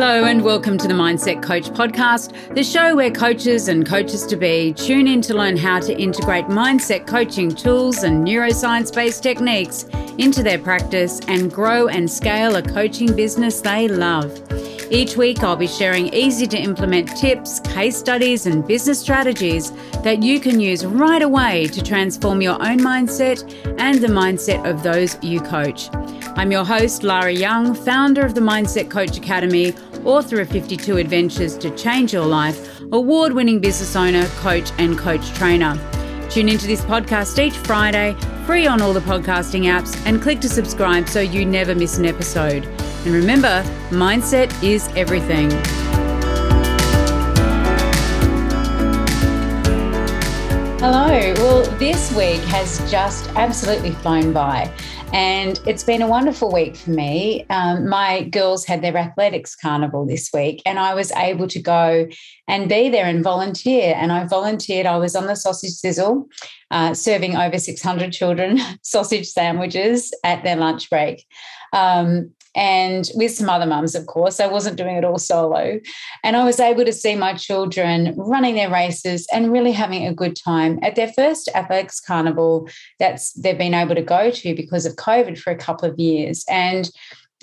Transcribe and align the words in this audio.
Hello, 0.00 0.24
and 0.24 0.42
welcome 0.42 0.78
to 0.78 0.88
the 0.88 0.94
Mindset 0.94 1.42
Coach 1.42 1.64
podcast, 1.64 2.54
the 2.54 2.64
show 2.64 2.96
where 2.96 3.10
coaches 3.10 3.68
and 3.68 3.86
coaches 3.86 4.24
to 4.28 4.36
be 4.36 4.72
tune 4.72 5.06
in 5.06 5.20
to 5.20 5.34
learn 5.34 5.58
how 5.58 5.78
to 5.78 5.94
integrate 5.94 6.46
mindset 6.46 7.06
coaching 7.06 7.54
tools 7.54 8.02
and 8.02 8.26
neuroscience 8.26 8.94
based 8.94 9.22
techniques 9.22 9.84
into 10.16 10.42
their 10.42 10.58
practice 10.58 11.20
and 11.28 11.52
grow 11.52 11.88
and 11.88 12.10
scale 12.10 12.56
a 12.56 12.62
coaching 12.62 13.14
business 13.14 13.60
they 13.60 13.88
love. 13.88 14.42
Each 14.90 15.18
week, 15.18 15.42
I'll 15.42 15.54
be 15.54 15.66
sharing 15.66 16.12
easy 16.14 16.46
to 16.46 16.58
implement 16.58 17.14
tips, 17.18 17.60
case 17.60 17.98
studies, 17.98 18.46
and 18.46 18.66
business 18.66 18.98
strategies 18.98 19.70
that 20.02 20.22
you 20.22 20.40
can 20.40 20.60
use 20.60 20.84
right 20.84 21.22
away 21.22 21.66
to 21.66 21.82
transform 21.82 22.40
your 22.40 22.54
own 22.54 22.78
mindset 22.78 23.42
and 23.78 23.98
the 23.98 24.08
mindset 24.08 24.68
of 24.68 24.82
those 24.82 25.22
you 25.22 25.42
coach. 25.42 25.90
I'm 26.36 26.50
your 26.50 26.64
host, 26.64 27.02
Lara 27.02 27.32
Young, 27.32 27.74
founder 27.74 28.24
of 28.24 28.34
the 28.34 28.40
Mindset 28.40 28.90
Coach 28.90 29.18
Academy, 29.18 29.74
author 30.04 30.40
of 30.40 30.48
52 30.48 30.96
Adventures 30.96 31.56
to 31.58 31.70
Change 31.76 32.12
Your 32.12 32.26
Life, 32.26 32.80
award 32.92 33.32
winning 33.32 33.60
business 33.60 33.94
owner, 33.96 34.26
coach, 34.38 34.70
and 34.78 34.98
coach 34.98 35.30
trainer. 35.32 35.78
Tune 36.30 36.48
into 36.48 36.66
this 36.66 36.82
podcast 36.82 37.38
each 37.38 37.56
Friday, 37.56 38.14
free 38.46 38.66
on 38.66 38.80
all 38.80 38.92
the 38.92 39.00
podcasting 39.00 39.64
apps, 39.64 40.00
and 40.06 40.22
click 40.22 40.40
to 40.40 40.48
subscribe 40.48 41.08
so 41.08 41.20
you 41.20 41.44
never 41.44 41.74
miss 41.74 41.98
an 41.98 42.06
episode. 42.06 42.64
And 43.04 43.14
remember, 43.14 43.62
mindset 43.90 44.50
is 44.62 44.88
everything. 44.96 45.50
Hello. 50.80 51.34
Well, 51.34 51.62
this 51.78 52.10
week 52.14 52.40
has 52.44 52.78
just 52.90 53.28
absolutely 53.36 53.90
flown 53.90 54.32
by. 54.32 54.72
And 55.12 55.60
it's 55.66 55.82
been 55.82 56.02
a 56.02 56.06
wonderful 56.06 56.52
week 56.52 56.76
for 56.76 56.90
me. 56.90 57.44
Um, 57.50 57.88
my 57.88 58.22
girls 58.22 58.64
had 58.64 58.80
their 58.80 58.96
athletics 58.96 59.56
carnival 59.56 60.06
this 60.06 60.30
week, 60.32 60.62
and 60.64 60.78
I 60.78 60.94
was 60.94 61.10
able 61.12 61.48
to 61.48 61.60
go 61.60 62.06
and 62.46 62.68
be 62.68 62.88
there 62.88 63.06
and 63.06 63.22
volunteer. 63.22 63.94
And 63.96 64.12
I 64.12 64.24
volunteered, 64.26 64.86
I 64.86 64.98
was 64.98 65.16
on 65.16 65.26
the 65.26 65.34
sausage 65.34 65.72
sizzle, 65.72 66.28
uh, 66.70 66.94
serving 66.94 67.34
over 67.34 67.58
600 67.58 68.12
children 68.12 68.60
sausage 68.82 69.26
sandwiches 69.26 70.14
at 70.22 70.44
their 70.44 70.56
lunch 70.56 70.88
break. 70.88 71.26
Um, 71.72 72.30
and 72.54 73.08
with 73.14 73.32
some 73.32 73.48
other 73.48 73.66
mums, 73.66 73.94
of 73.94 74.06
course. 74.06 74.40
I 74.40 74.46
wasn't 74.46 74.76
doing 74.76 74.96
it 74.96 75.04
all 75.04 75.18
solo. 75.18 75.80
And 76.24 76.36
I 76.36 76.44
was 76.44 76.58
able 76.58 76.84
to 76.84 76.92
see 76.92 77.14
my 77.14 77.34
children 77.34 78.14
running 78.16 78.56
their 78.56 78.70
races 78.70 79.26
and 79.32 79.52
really 79.52 79.72
having 79.72 80.06
a 80.06 80.14
good 80.14 80.36
time 80.36 80.78
at 80.82 80.96
their 80.96 81.12
first 81.12 81.48
athletics 81.54 82.00
carnival 82.00 82.68
that's 82.98 83.32
they've 83.34 83.56
been 83.56 83.74
able 83.74 83.94
to 83.94 84.02
go 84.02 84.30
to 84.30 84.54
because 84.54 84.84
of 84.84 84.96
COVID 84.96 85.38
for 85.38 85.52
a 85.52 85.56
couple 85.56 85.88
of 85.88 85.98
years. 85.98 86.44
And 86.48 86.90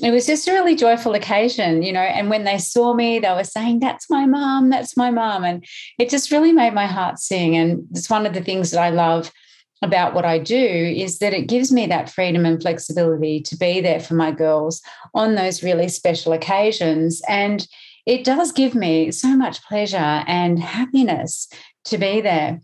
it 0.02 0.12
was 0.12 0.28
just 0.28 0.48
a 0.48 0.52
really 0.52 0.76
joyful 0.76 1.16
occasion, 1.16 1.82
you 1.82 1.92
know. 1.92 2.02
And 2.02 2.30
when 2.30 2.44
they 2.44 2.60
saw 2.60 2.94
me, 2.94 3.20
they 3.20 3.32
were 3.32 3.44
saying, 3.44 3.80
That's 3.80 4.10
my 4.10 4.26
mom, 4.26 4.70
that's 4.70 4.96
my 4.96 5.10
mom. 5.10 5.44
And 5.44 5.66
it 5.98 6.10
just 6.10 6.32
really 6.32 6.52
made 6.52 6.74
my 6.74 6.86
heart 6.86 7.18
sing. 7.18 7.56
And 7.56 7.88
it's 7.92 8.10
one 8.10 8.26
of 8.26 8.34
the 8.34 8.44
things 8.44 8.72
that 8.72 8.80
I 8.80 8.90
love 8.90 9.32
about 9.82 10.14
what 10.14 10.26
I 10.26 10.40
do 10.40 10.56
is 10.56 11.20
that 11.20 11.34
it 11.34 11.48
gives 11.48 11.72
me 11.72 11.86
that 11.88 12.10
freedom 12.10 12.46
and 12.46 12.62
flexibility 12.62 13.42
to 13.42 13.56
be 13.58 13.80
there 13.80 14.00
for 14.00 14.16
my 14.16 14.32
girls 14.32 14.82
on 15.14 15.36
those 15.36 15.64
really 15.64 15.88
special 15.88 16.34
occasions. 16.34 17.22
And 17.28 17.68
it 18.06 18.24
does 18.24 18.52
give 18.52 18.74
me 18.74 19.12
so 19.12 19.36
much 19.36 19.64
pleasure 19.64 19.98
and 19.98 20.60
happiness 20.60 21.48
to 21.86 21.98
be 21.98 22.22
there. 22.22 22.60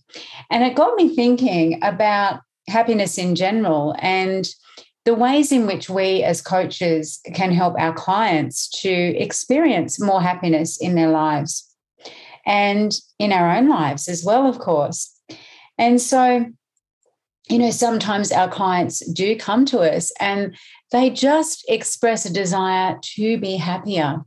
And 0.50 0.64
it 0.64 0.76
got 0.76 0.96
me 0.96 1.16
thinking 1.16 1.80
about 1.84 2.42
happiness 2.68 3.18
in 3.18 3.36
general 3.36 3.96
and 4.00 4.50
the 5.06 5.14
ways 5.14 5.52
in 5.52 5.68
which 5.68 5.90
we 5.90 6.24
as 6.24 6.42
coaches 6.42 7.20
can 7.34 7.52
help 7.52 7.76
our 7.78 7.94
clients 7.94 8.70
to 8.82 8.90
experience 8.90 10.00
more 10.00 10.22
happiness 10.22 10.78
in 10.78 10.96
their 10.96 11.10
lives 11.10 11.70
and 12.46 12.94
in 13.20 13.34
our 13.34 13.56
own 13.56 13.68
lives 13.70 14.08
as 14.08 14.24
well, 14.24 14.48
of 14.48 14.60
course. 14.60 15.14
And 15.78 16.00
so, 16.00 16.46
you 17.50 17.60
know, 17.60 17.72
sometimes 17.72 18.32
our 18.32 18.48
clients 18.48 19.06
do 19.12 19.36
come 19.36 19.66
to 19.66 19.80
us 19.80 20.12
and 20.20 20.56
they 20.92 21.10
just 21.10 21.66
express 21.68 22.26
a 22.26 22.34
desire 22.34 22.98
to 23.02 23.38
be 23.38 23.58
happier. 23.58 24.22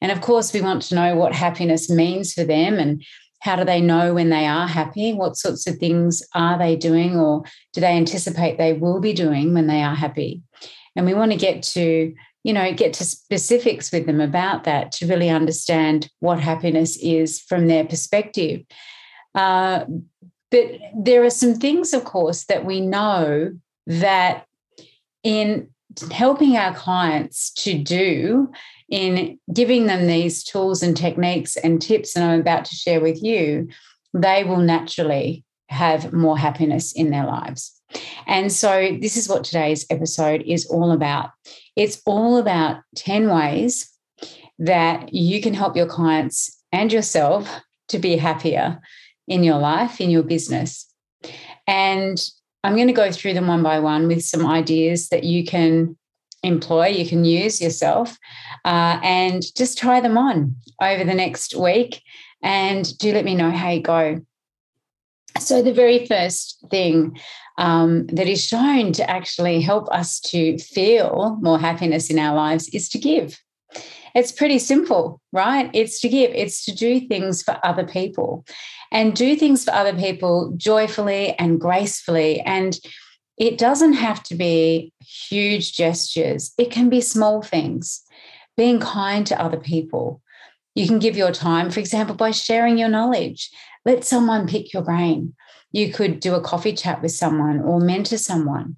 And 0.00 0.10
of 0.10 0.20
course, 0.20 0.52
we 0.52 0.60
want 0.60 0.82
to 0.82 0.94
know 0.94 1.16
what 1.16 1.34
happiness 1.34 1.90
means 1.90 2.32
for 2.32 2.44
them 2.44 2.78
and 2.78 3.04
how 3.40 3.56
do 3.56 3.64
they 3.64 3.80
know 3.80 4.14
when 4.14 4.30
they 4.30 4.46
are 4.46 4.66
happy? 4.66 5.12
What 5.12 5.36
sorts 5.36 5.66
of 5.66 5.76
things 5.76 6.22
are 6.34 6.58
they 6.58 6.76
doing 6.76 7.16
or 7.16 7.42
do 7.74 7.80
they 7.82 7.94
anticipate 7.94 8.56
they 8.56 8.72
will 8.72 9.00
be 9.00 9.12
doing 9.12 9.52
when 9.52 9.66
they 9.66 9.82
are 9.82 9.94
happy? 9.94 10.40
And 10.96 11.04
we 11.04 11.12
want 11.12 11.32
to 11.32 11.36
get 11.36 11.62
to, 11.74 12.14
you 12.42 12.52
know, 12.54 12.72
get 12.72 12.94
to 12.94 13.04
specifics 13.04 13.92
with 13.92 14.06
them 14.06 14.20
about 14.20 14.64
that 14.64 14.92
to 14.92 15.06
really 15.06 15.28
understand 15.28 16.08
what 16.20 16.40
happiness 16.40 16.96
is 17.02 17.40
from 17.40 17.66
their 17.66 17.84
perspective. 17.84 18.62
Uh, 19.34 19.84
but 20.54 20.78
there 20.94 21.24
are 21.24 21.30
some 21.30 21.56
things, 21.56 21.92
of 21.92 22.04
course, 22.04 22.44
that 22.44 22.64
we 22.64 22.80
know 22.80 23.52
that 23.88 24.46
in 25.24 25.68
helping 26.12 26.56
our 26.56 26.72
clients 26.72 27.50
to 27.54 27.76
do 27.76 28.52
in 28.88 29.40
giving 29.52 29.86
them 29.86 30.06
these 30.06 30.44
tools 30.44 30.80
and 30.80 30.96
techniques 30.96 31.56
and 31.56 31.82
tips 31.82 32.14
and 32.14 32.24
I'm 32.24 32.38
about 32.38 32.66
to 32.66 32.74
share 32.76 33.00
with 33.00 33.20
you, 33.20 33.66
they 34.12 34.44
will 34.44 34.58
naturally 34.58 35.42
have 35.70 36.12
more 36.12 36.38
happiness 36.38 36.92
in 36.92 37.10
their 37.10 37.26
lives. 37.26 37.72
And 38.28 38.52
so, 38.52 38.96
this 39.00 39.16
is 39.16 39.28
what 39.28 39.42
today's 39.42 39.84
episode 39.90 40.42
is 40.46 40.66
all 40.66 40.92
about. 40.92 41.30
It's 41.74 42.00
all 42.06 42.36
about 42.36 42.76
10 42.94 43.28
ways 43.28 43.90
that 44.60 45.12
you 45.12 45.42
can 45.42 45.54
help 45.54 45.74
your 45.74 45.86
clients 45.86 46.62
and 46.70 46.92
yourself 46.92 47.48
to 47.88 47.98
be 47.98 48.16
happier 48.16 48.80
in 49.28 49.42
your 49.42 49.58
life, 49.58 50.00
in 50.00 50.10
your 50.10 50.22
business. 50.22 50.86
And 51.66 52.22
I'm 52.62 52.76
going 52.76 52.88
to 52.88 52.92
go 52.92 53.10
through 53.10 53.34
them 53.34 53.46
one 53.46 53.62
by 53.62 53.78
one 53.78 54.06
with 54.06 54.24
some 54.24 54.46
ideas 54.46 55.08
that 55.08 55.24
you 55.24 55.44
can 55.44 55.96
employ, 56.42 56.88
you 56.88 57.06
can 57.06 57.24
use 57.24 57.60
yourself, 57.60 58.16
uh, 58.64 59.00
and 59.02 59.42
just 59.56 59.78
try 59.78 60.00
them 60.00 60.18
on 60.18 60.56
over 60.80 61.04
the 61.04 61.14
next 61.14 61.54
week. 61.54 62.02
And 62.42 62.86
do 62.98 63.12
let 63.12 63.24
me 63.24 63.34
know 63.34 63.50
how 63.50 63.70
you 63.70 63.80
go. 63.80 64.20
So, 65.38 65.62
the 65.62 65.72
very 65.72 66.06
first 66.06 66.62
thing 66.70 67.18
um, 67.58 68.06
that 68.08 68.28
is 68.28 68.44
shown 68.44 68.92
to 68.92 69.10
actually 69.10 69.60
help 69.60 69.88
us 69.90 70.20
to 70.20 70.58
feel 70.58 71.38
more 71.40 71.58
happiness 71.58 72.10
in 72.10 72.18
our 72.18 72.34
lives 72.34 72.68
is 72.68 72.88
to 72.90 72.98
give. 72.98 73.40
It's 74.14 74.32
pretty 74.32 74.60
simple, 74.60 75.20
right? 75.32 75.70
It's 75.72 76.00
to 76.00 76.08
give, 76.08 76.30
it's 76.34 76.64
to 76.66 76.74
do 76.74 77.00
things 77.00 77.42
for 77.42 77.58
other 77.64 77.84
people 77.84 78.44
and 78.92 79.14
do 79.14 79.34
things 79.34 79.64
for 79.64 79.72
other 79.72 79.94
people 79.94 80.54
joyfully 80.56 81.34
and 81.38 81.60
gracefully. 81.60 82.40
And 82.40 82.78
it 83.36 83.58
doesn't 83.58 83.94
have 83.94 84.22
to 84.24 84.36
be 84.36 84.92
huge 85.00 85.74
gestures, 85.74 86.52
it 86.58 86.70
can 86.70 86.88
be 86.88 87.00
small 87.00 87.42
things. 87.42 88.02
Being 88.56 88.78
kind 88.78 89.26
to 89.26 89.40
other 89.42 89.56
people. 89.56 90.22
You 90.76 90.86
can 90.86 91.00
give 91.00 91.16
your 91.16 91.32
time, 91.32 91.70
for 91.70 91.80
example, 91.80 92.14
by 92.14 92.30
sharing 92.30 92.78
your 92.78 92.88
knowledge. 92.88 93.50
Let 93.84 94.04
someone 94.04 94.46
pick 94.46 94.72
your 94.72 94.82
brain. 94.84 95.34
You 95.72 95.92
could 95.92 96.20
do 96.20 96.34
a 96.34 96.40
coffee 96.40 96.72
chat 96.72 97.02
with 97.02 97.10
someone 97.10 97.60
or 97.60 97.80
mentor 97.80 98.16
someone. 98.16 98.76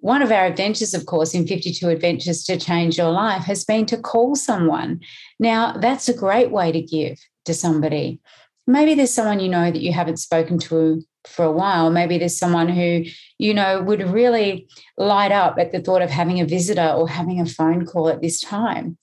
One 0.00 0.22
of 0.22 0.32
our 0.32 0.46
adventures, 0.46 0.94
of 0.94 1.04
course, 1.04 1.34
in 1.34 1.46
52 1.46 1.88
Adventures 1.88 2.42
to 2.44 2.58
Change 2.58 2.96
Your 2.96 3.10
Life 3.10 3.44
has 3.44 3.64
been 3.64 3.84
to 3.86 3.98
call 3.98 4.34
someone. 4.34 5.00
Now, 5.38 5.76
that's 5.76 6.08
a 6.08 6.16
great 6.16 6.50
way 6.50 6.72
to 6.72 6.80
give 6.80 7.18
to 7.44 7.52
somebody. 7.52 8.18
Maybe 8.66 8.94
there's 8.94 9.12
someone 9.12 9.40
you 9.40 9.50
know 9.50 9.70
that 9.70 9.82
you 9.82 9.92
haven't 9.92 10.16
spoken 10.16 10.58
to 10.60 11.02
for 11.26 11.44
a 11.44 11.52
while. 11.52 11.90
Maybe 11.90 12.16
there's 12.16 12.38
someone 12.38 12.68
who, 12.68 13.04
you 13.38 13.52
know, 13.52 13.82
would 13.82 14.00
really 14.10 14.68
light 14.96 15.32
up 15.32 15.58
at 15.58 15.72
the 15.72 15.80
thought 15.80 16.00
of 16.00 16.10
having 16.10 16.40
a 16.40 16.46
visitor 16.46 16.94
or 16.96 17.06
having 17.06 17.38
a 17.38 17.46
phone 17.46 17.84
call 17.84 18.08
at 18.08 18.22
this 18.22 18.40
time. 18.40 18.96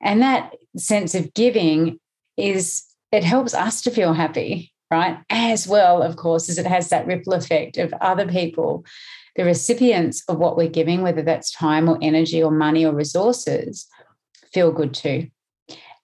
And 0.00 0.22
that 0.22 0.54
sense 0.78 1.14
of 1.14 1.34
giving 1.34 1.98
is, 2.38 2.84
it 3.12 3.24
helps 3.24 3.52
us 3.52 3.82
to 3.82 3.90
feel 3.90 4.14
happy, 4.14 4.72
right? 4.90 5.18
As 5.28 5.68
well, 5.68 6.02
of 6.02 6.16
course, 6.16 6.48
as 6.48 6.56
it 6.56 6.66
has 6.66 6.88
that 6.88 7.06
ripple 7.06 7.34
effect 7.34 7.76
of 7.76 7.92
other 8.00 8.26
people, 8.26 8.86
the 9.38 9.44
recipients 9.44 10.24
of 10.28 10.36
what 10.38 10.56
we're 10.56 10.68
giving, 10.68 11.00
whether 11.00 11.22
that's 11.22 11.52
time 11.52 11.88
or 11.88 11.96
energy 12.02 12.42
or 12.42 12.50
money 12.50 12.84
or 12.84 12.92
resources, 12.92 13.86
feel 14.52 14.72
good 14.72 14.92
too. 14.92 15.28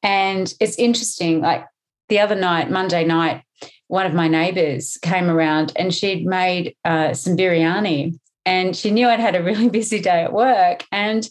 And 0.04 0.54
it's 0.60 0.78
interesting, 0.78 1.40
like 1.40 1.66
the 2.08 2.20
other 2.20 2.36
night, 2.36 2.70
Monday 2.70 3.04
night, 3.04 3.42
one 3.88 4.06
of 4.06 4.14
my 4.14 4.28
neighbors 4.28 4.96
came 5.02 5.28
around 5.28 5.72
and 5.74 5.92
she'd 5.92 6.24
made 6.24 6.76
uh, 6.84 7.12
some 7.12 7.36
biryani 7.36 8.18
and 8.46 8.76
she 8.76 8.92
knew 8.92 9.08
I'd 9.08 9.18
had 9.18 9.34
a 9.34 9.42
really 9.42 9.68
busy 9.80 10.00
day 10.00 10.22
at 10.22 10.32
work. 10.32 10.84
And 10.92 11.28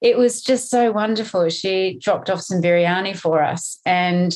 it 0.00 0.16
was 0.16 0.40
just 0.40 0.70
so 0.70 0.90
wonderful. 0.90 1.50
She 1.50 1.98
dropped 2.00 2.30
off 2.30 2.40
some 2.40 2.62
biryani 2.62 3.14
for 3.14 3.42
us. 3.42 3.78
And, 3.84 4.34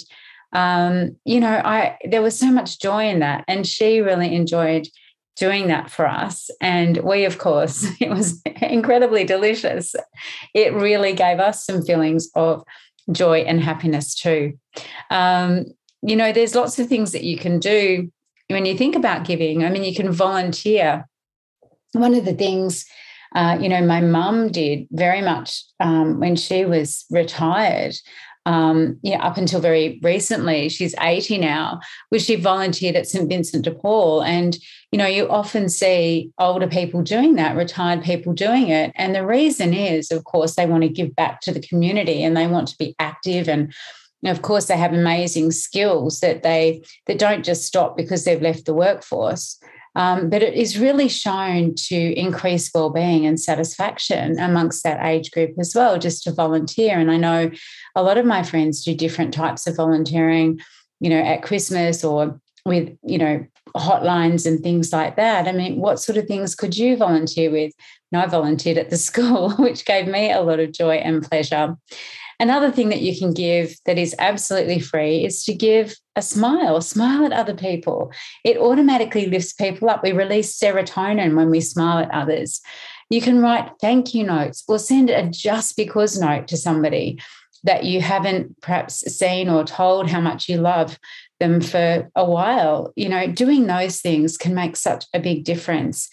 um, 0.52 1.16
you 1.24 1.40
know, 1.40 1.62
I 1.64 1.96
there 2.04 2.22
was 2.22 2.38
so 2.38 2.50
much 2.50 2.78
joy 2.78 3.08
in 3.08 3.20
that. 3.20 3.44
And 3.48 3.66
she 3.66 4.00
really 4.00 4.34
enjoyed 4.34 4.86
doing 5.36 5.68
that 5.68 5.90
for 5.90 6.08
us. 6.08 6.50
And 6.60 6.98
we, 6.98 7.24
of 7.24 7.38
course, 7.38 7.86
it 8.00 8.10
was 8.10 8.42
incredibly 8.60 9.24
delicious. 9.24 9.94
It 10.54 10.74
really 10.74 11.12
gave 11.12 11.38
us 11.38 11.64
some 11.64 11.82
feelings 11.82 12.28
of 12.34 12.64
joy 13.12 13.40
and 13.40 13.60
happiness 13.60 14.14
too. 14.14 14.58
Um, 15.10 15.66
you 16.02 16.16
know, 16.16 16.32
there's 16.32 16.54
lots 16.54 16.78
of 16.78 16.88
things 16.88 17.12
that 17.12 17.24
you 17.24 17.38
can 17.38 17.58
do 17.58 18.10
when 18.48 18.66
you 18.66 18.76
think 18.76 18.96
about 18.96 19.26
giving. 19.26 19.64
I 19.64 19.70
mean, 19.70 19.84
you 19.84 19.94
can 19.94 20.10
volunteer. 20.10 21.08
One 21.92 22.14
of 22.14 22.24
the 22.24 22.34
things, 22.34 22.84
uh, 23.34 23.58
you 23.60 23.68
know, 23.68 23.80
my 23.80 24.00
mum 24.00 24.50
did 24.50 24.86
very 24.90 25.22
much 25.22 25.64
um, 25.80 26.20
when 26.20 26.36
she 26.36 26.64
was 26.64 27.06
retired 27.10 27.96
um, 28.46 28.98
you 29.02 29.10
know, 29.10 29.18
up 29.18 29.36
until 29.36 29.60
very 29.60 29.98
recently, 30.02 30.68
she's 30.68 30.94
80 31.00 31.38
now, 31.38 31.80
was 32.12 32.24
she 32.24 32.36
volunteered 32.36 32.94
at 32.94 33.08
St. 33.08 33.28
Vincent 33.28 33.64
de 33.64 33.72
Paul. 33.72 34.22
And, 34.22 34.56
you 34.92 34.98
know, 34.98 35.06
you 35.06 35.28
often 35.28 35.68
see 35.68 36.30
older 36.38 36.68
people 36.68 37.02
doing 37.02 37.34
that, 37.34 37.56
retired 37.56 38.02
people 38.02 38.32
doing 38.32 38.68
it. 38.68 38.92
And 38.94 39.14
the 39.14 39.26
reason 39.26 39.74
is, 39.74 40.10
of 40.10 40.24
course, 40.24 40.54
they 40.54 40.66
want 40.66 40.82
to 40.84 40.88
give 40.88 41.14
back 41.16 41.40
to 41.42 41.52
the 41.52 41.60
community 41.60 42.22
and 42.22 42.36
they 42.36 42.46
want 42.46 42.68
to 42.68 42.78
be 42.78 42.94
active 42.98 43.48
and 43.48 43.72
of 44.24 44.42
course 44.42 44.64
they 44.64 44.76
have 44.76 44.94
amazing 44.94 45.52
skills 45.52 46.20
that 46.20 46.42
they 46.42 46.82
that 47.06 47.18
don't 47.18 47.44
just 47.44 47.64
stop 47.64 47.96
because 47.96 48.24
they've 48.24 48.42
left 48.42 48.64
the 48.64 48.74
workforce 48.74 49.60
um, 49.96 50.28
but 50.28 50.42
it 50.42 50.52
is 50.52 50.78
really 50.78 51.08
shown 51.08 51.74
to 51.74 51.96
increase 51.96 52.70
well-being 52.74 53.24
and 53.24 53.40
satisfaction 53.40 54.38
amongst 54.38 54.84
that 54.84 55.02
age 55.02 55.30
group 55.30 55.52
as 55.58 55.74
well, 55.74 55.98
just 55.98 56.22
to 56.24 56.32
volunteer. 56.32 56.98
And 56.98 57.10
I 57.10 57.16
know 57.16 57.50
a 57.94 58.02
lot 58.02 58.18
of 58.18 58.26
my 58.26 58.42
friends 58.42 58.84
do 58.84 58.94
different 58.94 59.32
types 59.32 59.66
of 59.66 59.76
volunteering, 59.76 60.60
you 61.00 61.08
know, 61.08 61.18
at 61.18 61.42
Christmas 61.42 62.04
or 62.04 62.38
with, 62.66 62.96
you 63.04 63.16
know, 63.16 63.46
hotlines 63.76 64.46
and 64.46 64.62
things 64.62 64.92
like 64.92 65.16
that. 65.16 65.46
I 65.46 65.52
mean, 65.52 65.78
what 65.78 66.00
sort 66.00 66.18
of 66.18 66.26
things 66.26 66.54
could 66.54 66.76
you 66.76 66.96
volunteer 66.96 67.50
with? 67.50 67.72
And 68.12 68.20
I 68.20 68.26
volunteered 68.26 68.78
at 68.78 68.90
the 68.90 68.96
school, 69.08 69.50
which 69.52 69.84
gave 69.84 70.06
me 70.08 70.32
a 70.32 70.42
lot 70.42 70.60
of 70.60 70.72
joy 70.72 70.96
and 70.96 71.22
pleasure. 71.22 71.76
Another 72.38 72.70
thing 72.70 72.90
that 72.90 73.00
you 73.00 73.16
can 73.16 73.32
give 73.32 73.76
that 73.86 73.96
is 73.96 74.14
absolutely 74.18 74.78
free 74.78 75.24
is 75.24 75.42
to 75.44 75.54
give 75.54 75.96
a 76.16 76.22
smile, 76.22 76.80
smile 76.82 77.24
at 77.24 77.32
other 77.32 77.54
people. 77.54 78.12
It 78.44 78.58
automatically 78.58 79.26
lifts 79.26 79.54
people 79.54 79.88
up. 79.88 80.02
We 80.02 80.12
release 80.12 80.58
serotonin 80.58 81.34
when 81.34 81.50
we 81.50 81.60
smile 81.62 81.98
at 81.98 82.10
others. 82.10 82.60
You 83.08 83.22
can 83.22 83.40
write 83.40 83.70
thank 83.80 84.14
you 84.14 84.24
notes 84.24 84.64
or 84.68 84.78
send 84.78 85.08
a 85.08 85.28
just 85.30 85.76
because 85.76 86.18
note 86.18 86.48
to 86.48 86.56
somebody 86.58 87.18
that 87.64 87.84
you 87.84 88.00
haven't 88.00 88.60
perhaps 88.60 88.96
seen 89.16 89.48
or 89.48 89.64
told 89.64 90.08
how 90.08 90.20
much 90.20 90.48
you 90.48 90.58
love 90.58 90.98
them 91.40 91.60
for 91.60 92.10
a 92.14 92.24
while. 92.24 92.92
You 92.96 93.08
know, 93.08 93.26
doing 93.26 93.66
those 93.66 94.00
things 94.00 94.36
can 94.36 94.54
make 94.54 94.76
such 94.76 95.04
a 95.12 95.20
big 95.20 95.44
difference 95.44 96.08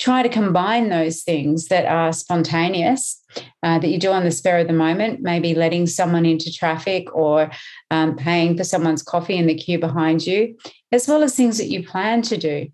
try 0.00 0.22
to 0.22 0.30
combine 0.30 0.88
those 0.88 1.22
things 1.22 1.66
that 1.66 1.84
are 1.84 2.10
spontaneous 2.10 3.22
uh, 3.62 3.78
that 3.78 3.88
you 3.88 3.98
do 3.98 4.10
on 4.10 4.24
the 4.24 4.30
spur 4.30 4.60
of 4.60 4.66
the 4.66 4.72
moment, 4.72 5.20
maybe 5.20 5.54
letting 5.54 5.86
someone 5.86 6.24
into 6.24 6.50
traffic 6.50 7.14
or 7.14 7.50
um, 7.90 8.16
paying 8.16 8.56
for 8.56 8.64
someone's 8.64 9.02
coffee 9.02 9.36
in 9.36 9.46
the 9.46 9.54
queue 9.54 9.78
behind 9.78 10.26
you, 10.26 10.56
as 10.90 11.06
well 11.06 11.22
as 11.22 11.36
things 11.36 11.58
that 11.58 11.68
you 11.68 11.86
plan 11.86 12.22
to 12.22 12.38
do. 12.38 12.66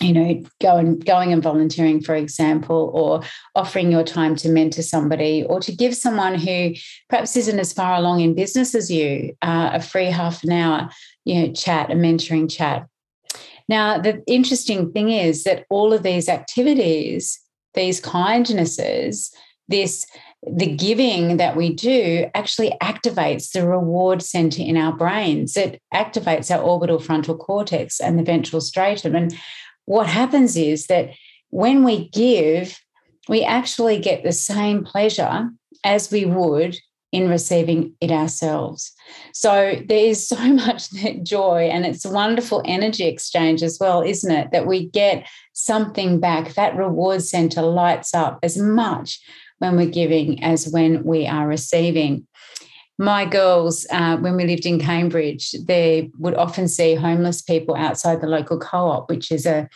You 0.00 0.12
know, 0.12 0.42
going 0.60 1.00
going 1.00 1.32
and 1.32 1.42
volunteering, 1.42 2.00
for 2.00 2.14
example, 2.14 2.90
or 2.94 3.22
offering 3.56 3.90
your 3.90 4.04
time 4.04 4.36
to 4.36 4.48
mentor 4.48 4.82
somebody, 4.82 5.44
or 5.44 5.60
to 5.60 5.74
give 5.74 5.96
someone 5.96 6.36
who 6.36 6.74
perhaps 7.08 7.36
isn't 7.36 7.58
as 7.58 7.72
far 7.72 7.96
along 7.96 8.20
in 8.20 8.34
business 8.34 8.74
as 8.76 8.90
you 8.90 9.36
uh, 9.42 9.70
a 9.72 9.82
free 9.82 10.06
half 10.06 10.44
an 10.44 10.52
hour, 10.52 10.88
you 11.24 11.34
know, 11.40 11.52
chat, 11.52 11.90
a 11.90 11.94
mentoring 11.94 12.48
chat 12.50 12.86
now, 13.68 13.98
the 13.98 14.22
interesting 14.26 14.90
thing 14.92 15.10
is 15.10 15.44
that 15.44 15.66
all 15.68 15.92
of 15.92 16.02
these 16.02 16.28
activities, 16.28 17.38
these 17.74 18.00
kindnesses, 18.00 19.30
this 19.68 20.06
the 20.46 20.66
giving 20.66 21.38
that 21.38 21.56
we 21.56 21.74
do 21.74 22.26
actually 22.32 22.72
activates 22.80 23.50
the 23.50 23.66
reward 23.66 24.22
center 24.22 24.62
in 24.62 24.76
our 24.76 24.92
brains. 24.92 25.56
It 25.56 25.82
activates 25.92 26.54
our 26.54 26.62
orbital 26.62 27.00
frontal 27.00 27.36
cortex 27.36 28.00
and 28.00 28.16
the 28.16 28.22
ventral 28.22 28.62
striatum. 28.62 29.16
And 29.16 29.36
what 29.88 30.06
happens 30.06 30.54
is 30.54 30.86
that 30.88 31.14
when 31.48 31.82
we 31.82 32.10
give, 32.10 32.78
we 33.26 33.42
actually 33.42 33.98
get 33.98 34.22
the 34.22 34.32
same 34.32 34.84
pleasure 34.84 35.48
as 35.82 36.12
we 36.12 36.26
would 36.26 36.76
in 37.10 37.30
receiving 37.30 37.94
it 38.02 38.10
ourselves. 38.10 38.92
So 39.32 39.80
there 39.88 40.04
is 40.04 40.28
so 40.28 40.36
much 40.66 40.90
joy, 41.22 41.70
and 41.72 41.86
it's 41.86 42.04
a 42.04 42.12
wonderful 42.12 42.60
energy 42.66 43.04
exchange 43.04 43.62
as 43.62 43.78
well, 43.80 44.02
isn't 44.02 44.30
it? 44.30 44.50
That 44.52 44.66
we 44.66 44.90
get 44.90 45.26
something 45.54 46.20
back. 46.20 46.52
That 46.52 46.76
reward 46.76 47.22
center 47.22 47.62
lights 47.62 48.14
up 48.14 48.40
as 48.42 48.58
much 48.58 49.18
when 49.56 49.74
we're 49.76 49.88
giving 49.88 50.44
as 50.44 50.68
when 50.68 51.02
we 51.02 51.26
are 51.26 51.48
receiving. 51.48 52.26
My 52.98 53.24
girls, 53.24 53.86
uh, 53.90 54.16
when 54.16 54.36
we 54.36 54.44
lived 54.44 54.66
in 54.66 54.80
Cambridge, 54.80 55.52
they 55.52 56.10
would 56.18 56.34
often 56.34 56.66
see 56.66 56.94
homeless 56.94 57.40
people 57.42 57.76
outside 57.76 58.20
the 58.20 58.26
local 58.26 58.58
co 58.58 58.88
op, 58.88 59.08
which 59.08 59.30
is 59.30 59.46
a 59.46 59.68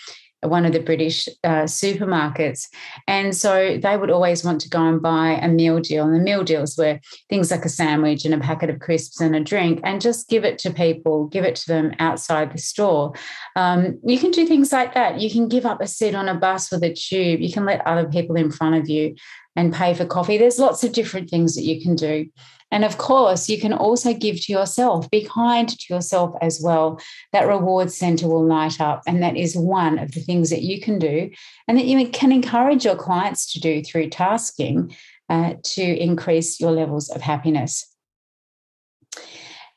one 0.42 0.64
of 0.66 0.72
the 0.72 0.80
British 0.80 1.28
uh, 1.44 1.64
supermarkets. 1.64 2.66
And 3.06 3.34
so 3.34 3.78
they 3.80 3.96
would 3.96 4.10
always 4.10 4.44
want 4.44 4.60
to 4.62 4.69
go 4.69 4.84
and 4.84 5.00
buy 5.00 5.38
a 5.40 5.48
meal 5.48 5.80
deal. 5.80 6.04
And 6.04 6.14
the 6.14 6.20
meal 6.20 6.42
deals 6.42 6.76
were 6.76 6.98
things 7.30 7.50
like 7.50 7.64
a 7.64 7.69
sandwich 7.69 8.24
and 8.24 8.34
a 8.34 8.38
packet 8.40 8.70
of 8.70 8.80
crisps 8.80 9.20
and 9.20 9.36
a 9.36 9.40
drink, 9.40 9.80
and 9.84 10.00
just 10.00 10.28
give 10.28 10.44
it 10.44 10.58
to 10.58 10.72
people, 10.72 11.26
give 11.26 11.44
it 11.44 11.56
to 11.56 11.66
them 11.69 11.92
outside 11.98 12.52
the 12.52 12.58
store. 12.58 13.12
Um, 13.56 13.98
you 14.04 14.19
can 14.19 14.30
do 14.30 14.46
things 14.46 14.72
like 14.72 14.94
that. 14.94 15.20
You 15.20 15.30
can 15.30 15.48
give 15.48 15.64
up 15.64 15.80
a 15.80 15.86
seat 15.86 16.14
on 16.14 16.28
a 16.28 16.34
bus 16.34 16.70
with 16.70 16.82
a 16.82 16.92
tube. 16.92 17.40
You 17.40 17.52
can 17.52 17.64
let 17.64 17.86
other 17.86 18.08
people 18.08 18.36
in 18.36 18.50
front 18.50 18.76
of 18.76 18.88
you 18.88 19.14
and 19.54 19.72
pay 19.72 19.94
for 19.94 20.06
coffee. 20.06 20.38
There's 20.38 20.58
lots 20.58 20.82
of 20.82 20.92
different 20.92 21.30
things 21.30 21.54
that 21.54 21.62
you 21.62 21.80
can 21.80 21.94
do. 21.94 22.26
And 22.72 22.86
of 22.86 22.96
course, 22.96 23.50
you 23.50 23.60
can 23.60 23.74
also 23.74 24.14
give 24.14 24.40
to 24.40 24.52
yourself, 24.52 25.08
be 25.10 25.24
kind 25.24 25.69
to 25.69 25.94
yourself 25.94 26.34
as 26.40 26.60
well. 26.64 26.98
That 27.32 27.46
reward 27.46 27.92
center 27.92 28.26
will 28.26 28.44
light 28.44 28.80
up. 28.80 29.02
And 29.06 29.22
that 29.22 29.36
is 29.36 29.54
one 29.54 29.98
of 29.98 30.12
the 30.12 30.20
things 30.20 30.48
that 30.48 30.62
you 30.62 30.80
can 30.80 30.98
do 30.98 31.30
and 31.69 31.76
that 31.76 31.84
you 31.84 32.08
can 32.08 32.32
encourage 32.32 32.86
your 32.86 32.96
clients 32.96 33.52
to 33.52 33.60
do 33.60 33.82
through 33.82 34.08
tasking 34.08 34.96
uh, 35.28 35.54
to 35.62 35.82
increase 35.82 36.60
your 36.60 36.72
levels 36.72 37.10
of 37.10 37.20
happiness. 37.20 37.86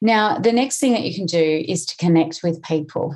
Now, 0.02 0.40
the 0.40 0.54
next 0.54 0.80
thing 0.80 0.94
that 0.94 1.04
you 1.04 1.14
can 1.14 1.26
do 1.26 1.66
is 1.68 1.86
to 1.88 1.98
connect 1.98 2.42
with 2.44 2.64
people. 2.64 3.16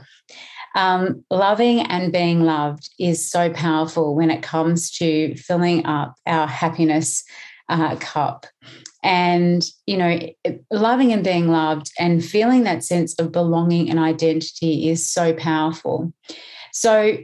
Um, 0.76 1.24
loving 1.32 1.82
and 1.82 2.12
being 2.12 2.42
loved 2.42 2.90
is 3.00 3.30
so 3.30 3.50
powerful 3.50 4.14
when 4.14 4.30
it 4.30 4.44
comes 4.44 4.92
to 4.98 5.36
filling 5.36 5.86
up 5.86 6.16
our 6.26 6.48
happiness 6.48 7.24
uh, 7.70 7.96
cup 7.98 8.46
and 9.04 9.64
you 9.88 9.98
know 9.98 10.20
loving 10.72 11.14
and 11.14 11.24
being 11.24 11.48
loved 11.48 11.92
and 12.00 12.24
feeling 12.24 12.64
that 12.64 12.84
sense 12.84 13.18
of 13.20 13.32
belonging 13.32 13.90
and 13.90 14.00
identity 14.00 14.90
is 14.90 15.10
so 15.10 15.34
powerful. 15.34 16.14
So 16.72 17.18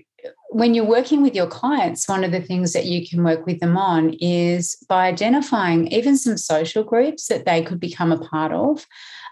when 0.49 0.73
you're 0.73 0.85
working 0.85 1.21
with 1.21 1.35
your 1.35 1.47
clients 1.47 2.07
one 2.07 2.23
of 2.23 2.31
the 2.31 2.41
things 2.41 2.73
that 2.73 2.85
you 2.85 3.07
can 3.07 3.23
work 3.23 3.45
with 3.45 3.59
them 3.59 3.77
on 3.77 4.13
is 4.19 4.75
by 4.87 5.07
identifying 5.07 5.87
even 5.87 6.17
some 6.17 6.37
social 6.37 6.83
groups 6.83 7.27
that 7.27 7.45
they 7.45 7.61
could 7.61 7.79
become 7.79 8.11
a 8.11 8.17
part 8.17 8.51
of 8.51 8.85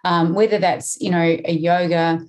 um, 0.03 0.33
whether 0.33 0.59
that's 0.59 0.99
you 0.99 1.09
know 1.09 1.37
a 1.45 1.53
yoga 1.53 2.19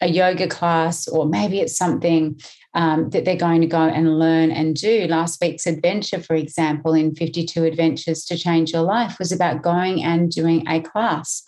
a 0.00 0.08
yoga 0.08 0.46
class 0.46 1.08
or 1.08 1.26
maybe 1.26 1.60
it's 1.60 1.76
something 1.76 2.38
um, 2.74 3.10
that 3.10 3.24
they're 3.24 3.36
going 3.36 3.60
to 3.60 3.66
go 3.66 3.82
and 3.82 4.18
learn 4.18 4.50
and 4.50 4.74
do. 4.74 5.06
Last 5.06 5.40
week's 5.40 5.66
adventure, 5.66 6.20
for 6.20 6.34
example, 6.34 6.94
in 6.94 7.14
52 7.14 7.64
Adventures 7.64 8.24
to 8.26 8.36
Change 8.36 8.72
Your 8.72 8.82
Life, 8.82 9.18
was 9.18 9.32
about 9.32 9.62
going 9.62 10.02
and 10.02 10.30
doing 10.30 10.66
a 10.68 10.80
class. 10.80 11.42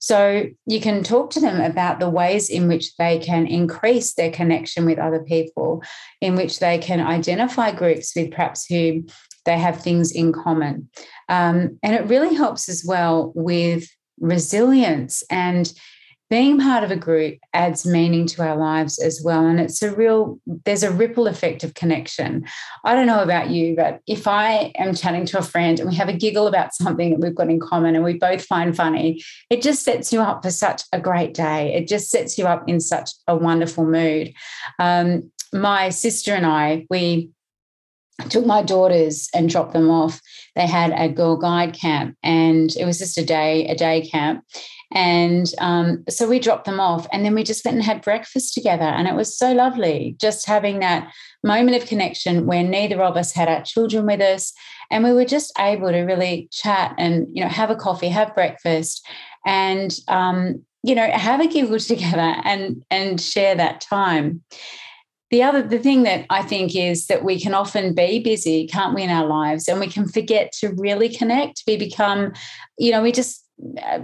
So 0.00 0.46
you 0.66 0.80
can 0.80 1.04
talk 1.04 1.30
to 1.30 1.40
them 1.40 1.60
about 1.60 2.00
the 2.00 2.10
ways 2.10 2.50
in 2.50 2.66
which 2.66 2.96
they 2.96 3.18
can 3.18 3.46
increase 3.46 4.14
their 4.14 4.30
connection 4.30 4.84
with 4.84 4.98
other 4.98 5.22
people, 5.22 5.82
in 6.20 6.34
which 6.34 6.58
they 6.58 6.78
can 6.78 7.00
identify 7.00 7.70
groups 7.72 8.12
with 8.16 8.30
perhaps 8.30 8.66
who 8.66 9.04
they 9.44 9.58
have 9.58 9.80
things 9.80 10.12
in 10.12 10.32
common. 10.32 10.88
Um, 11.28 11.78
and 11.82 11.94
it 11.94 12.08
really 12.08 12.34
helps 12.34 12.68
as 12.68 12.84
well 12.86 13.32
with 13.34 13.88
resilience 14.20 15.22
and 15.30 15.72
being 16.32 16.58
part 16.58 16.82
of 16.82 16.90
a 16.90 16.96
group 16.96 17.38
adds 17.52 17.84
meaning 17.84 18.26
to 18.26 18.40
our 18.40 18.56
lives 18.56 18.98
as 18.98 19.20
well. 19.22 19.46
And 19.46 19.60
it's 19.60 19.82
a 19.82 19.94
real, 19.94 20.40
there's 20.64 20.82
a 20.82 20.90
ripple 20.90 21.26
effect 21.26 21.62
of 21.62 21.74
connection. 21.74 22.46
I 22.84 22.94
don't 22.94 23.06
know 23.06 23.22
about 23.22 23.50
you, 23.50 23.76
but 23.76 24.00
if 24.06 24.26
I 24.26 24.72
am 24.76 24.94
chatting 24.94 25.26
to 25.26 25.38
a 25.38 25.42
friend 25.42 25.78
and 25.78 25.90
we 25.90 25.94
have 25.96 26.08
a 26.08 26.16
giggle 26.16 26.46
about 26.46 26.72
something 26.82 27.10
that 27.10 27.20
we've 27.20 27.34
got 27.34 27.50
in 27.50 27.60
common 27.60 27.94
and 27.94 28.02
we 28.02 28.14
both 28.14 28.46
find 28.46 28.74
funny, 28.74 29.22
it 29.50 29.60
just 29.60 29.84
sets 29.84 30.10
you 30.10 30.22
up 30.22 30.42
for 30.42 30.50
such 30.50 30.84
a 30.94 30.98
great 30.98 31.34
day. 31.34 31.74
It 31.74 31.86
just 31.86 32.08
sets 32.08 32.38
you 32.38 32.46
up 32.46 32.66
in 32.66 32.80
such 32.80 33.10
a 33.28 33.36
wonderful 33.36 33.84
mood. 33.84 34.32
Um, 34.78 35.30
my 35.52 35.90
sister 35.90 36.34
and 36.34 36.46
I, 36.46 36.86
we 36.88 37.28
took 38.30 38.46
my 38.46 38.62
daughters 38.62 39.28
and 39.34 39.50
dropped 39.50 39.74
them 39.74 39.90
off. 39.90 40.18
They 40.56 40.66
had 40.66 40.92
a 40.92 41.10
girl 41.10 41.36
guide 41.36 41.74
camp 41.74 42.16
and 42.22 42.74
it 42.76 42.86
was 42.86 42.98
just 42.98 43.18
a 43.18 43.24
day, 43.24 43.66
a 43.68 43.74
day 43.74 44.08
camp 44.08 44.44
And 44.94 45.50
um, 45.58 46.04
so 46.08 46.28
we 46.28 46.38
dropped 46.38 46.66
them 46.66 46.80
off 46.80 47.06
and 47.12 47.24
then 47.24 47.34
we 47.34 47.42
just 47.42 47.64
went 47.64 47.76
and 47.76 47.84
had 47.84 48.02
breakfast 48.02 48.52
together. 48.52 48.84
And 48.84 49.08
it 49.08 49.14
was 49.14 49.36
so 49.36 49.52
lovely 49.52 50.16
just 50.20 50.46
having 50.46 50.80
that 50.80 51.12
moment 51.42 51.80
of 51.80 51.88
connection 51.88 52.46
where 52.46 52.62
neither 52.62 53.02
of 53.02 53.16
us 53.16 53.32
had 53.32 53.48
our 53.48 53.62
children 53.62 54.06
with 54.06 54.20
us. 54.20 54.52
And 54.90 55.02
we 55.02 55.12
were 55.12 55.24
just 55.24 55.52
able 55.58 55.90
to 55.90 56.00
really 56.00 56.48
chat 56.52 56.94
and, 56.98 57.26
you 57.32 57.42
know, 57.42 57.48
have 57.48 57.70
a 57.70 57.76
coffee, 57.76 58.08
have 58.08 58.34
breakfast, 58.34 59.06
and, 59.46 59.96
um, 60.08 60.62
you 60.82 60.94
know, 60.94 61.08
have 61.10 61.40
a 61.40 61.46
giggle 61.46 61.78
together 61.78 62.36
and, 62.44 62.84
and 62.90 63.20
share 63.20 63.54
that 63.54 63.80
time 63.80 64.42
the 65.30 65.42
other 65.42 65.62
the 65.62 65.78
thing 65.78 66.02
that 66.02 66.26
i 66.28 66.42
think 66.42 66.76
is 66.76 67.06
that 67.06 67.24
we 67.24 67.40
can 67.40 67.54
often 67.54 67.94
be 67.94 68.20
busy 68.20 68.66
can't 68.66 68.94
we 68.94 69.02
in 69.02 69.08
our 69.08 69.26
lives 69.26 69.66
and 69.66 69.80
we 69.80 69.86
can 69.86 70.06
forget 70.06 70.52
to 70.52 70.68
really 70.76 71.08
connect 71.08 71.62
we 71.66 71.76
become 71.76 72.32
you 72.78 72.92
know 72.92 73.02
we 73.02 73.10
just 73.10 73.42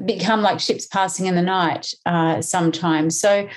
become 0.04 0.42
like 0.42 0.60
ships 0.60 0.86
passing 0.86 1.26
in 1.26 1.34
the 1.34 1.42
night 1.42 1.92
uh, 2.06 2.40
sometimes 2.40 3.20
so 3.20 3.48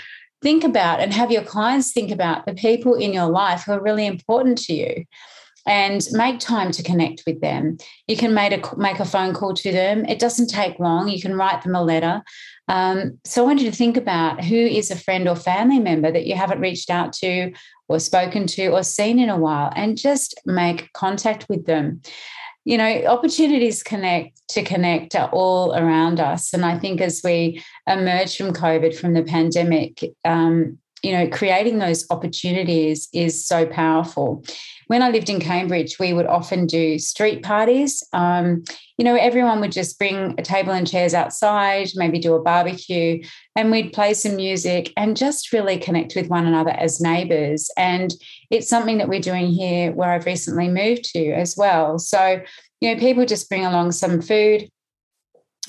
think 0.41 0.63
about 0.63 0.99
and 0.99 1.13
have 1.13 1.31
your 1.31 1.43
clients 1.43 1.91
think 1.91 2.11
about 2.11 2.45
the 2.45 2.53
people 2.53 2.95
in 2.95 3.13
your 3.13 3.27
life 3.27 3.63
who 3.63 3.73
are 3.73 3.81
really 3.81 4.05
important 4.05 4.57
to 4.57 4.73
you 4.73 5.05
and 5.67 6.07
make 6.11 6.39
time 6.39 6.71
to 6.71 6.83
connect 6.83 7.23
with 7.27 7.39
them. 7.41 7.77
You 8.07 8.17
can 8.17 8.33
make 8.33 8.51
a 8.51 8.77
make 8.77 8.99
a 8.99 9.05
phone 9.05 9.33
call 9.33 9.53
to 9.53 9.71
them. 9.71 10.05
It 10.05 10.19
doesn't 10.19 10.47
take 10.47 10.79
long. 10.79 11.07
You 11.07 11.21
can 11.21 11.35
write 11.35 11.61
them 11.61 11.75
a 11.75 11.83
letter. 11.83 12.23
Um, 12.67 13.19
so 13.25 13.43
I 13.43 13.45
want 13.45 13.59
you 13.59 13.69
to 13.69 13.75
think 13.75 13.97
about 13.97 14.43
who 14.43 14.55
is 14.55 14.91
a 14.91 14.95
friend 14.95 15.27
or 15.27 15.35
family 15.35 15.79
member 15.79 16.11
that 16.11 16.25
you 16.25 16.35
haven't 16.35 16.61
reached 16.61 16.89
out 16.89 17.13
to 17.13 17.51
or 17.87 17.99
spoken 17.99 18.47
to 18.47 18.67
or 18.67 18.83
seen 18.83 19.19
in 19.19 19.29
a 19.29 19.37
while, 19.37 19.71
and 19.75 19.97
just 19.97 20.39
make 20.45 20.91
contact 20.93 21.47
with 21.49 21.65
them. 21.65 22.01
You 22.63 22.77
know, 22.77 23.05
opportunities 23.05 23.81
connect 23.81 24.41
to 24.49 24.63
connect 24.63 25.15
are 25.15 25.29
all 25.29 25.73
around 25.73 26.19
us, 26.19 26.53
and 26.53 26.63
I 26.63 26.77
think 26.77 27.01
as 27.01 27.21
we 27.23 27.63
emerge 27.87 28.37
from 28.37 28.53
COVID, 28.53 28.95
from 28.95 29.13
the 29.13 29.23
pandemic, 29.23 30.03
um, 30.25 30.77
you 31.03 31.11
know, 31.11 31.27
creating 31.27 31.79
those 31.79 32.05
opportunities 32.09 33.09
is 33.13 33.45
so 33.45 33.65
powerful. 33.65 34.43
When 34.91 35.01
I 35.01 35.09
lived 35.09 35.29
in 35.29 35.39
Cambridge, 35.39 35.99
we 35.99 36.11
would 36.11 36.25
often 36.25 36.65
do 36.65 36.99
street 36.99 37.43
parties. 37.43 38.03
Um, 38.11 38.65
you 38.97 39.05
know, 39.05 39.15
everyone 39.15 39.61
would 39.61 39.71
just 39.71 39.97
bring 39.97 40.35
a 40.37 40.41
table 40.41 40.73
and 40.73 40.85
chairs 40.85 41.13
outside, 41.13 41.87
maybe 41.95 42.19
do 42.19 42.33
a 42.33 42.41
barbecue, 42.41 43.23
and 43.55 43.71
we'd 43.71 43.93
play 43.93 44.13
some 44.13 44.35
music 44.35 44.91
and 44.97 45.15
just 45.15 45.53
really 45.53 45.77
connect 45.77 46.13
with 46.17 46.27
one 46.27 46.45
another 46.45 46.71
as 46.71 46.99
neighbours. 46.99 47.69
And 47.77 48.13
it's 48.49 48.67
something 48.67 48.97
that 48.97 49.07
we're 49.07 49.21
doing 49.21 49.47
here 49.47 49.93
where 49.93 50.11
I've 50.11 50.25
recently 50.25 50.67
moved 50.67 51.05
to 51.13 51.31
as 51.31 51.55
well. 51.55 51.97
So, 51.97 52.41
you 52.81 52.93
know, 52.93 52.99
people 52.99 53.25
just 53.25 53.47
bring 53.47 53.65
along 53.65 53.93
some 53.93 54.21
food, 54.21 54.69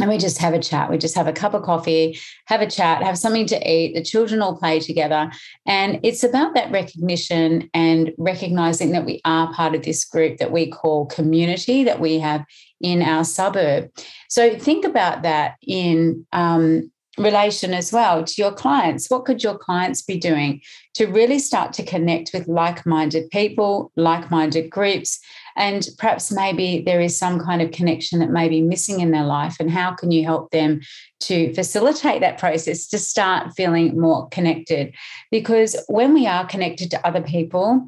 and 0.00 0.08
we 0.08 0.16
just 0.16 0.38
have 0.38 0.54
a 0.54 0.58
chat. 0.58 0.90
We 0.90 0.96
just 0.96 1.14
have 1.14 1.26
a 1.26 1.32
cup 1.32 1.52
of 1.52 1.62
coffee, 1.62 2.18
have 2.46 2.62
a 2.62 2.70
chat, 2.70 3.02
have 3.02 3.18
something 3.18 3.46
to 3.46 3.70
eat. 3.70 3.94
The 3.94 4.02
children 4.02 4.40
all 4.40 4.56
play 4.56 4.80
together. 4.80 5.30
And 5.66 6.00
it's 6.02 6.24
about 6.24 6.54
that 6.54 6.72
recognition 6.72 7.68
and 7.74 8.12
recognizing 8.16 8.92
that 8.92 9.04
we 9.04 9.20
are 9.26 9.52
part 9.52 9.74
of 9.74 9.82
this 9.82 10.04
group 10.04 10.38
that 10.38 10.50
we 10.50 10.70
call 10.70 11.06
community 11.06 11.84
that 11.84 12.00
we 12.00 12.18
have 12.20 12.44
in 12.80 13.02
our 13.02 13.22
suburb. 13.22 13.90
So 14.28 14.58
think 14.58 14.86
about 14.86 15.22
that 15.22 15.56
in 15.62 16.26
um, 16.32 16.90
relation 17.18 17.74
as 17.74 17.92
well 17.92 18.24
to 18.24 18.34
your 18.40 18.52
clients. 18.52 19.10
What 19.10 19.26
could 19.26 19.42
your 19.42 19.58
clients 19.58 20.00
be 20.00 20.18
doing 20.18 20.62
to 20.94 21.06
really 21.06 21.38
start 21.38 21.74
to 21.74 21.84
connect 21.84 22.30
with 22.32 22.48
like 22.48 22.86
minded 22.86 23.30
people, 23.30 23.92
like 23.96 24.30
minded 24.30 24.70
groups? 24.70 25.20
And 25.56 25.86
perhaps 25.98 26.32
maybe 26.32 26.82
there 26.84 27.00
is 27.00 27.18
some 27.18 27.38
kind 27.40 27.62
of 27.62 27.70
connection 27.70 28.18
that 28.20 28.30
may 28.30 28.48
be 28.48 28.60
missing 28.60 29.00
in 29.00 29.10
their 29.10 29.24
life. 29.24 29.56
And 29.60 29.70
how 29.70 29.92
can 29.92 30.10
you 30.10 30.24
help 30.24 30.50
them 30.50 30.80
to 31.20 31.52
facilitate 31.54 32.20
that 32.20 32.38
process 32.38 32.86
to 32.88 32.98
start 32.98 33.54
feeling 33.54 34.00
more 34.00 34.28
connected? 34.28 34.94
Because 35.30 35.76
when 35.88 36.14
we 36.14 36.26
are 36.26 36.46
connected 36.46 36.90
to 36.90 37.06
other 37.06 37.22
people, 37.22 37.86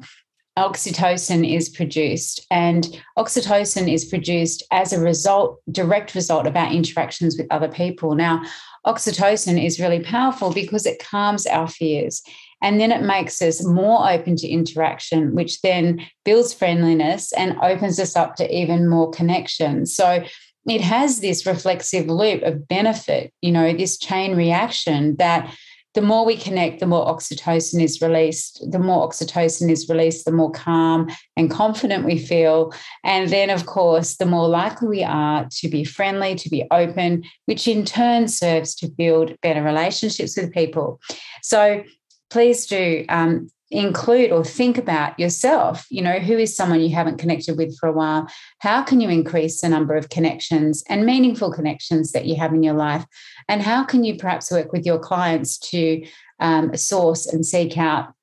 oxytocin 0.57 1.49
is 1.49 1.67
produced 1.67 2.45
and 2.49 3.01
oxytocin 3.17 3.91
is 3.91 4.05
produced 4.05 4.63
as 4.71 4.93
a 4.93 4.99
result 5.01 5.59
direct 5.69 6.15
result 6.15 6.47
of 6.47 6.55
our 6.55 6.71
interactions 6.71 7.37
with 7.37 7.45
other 7.51 7.67
people 7.67 8.15
now 8.15 8.41
oxytocin 8.85 9.61
is 9.61 9.81
really 9.81 9.99
powerful 9.99 10.53
because 10.53 10.85
it 10.85 11.03
calms 11.03 11.45
our 11.45 11.67
fears 11.67 12.23
and 12.61 12.79
then 12.79 12.91
it 12.91 13.03
makes 13.03 13.41
us 13.41 13.65
more 13.65 14.09
open 14.09 14.35
to 14.37 14.47
interaction, 14.47 15.35
which 15.35 15.61
then 15.61 16.01
builds 16.23 16.53
friendliness 16.53 17.31
and 17.33 17.57
opens 17.61 17.99
us 17.99 18.15
up 18.15 18.35
to 18.35 18.55
even 18.55 18.89
more 18.89 19.11
connection. 19.11 19.85
So 19.85 20.23
it 20.67 20.81
has 20.81 21.19
this 21.19 21.45
reflexive 21.45 22.07
loop 22.07 22.41
of 22.43 22.67
benefit, 22.67 23.31
you 23.41 23.51
know, 23.51 23.73
this 23.73 23.97
chain 23.97 24.35
reaction 24.35 25.15
that 25.17 25.53
the 25.95 26.01
more 26.01 26.25
we 26.25 26.35
connect, 26.35 26.81
the 26.81 26.85
more 26.85 27.05
oxytocin 27.05 27.81
is 27.81 28.01
released. 28.01 28.61
The 28.69 28.79
more 28.79 29.09
oxytocin 29.09 29.71
is 29.71 29.87
released, 29.87 30.25
the 30.25 30.31
more 30.31 30.51
calm 30.51 31.07
and 31.37 31.49
confident 31.49 32.03
we 32.03 32.19
feel. 32.19 32.73
And 33.05 33.29
then, 33.29 33.49
of 33.49 33.65
course, 33.65 34.17
the 34.17 34.25
more 34.25 34.47
likely 34.49 34.89
we 34.89 35.03
are 35.03 35.47
to 35.49 35.69
be 35.69 35.85
friendly, 35.85 36.35
to 36.35 36.49
be 36.49 36.65
open, 36.69 37.23
which 37.45 37.67
in 37.67 37.85
turn 37.85 38.27
serves 38.27 38.75
to 38.75 38.89
build 38.89 39.39
better 39.41 39.63
relationships 39.63 40.35
with 40.35 40.51
people. 40.51 40.99
So, 41.41 41.81
please 42.29 42.65
do 42.65 43.05
um, 43.09 43.49
include 43.71 44.31
or 44.31 44.43
think 44.43 44.77
about 44.77 45.19
yourself. 45.19 45.85
You 45.89 46.01
know, 46.01 46.19
who 46.19 46.37
is 46.37 46.55
someone 46.55 46.81
you 46.81 46.93
haven't 46.95 47.17
connected 47.17 47.57
with 47.57 47.77
for 47.77 47.87
a 47.89 47.93
while? 47.93 48.27
How 48.59 48.83
can 48.83 49.01
you 49.01 49.09
increase 49.09 49.61
the 49.61 49.69
number 49.69 49.95
of 49.95 50.09
connections 50.09 50.83
and 50.89 51.05
meaningful 51.05 51.51
connections 51.51 52.11
that 52.11 52.25
you 52.25 52.35
have 52.35 52.53
in 52.53 52.63
your 52.63 52.75
life? 52.75 53.05
And 53.47 53.61
how 53.61 53.83
can 53.83 54.03
you 54.03 54.15
perhaps 54.15 54.51
work 54.51 54.71
with 54.71 54.85
your 54.85 54.99
clients 54.99 55.57
to 55.71 56.05
um, 56.39 56.75
source 56.75 57.25
and 57.25 57.45
seek 57.45 57.77
out 57.77 58.13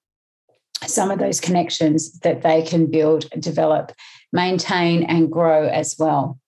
some 0.86 1.10
of 1.10 1.18
those 1.18 1.40
connections 1.40 2.18
that 2.20 2.42
they 2.42 2.62
can 2.62 2.90
build, 2.90 3.28
develop, 3.38 3.92
maintain, 4.32 5.02
and 5.04 5.30
grow 5.30 5.66
as 5.66 5.96
well? 5.98 6.38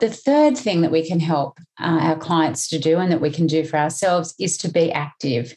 The 0.00 0.10
third 0.10 0.56
thing 0.56 0.80
that 0.80 0.90
we 0.90 1.06
can 1.06 1.20
help 1.20 1.58
uh, 1.78 1.98
our 2.00 2.16
clients 2.16 2.68
to 2.68 2.78
do 2.78 2.98
and 2.98 3.12
that 3.12 3.20
we 3.20 3.30
can 3.30 3.46
do 3.46 3.64
for 3.64 3.76
ourselves 3.76 4.34
is 4.38 4.56
to 4.58 4.70
be 4.70 4.90
active. 4.90 5.54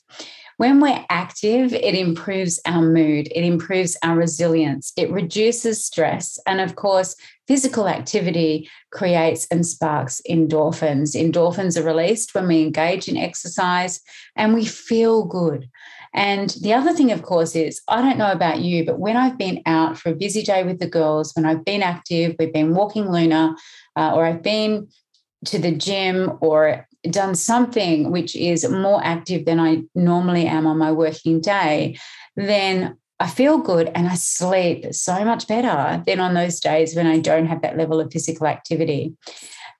When 0.57 0.79
we're 0.79 1.05
active, 1.09 1.73
it 1.73 1.95
improves 1.95 2.59
our 2.65 2.81
mood, 2.81 3.27
it 3.33 3.43
improves 3.43 3.97
our 4.03 4.15
resilience, 4.15 4.93
it 4.95 5.11
reduces 5.11 5.83
stress. 5.83 6.39
And 6.45 6.61
of 6.61 6.75
course, 6.75 7.15
physical 7.47 7.87
activity 7.87 8.69
creates 8.91 9.47
and 9.47 9.65
sparks 9.65 10.21
endorphins. 10.29 11.15
Endorphins 11.15 11.77
are 11.77 11.83
released 11.83 12.35
when 12.35 12.47
we 12.47 12.61
engage 12.61 13.07
in 13.07 13.17
exercise 13.17 13.99
and 14.35 14.53
we 14.53 14.65
feel 14.65 15.25
good. 15.25 15.69
And 16.13 16.51
the 16.61 16.73
other 16.73 16.93
thing, 16.93 17.11
of 17.11 17.23
course, 17.23 17.55
is 17.55 17.81
I 17.87 18.01
don't 18.01 18.19
know 18.19 18.31
about 18.31 18.59
you, 18.59 18.85
but 18.85 18.99
when 18.99 19.17
I've 19.17 19.37
been 19.37 19.63
out 19.65 19.97
for 19.97 20.09
a 20.09 20.15
busy 20.15 20.43
day 20.43 20.63
with 20.63 20.79
the 20.79 20.87
girls, 20.87 21.33
when 21.35 21.45
I've 21.45 21.65
been 21.65 21.81
active, 21.81 22.35
we've 22.37 22.53
been 22.53 22.75
walking 22.75 23.11
Luna, 23.11 23.55
uh, 23.95 24.13
or 24.13 24.25
I've 24.25 24.43
been 24.43 24.89
to 25.45 25.57
the 25.57 25.71
gym 25.71 26.37
or 26.41 26.87
done 27.09 27.35
something 27.35 28.11
which 28.11 28.35
is 28.35 28.67
more 28.69 29.03
active 29.03 29.45
than 29.45 29.59
I 29.59 29.83
normally 29.95 30.47
am 30.47 30.65
on 30.65 30.77
my 30.77 30.91
working 30.91 31.41
day, 31.41 31.97
then 32.35 32.97
I 33.19 33.27
feel 33.27 33.57
good 33.57 33.91
and 33.93 34.07
I 34.07 34.15
sleep 34.15 34.93
so 34.93 35.23
much 35.23 35.47
better 35.47 36.03
than 36.05 36.19
on 36.19 36.33
those 36.33 36.59
days 36.59 36.95
when 36.95 37.07
I 37.07 37.19
don't 37.19 37.45
have 37.45 37.61
that 37.61 37.77
level 37.77 37.99
of 37.99 38.11
physical 38.11 38.47
activity. 38.47 39.15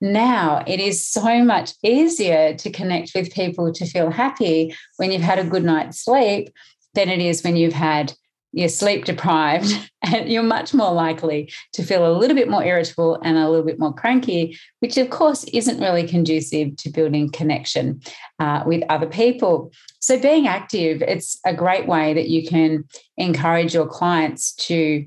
Now 0.02 0.64
it 0.68 0.80
is 0.80 1.06
so 1.06 1.44
much 1.44 1.74
easier 1.82 2.54
to 2.56 2.72
connect 2.72 3.12
with 3.16 3.34
people 3.34 3.72
to 3.74 3.86
feel 3.86 4.12
happy 4.12 4.76
when 4.98 5.12
you've 5.12 5.22
had 5.22 5.40
a 5.40 5.44
good 5.44 5.64
night's 5.64 6.04
sleep 6.04 6.50
than 6.94 7.10
it 7.10 7.20
is 7.20 7.44
when 7.44 7.56
you've 7.56 7.74
had 7.74 8.14
you're 8.54 8.70
sleep 8.70 9.04
deprived 9.04 9.90
and 10.04 10.30
you're 10.30 10.44
much 10.44 10.74
more 10.74 10.94
likely 10.94 11.52
to 11.74 11.84
feel 11.84 12.06
a 12.06 12.16
little 12.18 12.36
bit 12.36 12.50
more 12.50 12.64
irritable 12.64 13.20
and 13.24 13.38
a 13.38 13.50
little 13.50 13.66
bit 13.66 13.80
more 13.80 13.94
cranky, 13.94 14.58
which 14.80 14.96
of 14.98 15.10
course 15.10 15.44
isn't 15.46 15.82
really 15.82 16.08
conducive 16.08 16.76
to 16.78 16.90
building 16.90 17.30
connection 17.30 18.00
uh, 18.40 18.64
with 18.66 18.84
other 18.90 19.08
people. 19.08 19.72
So, 20.00 20.20
being 20.20 20.48
active, 20.48 21.02
it's 21.02 21.40
a 21.46 21.54
great 21.54 21.88
way 21.88 22.14
that 22.14 22.30
you 22.30 22.48
can 22.48 22.86
encourage 23.18 23.74
your 23.74 23.88
clients 23.88 24.54
to 24.68 25.06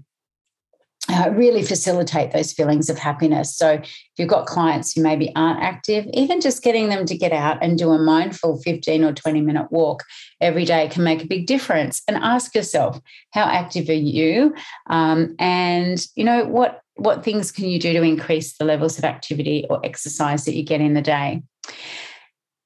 uh, 1.09 1.31
really 1.31 1.63
facilitate 1.63 2.33
those 2.33 2.53
feelings 2.53 2.91
of 2.91 2.99
happiness. 2.99 3.57
So, 3.57 3.73
if 3.73 4.19
you've 4.19 4.29
got 4.29 4.47
clients 4.47 4.93
who 4.93 5.03
maybe 5.03 5.33
aren't 5.37 5.63
active, 5.63 6.07
even 6.13 6.41
just 6.41 6.63
getting 6.63 6.89
them 6.89 7.07
to 7.07 7.17
get 7.17 7.33
out 7.33 7.63
and 7.63 7.79
do 7.79 7.91
a 7.91 7.99
mindful 7.99 8.61
15 8.63 9.05
or 9.05 9.13
20 9.13 9.41
minute 9.41 9.71
walk 9.71 10.05
every 10.41 10.65
day 10.65 10.89
can 10.89 11.05
make 11.05 11.23
a 11.23 11.27
big 11.27 11.47
difference. 11.47 12.03
And 12.09 12.17
ask 12.17 12.55
yourself, 12.55 13.01
how 13.33 13.45
active 13.45 13.89
are 13.89 13.93
you? 13.93 14.55
Um, 14.89 15.35
and, 15.39 16.05
you 16.17 16.25
know, 16.25 16.45
what, 16.45 16.83
what 16.97 17.25
things 17.25 17.53
can 17.53 17.67
you 17.67 17.79
do 17.79 17.93
to 17.93 18.03
increase 18.03 18.57
the 18.57 18.65
levels 18.65 18.99
of 18.99 19.05
activity 19.05 19.67
or 19.69 19.85
exercise 19.85 20.45
that 20.47 20.55
you 20.55 20.63
get 20.63 20.81
in 20.81 20.95
the 20.95 21.03
day? 21.03 21.43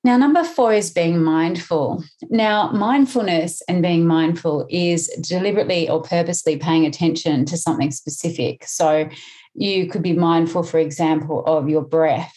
Now, 0.02 0.16
number 0.16 0.44
four 0.44 0.72
is 0.72 0.90
being 0.90 1.22
mindful. 1.22 2.02
Now, 2.30 2.70
mindfulness 2.72 3.62
and 3.68 3.82
being 3.82 4.06
mindful 4.06 4.66
is 4.70 5.08
deliberately 5.20 5.90
or 5.90 6.02
purposely 6.02 6.56
paying 6.56 6.86
attention 6.86 7.44
to 7.46 7.56
something 7.56 7.90
specific. 7.90 8.64
So, 8.66 9.08
you 9.54 9.88
could 9.88 10.02
be 10.02 10.14
mindful, 10.14 10.62
for 10.62 10.78
example, 10.78 11.44
of 11.44 11.68
your 11.68 11.82
breath, 11.82 12.34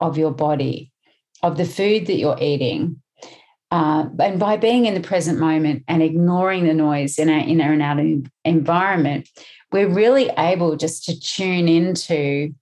of 0.00 0.18
your 0.18 0.30
body, 0.30 0.92
of 1.42 1.56
the 1.56 1.64
food 1.64 2.06
that 2.06 2.16
you're 2.16 2.38
eating, 2.40 3.00
uh, 3.70 4.06
and 4.18 4.40
by 4.40 4.56
being 4.56 4.86
in 4.86 4.94
the 4.94 5.00
present 5.00 5.38
moment 5.38 5.84
and 5.86 6.02
ignoring 6.02 6.66
the 6.66 6.74
noise 6.74 7.18
in 7.18 7.30
our 7.30 7.38
inner 7.38 7.72
and 7.72 7.82
outer 7.82 8.16
environment, 8.44 9.28
we're 9.70 9.88
really 9.88 10.28
able 10.36 10.76
just 10.76 11.04
to 11.04 11.18
tune 11.18 11.68
into 11.68 12.52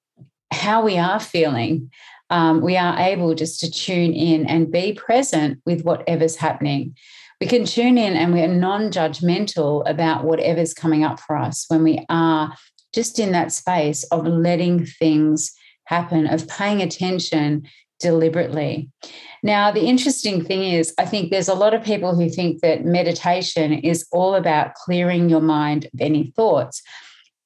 how 0.51 0.85
we 0.85 0.99
are 0.99 1.21
feeling. 1.21 1.91
Um, 2.31 2.61
we 2.61 2.77
are 2.77 2.99
able 2.99 3.35
just 3.35 3.61
to 3.61 3.71
tune 3.71 4.13
in 4.13 4.47
and 4.47 4.71
be 4.71 4.93
present 4.93 5.61
with 5.65 5.85
whatever's 5.85 6.37
happening. 6.37 6.97
We 7.41 7.47
can 7.47 7.65
tune 7.65 7.99
in 7.99 8.15
and 8.15 8.33
we're 8.33 8.49
non 8.49 8.91
judgmental 8.91 9.89
about 9.89 10.25
whatever's 10.25 10.75
coming 10.75 11.05
up 11.05 11.21
for 11.21 11.37
us 11.37 11.65
when 11.69 11.83
we 11.83 12.05
are 12.09 12.53
just 12.93 13.19
in 13.19 13.33
that 13.33 13.53
space 13.53 14.03
of 14.05 14.27
letting 14.27 14.85
things 14.85 15.53
happen, 15.85 16.27
of 16.27 16.49
paying 16.49 16.83
attention 16.83 17.67
deliberately. 18.01 18.91
Now, 19.43 19.71
the 19.71 19.87
interesting 19.87 20.45
thing 20.45 20.65
is, 20.65 20.93
I 20.99 21.05
think 21.05 21.31
there's 21.31 21.49
a 21.49 21.55
lot 21.55 21.75
of 21.75 21.85
people 21.85 22.15
who 22.15 22.29
think 22.29 22.61
that 22.61 22.85
meditation 22.85 23.73
is 23.73 24.07
all 24.13 24.35
about 24.35 24.75
clearing 24.75 25.29
your 25.29 25.41
mind 25.41 25.85
of 25.87 26.01
any 26.01 26.33
thoughts. 26.35 26.83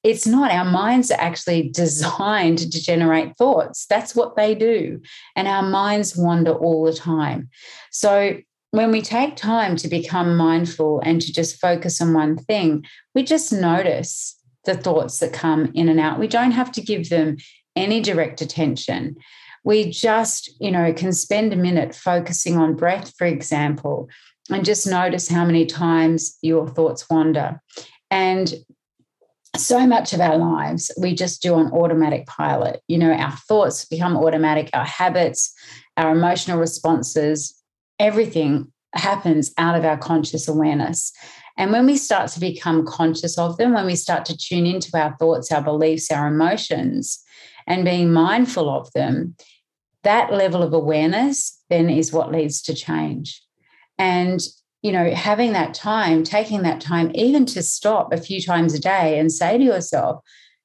It's 0.03 0.27
not. 0.27 0.51
Our 0.51 0.65
minds 0.65 1.11
are 1.11 1.19
actually 1.19 1.69
designed 1.73 2.59
to 2.59 2.81
generate 2.81 3.37
thoughts. 3.37 3.85
That's 3.85 4.15
what 4.15 4.35
they 4.35 4.55
do. 4.55 5.01
And 5.35 5.47
our 5.47 5.63
minds 5.63 6.15
wander 6.15 6.53
all 6.53 6.83
the 6.83 6.93
time. 6.93 7.49
So, 7.91 8.37
when 8.71 8.91
we 8.91 9.03
take 9.03 9.35
time 9.35 9.75
to 9.75 9.87
become 9.87 10.35
mindful 10.35 10.99
and 11.05 11.21
to 11.21 11.31
just 11.31 11.61
focus 11.61 12.01
on 12.01 12.15
one 12.15 12.35
thing, 12.35 12.83
we 13.13 13.21
just 13.21 13.53
notice 13.53 14.35
the 14.65 14.73
thoughts 14.73 15.19
that 15.19 15.31
come 15.31 15.71
in 15.75 15.89
and 15.89 15.99
out. 15.99 16.17
We 16.17 16.27
don't 16.27 16.51
have 16.51 16.71
to 16.71 16.81
give 16.81 17.09
them 17.09 17.37
any 17.75 18.01
direct 18.01 18.41
attention 18.41 19.15
we 19.63 19.89
just, 19.89 20.49
you 20.59 20.71
know, 20.71 20.93
can 20.93 21.13
spend 21.13 21.53
a 21.53 21.57
minute 21.57 21.95
focusing 21.95 22.57
on 22.57 22.75
breath, 22.75 23.13
for 23.17 23.25
example, 23.25 24.09
and 24.49 24.65
just 24.65 24.85
notice 24.85 25.29
how 25.29 25.45
many 25.45 25.65
times 25.65 26.37
your 26.41 26.67
thoughts 26.67 27.09
wander. 27.09 27.61
And 28.11 28.53
so 29.55 29.85
much 29.85 30.13
of 30.13 30.19
our 30.19 30.37
lives 30.37 30.91
we 30.99 31.13
just 31.13 31.41
do 31.41 31.53
on 31.55 31.71
automatic 31.71 32.25
pilot. 32.25 32.81
You 32.87 32.97
know, 32.97 33.11
our 33.11 33.35
thoughts 33.47 33.85
become 33.85 34.17
automatic, 34.17 34.69
our 34.73 34.85
habits, 34.85 35.53
our 35.95 36.11
emotional 36.11 36.59
responses, 36.59 37.61
everything 37.99 38.71
happens 38.95 39.53
out 39.57 39.77
of 39.77 39.85
our 39.85 39.97
conscious 39.97 40.47
awareness. 40.47 41.11
And 41.57 41.71
when 41.71 41.85
we 41.85 41.97
start 41.97 42.31
to 42.31 42.39
become 42.39 42.85
conscious 42.85 43.37
of 43.37 43.57
them, 43.57 43.73
when 43.73 43.85
we 43.85 43.95
start 43.95 44.25
to 44.25 44.37
tune 44.37 44.65
into 44.65 44.89
our 44.97 45.15
thoughts, 45.17 45.51
our 45.51 45.61
beliefs, 45.61 46.11
our 46.11 46.27
emotions, 46.27 47.23
and 47.67 47.85
being 47.85 48.11
mindful 48.11 48.69
of 48.69 48.91
them, 48.93 49.35
that 50.03 50.33
level 50.33 50.63
of 50.63 50.73
awareness 50.73 51.61
then 51.69 51.89
is 51.89 52.11
what 52.11 52.31
leads 52.31 52.61
to 52.63 52.73
change. 52.73 53.41
And, 53.97 54.39
you 54.83 54.91
know, 54.91 55.11
having 55.15 55.53
that 55.53 55.73
time, 55.73 56.23
taking 56.23 56.61
that 56.61 56.81
time, 56.81 57.09
even 57.15 57.45
to 57.47 57.63
stop 57.63 58.13
a 58.13 58.17
few 58.17 58.41
times 58.41 58.73
a 58.73 58.79
day 58.79 59.17
and 59.17 59.31
say 59.31 59.57
to 59.57 59.63
yourself, 59.63 60.19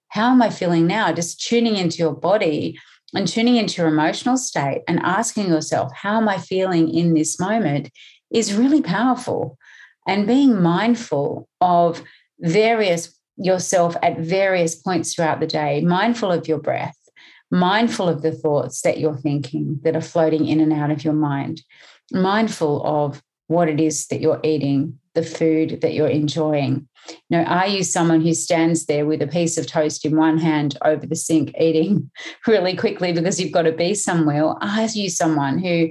how 0.08 0.30
am 0.32 0.42
I 0.42 0.50
feeling 0.50 0.86
now? 0.86 1.12
Just 1.12 1.40
tuning 1.40 1.76
into 1.76 1.98
your 1.98 2.14
body 2.14 2.78
and 3.14 3.28
tuning 3.28 3.56
into 3.56 3.80
your 3.80 3.88
emotional 3.88 4.36
state 4.36 4.82
and 4.88 4.98
asking 5.00 5.46
yourself, 5.46 5.92
how 5.94 6.16
am 6.16 6.28
I 6.28 6.38
feeling 6.38 6.92
in 6.92 7.14
this 7.14 7.38
moment 7.38 7.90
is 8.30 8.54
really 8.54 8.82
powerful. 8.82 9.56
And 10.06 10.26
being 10.26 10.60
mindful 10.60 11.48
of 11.60 12.02
various 12.40 13.14
yourself 13.36 13.96
at 14.02 14.18
various 14.18 14.74
points 14.74 15.14
throughout 15.14 15.38
the 15.38 15.46
day, 15.46 15.80
mindful 15.82 16.32
of 16.32 16.48
your 16.48 16.58
breath, 16.58 16.96
mindful 17.52 18.08
of 18.08 18.22
the 18.22 18.32
thoughts 18.32 18.82
that 18.82 18.98
you're 18.98 19.16
thinking 19.16 19.78
that 19.84 19.94
are 19.94 20.00
floating 20.00 20.46
in 20.48 20.60
and 20.60 20.72
out 20.72 20.90
of 20.90 21.04
your 21.04 21.14
mind, 21.14 21.62
mindful 22.10 22.84
of 22.84 23.22
what 23.48 23.68
it 23.68 23.80
is 23.80 24.06
that 24.06 24.20
you're 24.20 24.40
eating, 24.44 24.98
the 25.14 25.22
food 25.22 25.80
that 25.80 25.94
you're 25.94 26.08
enjoying. 26.08 26.86
You 27.08 27.38
know, 27.38 27.44
are 27.44 27.66
you 27.66 27.82
someone 27.82 28.20
who 28.20 28.34
stands 28.34 28.86
there 28.86 29.06
with 29.06 29.22
a 29.22 29.26
piece 29.26 29.58
of 29.58 29.66
toast 29.66 30.04
in 30.04 30.16
one 30.16 30.38
hand 30.38 30.76
over 30.84 31.06
the 31.06 31.16
sink 31.16 31.54
eating 31.58 32.10
really 32.46 32.76
quickly 32.76 33.12
because 33.12 33.40
you've 33.40 33.52
got 33.52 33.62
to 33.62 33.72
be 33.72 33.94
somewhere? 33.94 34.44
Or 34.44 34.62
are 34.62 34.86
you 34.86 35.08
someone 35.08 35.58
who 35.58 35.90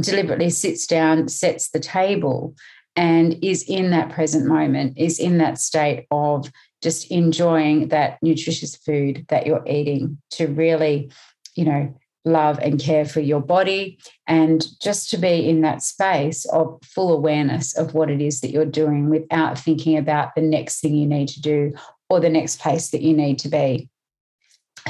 deliberately 0.00 0.50
sits 0.50 0.86
down, 0.86 1.28
sets 1.28 1.70
the 1.70 1.80
table, 1.80 2.54
and 2.96 3.42
is 3.44 3.64
in 3.64 3.90
that 3.90 4.10
present 4.10 4.46
moment, 4.46 4.96
is 4.96 5.18
in 5.18 5.38
that 5.38 5.58
state 5.58 6.06
of 6.10 6.50
just 6.82 7.10
enjoying 7.10 7.88
that 7.88 8.18
nutritious 8.22 8.76
food 8.76 9.26
that 9.28 9.46
you're 9.46 9.66
eating 9.66 10.18
to 10.30 10.46
really, 10.46 11.10
you 11.54 11.64
know, 11.64 11.94
love 12.24 12.58
and 12.60 12.80
care 12.80 13.04
for 13.04 13.20
your 13.20 13.40
body 13.40 13.98
and 14.26 14.66
just 14.80 15.10
to 15.10 15.18
be 15.18 15.48
in 15.48 15.60
that 15.60 15.82
space 15.82 16.46
of 16.46 16.78
full 16.82 17.12
awareness 17.12 17.76
of 17.76 17.94
what 17.94 18.10
it 18.10 18.20
is 18.20 18.40
that 18.40 18.50
you're 18.50 18.64
doing 18.64 19.10
without 19.10 19.58
thinking 19.58 19.98
about 19.98 20.34
the 20.34 20.42
next 20.42 20.80
thing 20.80 20.94
you 20.94 21.06
need 21.06 21.28
to 21.28 21.40
do 21.40 21.72
or 22.08 22.20
the 22.20 22.30
next 22.30 22.60
place 22.60 22.90
that 22.90 23.02
you 23.02 23.14
need 23.14 23.38
to 23.38 23.48
be. 23.48 23.88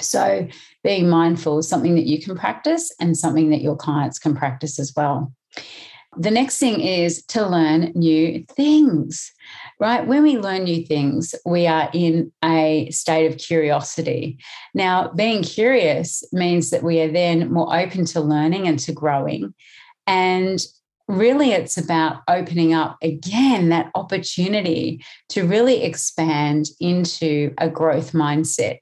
So, 0.00 0.48
being 0.82 1.08
mindful 1.08 1.58
is 1.58 1.68
something 1.68 1.94
that 1.94 2.06
you 2.06 2.20
can 2.20 2.36
practice 2.36 2.92
and 3.00 3.16
something 3.16 3.50
that 3.50 3.62
your 3.62 3.76
clients 3.76 4.18
can 4.18 4.34
practice 4.34 4.78
as 4.78 4.92
well. 4.96 5.32
The 6.16 6.30
next 6.30 6.58
thing 6.58 6.80
is 6.80 7.24
to 7.26 7.46
learn 7.46 7.92
new 7.94 8.44
things, 8.50 9.32
right? 9.80 10.06
When 10.06 10.22
we 10.22 10.38
learn 10.38 10.64
new 10.64 10.84
things, 10.84 11.34
we 11.44 11.66
are 11.66 11.90
in 11.92 12.32
a 12.44 12.90
state 12.90 13.26
of 13.26 13.38
curiosity. 13.38 14.38
Now, 14.72 15.08
being 15.08 15.42
curious 15.42 16.24
means 16.32 16.70
that 16.70 16.82
we 16.82 17.00
are 17.00 17.10
then 17.10 17.52
more 17.52 17.74
open 17.76 18.04
to 18.06 18.20
learning 18.20 18.68
and 18.68 18.78
to 18.80 18.92
growing. 18.92 19.54
And 20.06 20.64
really, 21.08 21.52
it's 21.52 21.76
about 21.76 22.22
opening 22.28 22.72
up 22.72 22.96
again 23.02 23.68
that 23.70 23.90
opportunity 23.94 25.04
to 25.30 25.46
really 25.46 25.82
expand 25.82 26.66
into 26.80 27.52
a 27.58 27.68
growth 27.68 28.12
mindset 28.12 28.78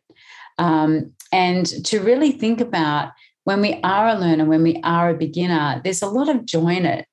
um, 0.59 1.13
and 1.33 1.67
to 1.87 2.01
really 2.01 2.33
think 2.33 2.61
about 2.61 3.13
when 3.45 3.61
we 3.61 3.81
are 3.83 4.09
a 4.09 4.15
learner, 4.15 4.45
when 4.45 4.63
we 4.63 4.81
are 4.85 5.11
a 5.11 5.17
beginner, 5.17 5.81
there's 5.83 6.03
a 6.03 6.07
lot 6.07 6.29
of 6.29 6.45
joy 6.45 6.77
in 6.77 6.87
it 6.87 7.07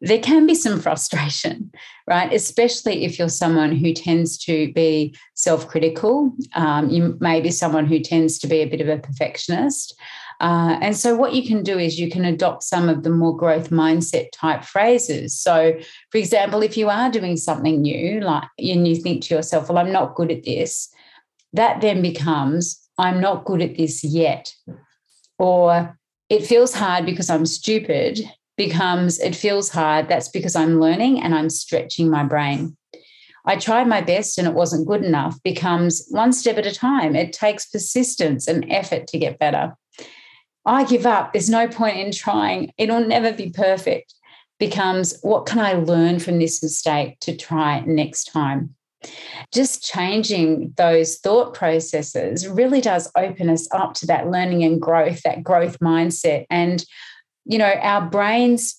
there 0.00 0.18
can 0.18 0.46
be 0.46 0.54
some 0.54 0.80
frustration, 0.80 1.70
right? 2.06 2.32
Especially 2.32 3.04
if 3.04 3.18
you're 3.18 3.28
someone 3.28 3.72
who 3.72 3.92
tends 3.92 4.38
to 4.38 4.72
be 4.72 5.14
self 5.34 5.68
critical. 5.68 6.32
Um, 6.54 6.88
you 6.88 7.18
may 7.20 7.40
be 7.40 7.50
someone 7.50 7.86
who 7.86 8.00
tends 8.00 8.38
to 8.40 8.46
be 8.46 8.60
a 8.60 8.66
bit 8.66 8.80
of 8.80 8.88
a 8.88 8.98
perfectionist. 8.98 9.94
Uh, 10.40 10.78
and 10.80 10.96
so, 10.96 11.14
what 11.14 11.34
you 11.34 11.46
can 11.46 11.62
do 11.62 11.78
is 11.78 12.00
you 12.00 12.10
can 12.10 12.24
adopt 12.24 12.62
some 12.62 12.88
of 12.88 13.02
the 13.02 13.10
more 13.10 13.36
growth 13.36 13.68
mindset 13.68 14.28
type 14.32 14.64
phrases. 14.64 15.38
So, 15.38 15.78
for 16.10 16.18
example, 16.18 16.62
if 16.62 16.78
you 16.78 16.88
are 16.88 17.10
doing 17.10 17.36
something 17.36 17.82
new, 17.82 18.20
like 18.20 18.48
and 18.58 18.88
you 18.88 18.96
think 18.96 19.22
to 19.24 19.34
yourself, 19.34 19.68
well, 19.68 19.76
I'm 19.76 19.92
not 19.92 20.14
good 20.14 20.30
at 20.30 20.44
this, 20.44 20.88
that 21.52 21.82
then 21.82 22.00
becomes, 22.00 22.80
I'm 22.96 23.20
not 23.20 23.44
good 23.44 23.60
at 23.60 23.76
this 23.76 24.02
yet. 24.02 24.54
Or 25.38 25.98
it 26.30 26.46
feels 26.46 26.72
hard 26.72 27.04
because 27.04 27.28
I'm 27.28 27.44
stupid 27.44 28.20
becomes 28.60 29.18
it 29.18 29.34
feels 29.34 29.70
hard. 29.70 30.06
That's 30.06 30.28
because 30.28 30.54
I'm 30.54 30.80
learning 30.80 31.22
and 31.22 31.34
I'm 31.34 31.48
stretching 31.48 32.10
my 32.10 32.24
brain. 32.24 32.76
I 33.46 33.56
tried 33.56 33.88
my 33.88 34.02
best 34.02 34.36
and 34.36 34.46
it 34.46 34.52
wasn't 34.52 34.86
good 34.86 35.02
enough 35.02 35.42
becomes 35.42 36.06
one 36.10 36.34
step 36.34 36.58
at 36.58 36.66
a 36.66 36.74
time. 36.74 37.16
It 37.16 37.32
takes 37.32 37.70
persistence 37.70 38.46
and 38.46 38.70
effort 38.70 39.06
to 39.06 39.18
get 39.18 39.38
better. 39.38 39.74
I 40.66 40.84
give 40.84 41.06
up. 41.06 41.32
There's 41.32 41.48
no 41.48 41.68
point 41.68 41.96
in 41.96 42.12
trying. 42.12 42.74
It'll 42.76 43.02
never 43.02 43.32
be 43.32 43.48
perfect. 43.48 44.12
Becomes 44.58 45.18
what 45.22 45.46
can 45.46 45.60
I 45.60 45.72
learn 45.72 46.18
from 46.18 46.38
this 46.38 46.62
mistake 46.62 47.18
to 47.20 47.34
try 47.34 47.80
next 47.86 48.24
time? 48.24 48.74
Just 49.54 49.82
changing 49.82 50.74
those 50.76 51.16
thought 51.16 51.54
processes 51.54 52.46
really 52.46 52.82
does 52.82 53.10
open 53.16 53.48
us 53.48 53.66
up 53.72 53.94
to 53.94 54.06
that 54.08 54.28
learning 54.28 54.64
and 54.64 54.78
growth, 54.78 55.22
that 55.22 55.42
growth 55.42 55.78
mindset. 55.78 56.44
And 56.50 56.84
you 57.44 57.58
know, 57.58 57.72
our 57.82 58.02
brains 58.08 58.76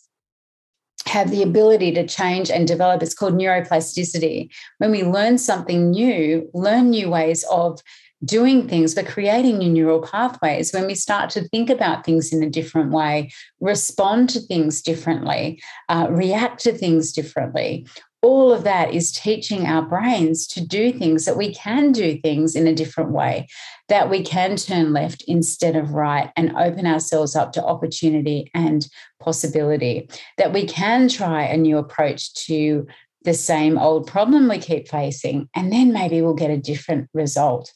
have 1.07 1.31
the 1.31 1.41
ability 1.41 1.91
to 1.93 2.07
change 2.07 2.51
and 2.51 2.67
develop. 2.67 3.01
It's 3.01 3.15
called 3.15 3.33
neuroplasticity. 3.33 4.49
When 4.77 4.91
we 4.91 5.03
learn 5.03 5.37
something 5.37 5.91
new, 5.91 6.49
learn 6.53 6.91
new 6.91 7.09
ways 7.09 7.43
of 7.49 7.81
doing 8.23 8.67
things, 8.67 8.95
we're 8.95 9.03
creating 9.03 9.57
new 9.57 9.69
neural 9.69 10.01
pathways. 10.01 10.71
When 10.71 10.87
we 10.87 10.95
start 10.95 11.29
to 11.31 11.47
think 11.49 11.69
about 11.69 12.05
things 12.05 12.31
in 12.31 12.43
a 12.43 12.49
different 12.49 12.91
way, 12.91 13.31
respond 13.59 14.29
to 14.31 14.39
things 14.39 14.81
differently, 14.81 15.61
uh, 15.89 16.07
react 16.09 16.61
to 16.63 16.71
things 16.71 17.11
differently, 17.11 17.87
all 18.21 18.53
of 18.53 18.63
that 18.63 18.93
is 18.93 19.11
teaching 19.11 19.65
our 19.65 19.81
brains 19.81 20.45
to 20.45 20.65
do 20.65 20.91
things 20.91 21.25
that 21.25 21.37
we 21.37 21.53
can 21.53 21.91
do 21.91 22.19
things 22.21 22.55
in 22.55 22.67
a 22.67 22.75
different 22.75 23.11
way, 23.11 23.47
that 23.89 24.11
we 24.11 24.23
can 24.23 24.55
turn 24.55 24.93
left 24.93 25.23
instead 25.27 25.75
of 25.75 25.91
right 25.91 26.31
and 26.35 26.55
open 26.55 26.85
ourselves 26.85 27.35
up 27.35 27.51
to 27.53 27.63
opportunity 27.63 28.51
and 28.53 28.87
possibility, 29.19 30.07
that 30.37 30.53
we 30.53 30.65
can 30.65 31.09
try 31.09 31.43
a 31.43 31.57
new 31.57 31.79
approach 31.79 32.33
to 32.33 32.85
the 33.23 33.33
same 33.33 33.77
old 33.77 34.07
problem 34.07 34.49
we 34.49 34.57
keep 34.57 34.87
facing, 34.87 35.47
and 35.55 35.71
then 35.71 35.93
maybe 35.93 36.21
we'll 36.21 36.33
get 36.33 36.49
a 36.49 36.57
different 36.57 37.09
result. 37.13 37.71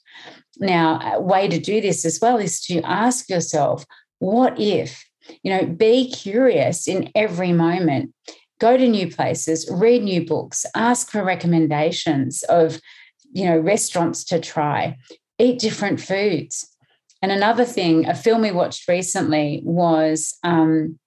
Now, 0.60 1.00
a 1.16 1.22
way 1.22 1.48
to 1.48 1.60
do 1.60 1.82
this 1.82 2.06
as 2.06 2.20
well 2.22 2.38
is 2.38 2.62
to 2.66 2.82
ask 2.82 3.30
yourself, 3.30 3.86
what 4.20 4.60
if? 4.60 5.04
You 5.44 5.52
know, 5.52 5.66
be 5.66 6.10
curious 6.10 6.88
in 6.88 7.12
every 7.16 7.52
moment. 7.52 8.14
Go 8.60 8.78
to 8.78 8.88
new 8.88 9.12
places, 9.12 9.70
read 9.72 10.04
new 10.04 10.26
books, 10.26 10.66
ask 10.76 11.12
for 11.12 11.24
recommendations 11.24 12.44
of, 12.44 12.80
you 13.34 13.46
know, 13.46 13.60
restaurants 13.60 14.24
to 14.26 14.40
try, 14.40 14.98
eat 15.38 15.60
different 15.60 16.00
foods. 16.00 16.68
And 17.22 17.32
another 17.32 17.66
thing, 17.66 18.08
a 18.08 18.16
film 18.16 18.42
we 18.42 18.52
watched 18.52 18.88
recently 18.88 19.62
was 19.66 20.38
um, 20.44 21.00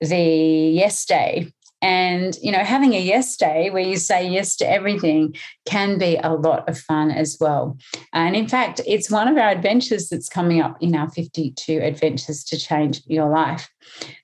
the 0.00 0.16
Yes 0.16 1.04
Day 1.04 1.52
and, 1.82 2.36
you 2.42 2.50
know, 2.50 2.64
having 2.64 2.94
a 2.94 3.00
yes 3.00 3.36
day 3.36 3.70
where 3.70 3.82
you 3.82 3.96
say 3.96 4.28
yes 4.28 4.56
to 4.56 4.70
everything 4.70 5.34
can 5.66 5.98
be 5.98 6.16
a 6.16 6.32
lot 6.32 6.68
of 6.68 6.78
fun 6.78 7.10
as 7.10 7.36
well. 7.40 7.76
And 8.12 8.34
in 8.34 8.48
fact, 8.48 8.80
it's 8.86 9.10
one 9.10 9.28
of 9.28 9.36
our 9.36 9.50
adventures 9.50 10.08
that's 10.08 10.28
coming 10.28 10.60
up 10.60 10.76
in 10.80 10.94
our 10.94 11.10
52 11.10 11.80
adventures 11.80 12.44
to 12.44 12.58
change 12.58 13.02
your 13.06 13.28
life. 13.28 13.68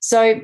So, 0.01 0.41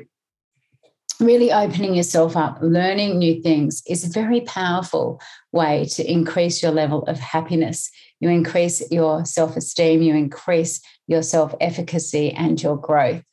really 1.19 1.51
opening 1.51 1.95
yourself 1.95 2.37
up, 2.37 2.59
learning 2.61 3.17
new 3.17 3.41
things 3.41 3.83
is 3.87 4.05
a 4.05 4.09
very 4.09 4.41
powerful 4.41 5.19
way 5.51 5.85
to 5.85 6.09
increase 6.09 6.63
your 6.63 6.71
level 6.71 7.03
of 7.03 7.19
happiness. 7.19 7.89
You 8.19 8.29
increase 8.29 8.81
your 8.91 9.25
self 9.25 9.57
esteem, 9.57 10.01
you 10.01 10.15
increase 10.15 10.81
your 11.07 11.23
self 11.23 11.53
efficacy 11.59 12.31
and 12.31 12.61
your 12.61 12.77
growth. 12.77 13.23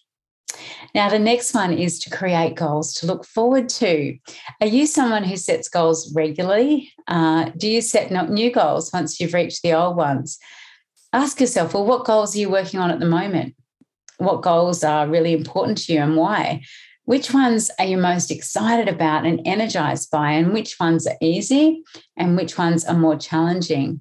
Now, 0.94 1.08
the 1.08 1.18
next 1.18 1.54
one 1.54 1.72
is 1.72 1.98
to 2.00 2.10
create 2.10 2.54
goals 2.54 2.94
to 2.94 3.06
look 3.06 3.24
forward 3.24 3.68
to. 3.70 4.16
Are 4.60 4.66
you 4.66 4.86
someone 4.86 5.24
who 5.24 5.36
sets 5.36 5.68
goals 5.68 6.12
regularly? 6.14 6.92
Uh, 7.06 7.50
do 7.56 7.68
you 7.68 7.80
set 7.80 8.10
new 8.30 8.50
goals 8.50 8.92
once 8.92 9.20
you've 9.20 9.34
reached 9.34 9.62
the 9.62 9.74
old 9.74 9.96
ones? 9.96 10.38
Ask 11.12 11.40
yourself, 11.40 11.74
well, 11.74 11.84
what 11.84 12.04
goals 12.04 12.34
are 12.34 12.38
you 12.38 12.50
working 12.50 12.80
on 12.80 12.90
at 12.90 13.00
the 13.00 13.06
moment? 13.06 13.54
What 14.18 14.42
goals 14.42 14.82
are 14.82 15.08
really 15.08 15.32
important 15.32 15.78
to 15.78 15.92
you 15.92 16.00
and 16.00 16.16
why? 16.16 16.62
Which 17.04 17.32
ones 17.32 17.70
are 17.78 17.84
you 17.84 17.98
most 17.98 18.30
excited 18.30 18.88
about 18.88 19.24
and 19.24 19.40
energized 19.44 20.10
by, 20.10 20.32
and 20.32 20.52
which 20.52 20.76
ones 20.80 21.06
are 21.06 21.16
easy 21.20 21.84
and 22.16 22.36
which 22.36 22.58
ones 22.58 22.84
are 22.84 22.96
more 22.96 23.16
challenging? 23.16 24.00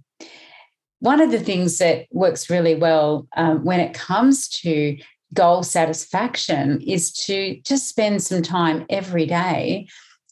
One 1.00 1.22
of 1.22 1.30
the 1.30 1.40
things 1.40 1.78
that 1.78 2.08
works 2.12 2.50
really 2.50 2.74
well 2.74 3.28
um, 3.38 3.64
when 3.64 3.80
it 3.80 3.94
comes 3.94 4.50
to 4.62 4.98
goal 5.34 5.64
satisfaction 5.64 6.82
is 6.82 7.12
to 7.12 7.60
just 7.64 7.90
spend 7.90 8.24
some 8.24 8.42
time 8.42 8.86
every 8.90 9.26
day 9.26 9.88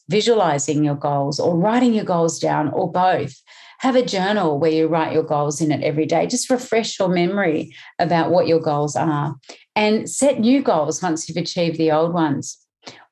visualizing 0.10 0.84
your 0.84 0.96
goals 0.96 1.40
or 1.40 1.58
writing 1.58 1.94
your 1.94 2.06
goals 2.06 2.40
down 2.40 2.70
or 2.70 2.92
both. 2.92 3.34
Have 3.80 3.96
a 3.96 4.06
journal 4.06 4.60
where 4.60 4.72
you 4.72 4.88
write 4.88 5.14
your 5.14 5.24
goals 5.24 5.60
in 5.60 5.72
it 5.72 5.84
every 5.84 6.06
day. 6.06 6.28
Just 6.28 6.50
refresh 6.50 7.00
your 7.00 7.10
memory 7.10 7.76
about 8.00 8.32
what 8.32 8.48
your 8.48 8.60
goals 8.60 8.96
are 8.96 9.36
and 9.76 10.10
set 10.10 10.40
new 10.40 10.62
goals 10.62 11.02
once 11.02 11.28
you've 11.28 11.38
achieved 11.38 11.78
the 11.78 11.92
old 11.92 12.14
ones. 12.14 12.58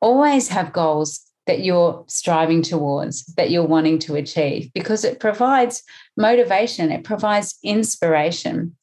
Always 0.02 0.48
have 0.50 0.74
goals 0.74 1.22
that 1.48 1.62
you're 1.62 2.06
striving 2.08 2.62
towards, 2.62 3.26
that 3.36 3.50
you're 3.50 3.66
wanting 3.66 4.00
to 4.00 4.16
achieve, 4.16 4.72
because 4.74 5.04
it 5.04 5.20
provides 5.20 5.84
motivation, 6.16 6.92
it 6.92 7.04
provides 7.04 7.58
inspiration. 7.64 8.76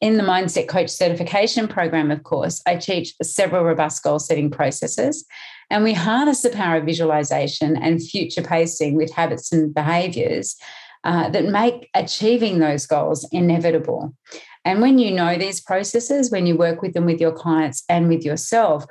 In 0.00 0.16
the 0.16 0.22
Mindset 0.22 0.66
Coach 0.66 0.88
certification 0.88 1.68
program, 1.68 2.10
of 2.10 2.22
course, 2.22 2.62
I 2.66 2.76
teach 2.76 3.14
several 3.22 3.64
robust 3.64 4.02
goal 4.02 4.18
setting 4.18 4.50
processes, 4.50 5.26
and 5.68 5.84
we 5.84 5.92
harness 5.92 6.40
the 6.40 6.48
power 6.48 6.76
of 6.76 6.86
visualization 6.86 7.76
and 7.76 8.02
future 8.02 8.40
pacing 8.42 8.94
with 8.94 9.12
habits 9.12 9.52
and 9.52 9.74
behaviors 9.74 10.56
uh, 11.04 11.28
that 11.30 11.44
make 11.44 11.90
achieving 11.94 12.58
those 12.58 12.86
goals 12.86 13.28
inevitable. 13.30 14.14
And 14.64 14.80
when 14.80 14.98
you 14.98 15.10
know 15.10 15.36
these 15.36 15.60
processes, 15.60 16.30
when 16.30 16.46
you 16.46 16.56
work 16.56 16.80
with 16.80 16.94
them 16.94 17.04
with 17.04 17.20
your 17.20 17.32
clients 17.32 17.84
and 17.88 18.08
with 18.08 18.24
yourself, 18.24 18.86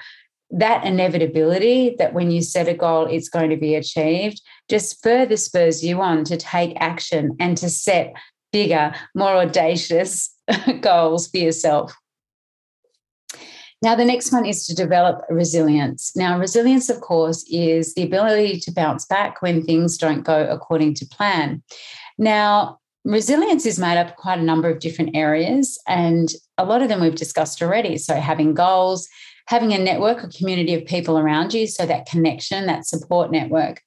that 0.52 0.84
inevitability 0.84 1.96
that 1.98 2.14
when 2.14 2.30
you 2.30 2.42
set 2.44 2.68
a 2.68 2.74
goal, 2.74 3.06
it's 3.06 3.30
going 3.30 3.50
to 3.50 3.58
be 3.58 3.74
achieved, 3.74 4.42
just 4.68 5.02
further 5.02 5.38
spurs 5.38 5.84
you 5.84 6.02
on 6.02 6.24
to 6.26 6.38
take 6.38 6.74
action 6.80 7.36
and 7.40 7.58
to 7.58 7.70
set 7.70 8.14
bigger, 8.52 8.94
more 9.16 9.36
audacious 9.38 10.36
goals 10.82 11.28
for 11.28 11.38
yourself. 11.38 11.94
Now, 13.82 13.96
the 13.96 14.06
next 14.06 14.34
one 14.34 14.46
is 14.46 14.66
to 14.66 14.76
develop 14.76 15.22
resilience. 15.30 16.14
Now, 16.16 16.38
resilience, 16.38 16.90
of 16.90 17.00
course, 17.00 17.46
is 17.50 17.94
the 17.94 18.04
ability 18.04 18.60
to 18.62 18.72
bounce 18.72 19.06
back 19.06 19.42
when 19.42 19.64
things 19.64 19.98
don't 19.98 20.24
go 20.24 20.46
according 20.50 20.96
to 20.96 21.06
plan. 21.06 21.64
Now, 22.18 22.80
resilience 23.06 23.66
is 23.66 23.80
made 23.80 23.98
up 23.98 24.10
of 24.10 24.16
quite 24.18 24.40
a 24.40 24.44
number 24.44 24.70
of 24.70 24.80
different 24.80 25.16
areas, 25.16 25.80
and 25.88 26.30
a 26.58 26.66
lot 26.66 26.82
of 26.82 26.90
them 26.90 27.00
we've 27.00 27.16
discussed 27.16 27.62
already. 27.62 27.98
So, 27.98 28.16
having 28.16 28.54
goals, 28.54 29.08
having 29.50 29.74
a 29.74 29.80
network, 29.80 30.24
a 30.24 30.28
community 30.28 30.76
of 30.76 30.86
people 30.86 31.18
around 31.18 31.56
you. 31.56 31.66
So 31.66 31.84
that 31.88 32.06
connection, 32.06 32.68
that 32.68 32.86
support 32.86 33.32
network, 33.32 33.82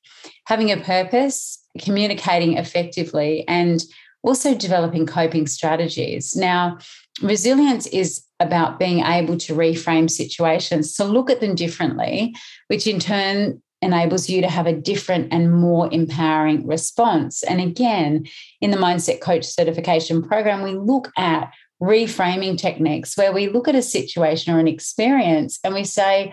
having 0.47 0.73
a 0.73 0.77
purpose, 0.77 1.65
communicating 1.79 2.57
effectively, 2.57 3.47
and 3.47 3.81
also 4.23 4.55
developing 4.55 5.07
coping 5.07 5.47
strategies. 5.47 6.37
Now, 6.37 6.79
resilience 7.23 7.87
is 7.89 8.25
about 8.41 8.79
being 8.79 9.05
able 9.05 9.37
to 9.39 9.55
reframe 9.55 10.11
situations, 10.11 10.95
to 10.97 11.05
look 11.05 11.31
at 11.31 11.41
them 11.41 11.55
differently, 11.55 12.35
which 12.69 12.87
in 12.87 12.99
turn 12.99 13.63
enables 13.81 14.29
you 14.29 14.41
to 14.41 14.49
have 14.49 14.67
a 14.67 14.73
different 14.73 15.33
and 15.33 15.53
more 15.53 15.93
empowering 15.93 16.67
response. 16.67 17.43
And 17.43 17.61
again, 17.61 18.27
in 18.61 18.71
the 18.71 18.77
Mindset 18.77 19.21
Coach 19.21 19.45
certification 19.45 20.23
program, 20.23 20.63
we 20.63 20.75
look 20.75 21.11
at 21.19 21.53
reframing 21.83 22.57
techniques 22.57 23.17
where 23.17 23.33
we 23.33 23.49
look 23.49 23.67
at 23.67 23.75
a 23.75 23.83
situation 23.83 24.55
or 24.55 24.61
an 24.61 24.69
experience 24.69 25.59
and 25.65 25.75
we 25.75 25.83
say, 25.83 26.33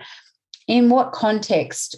in 0.68 0.88
what 0.88 1.10
context 1.10 1.96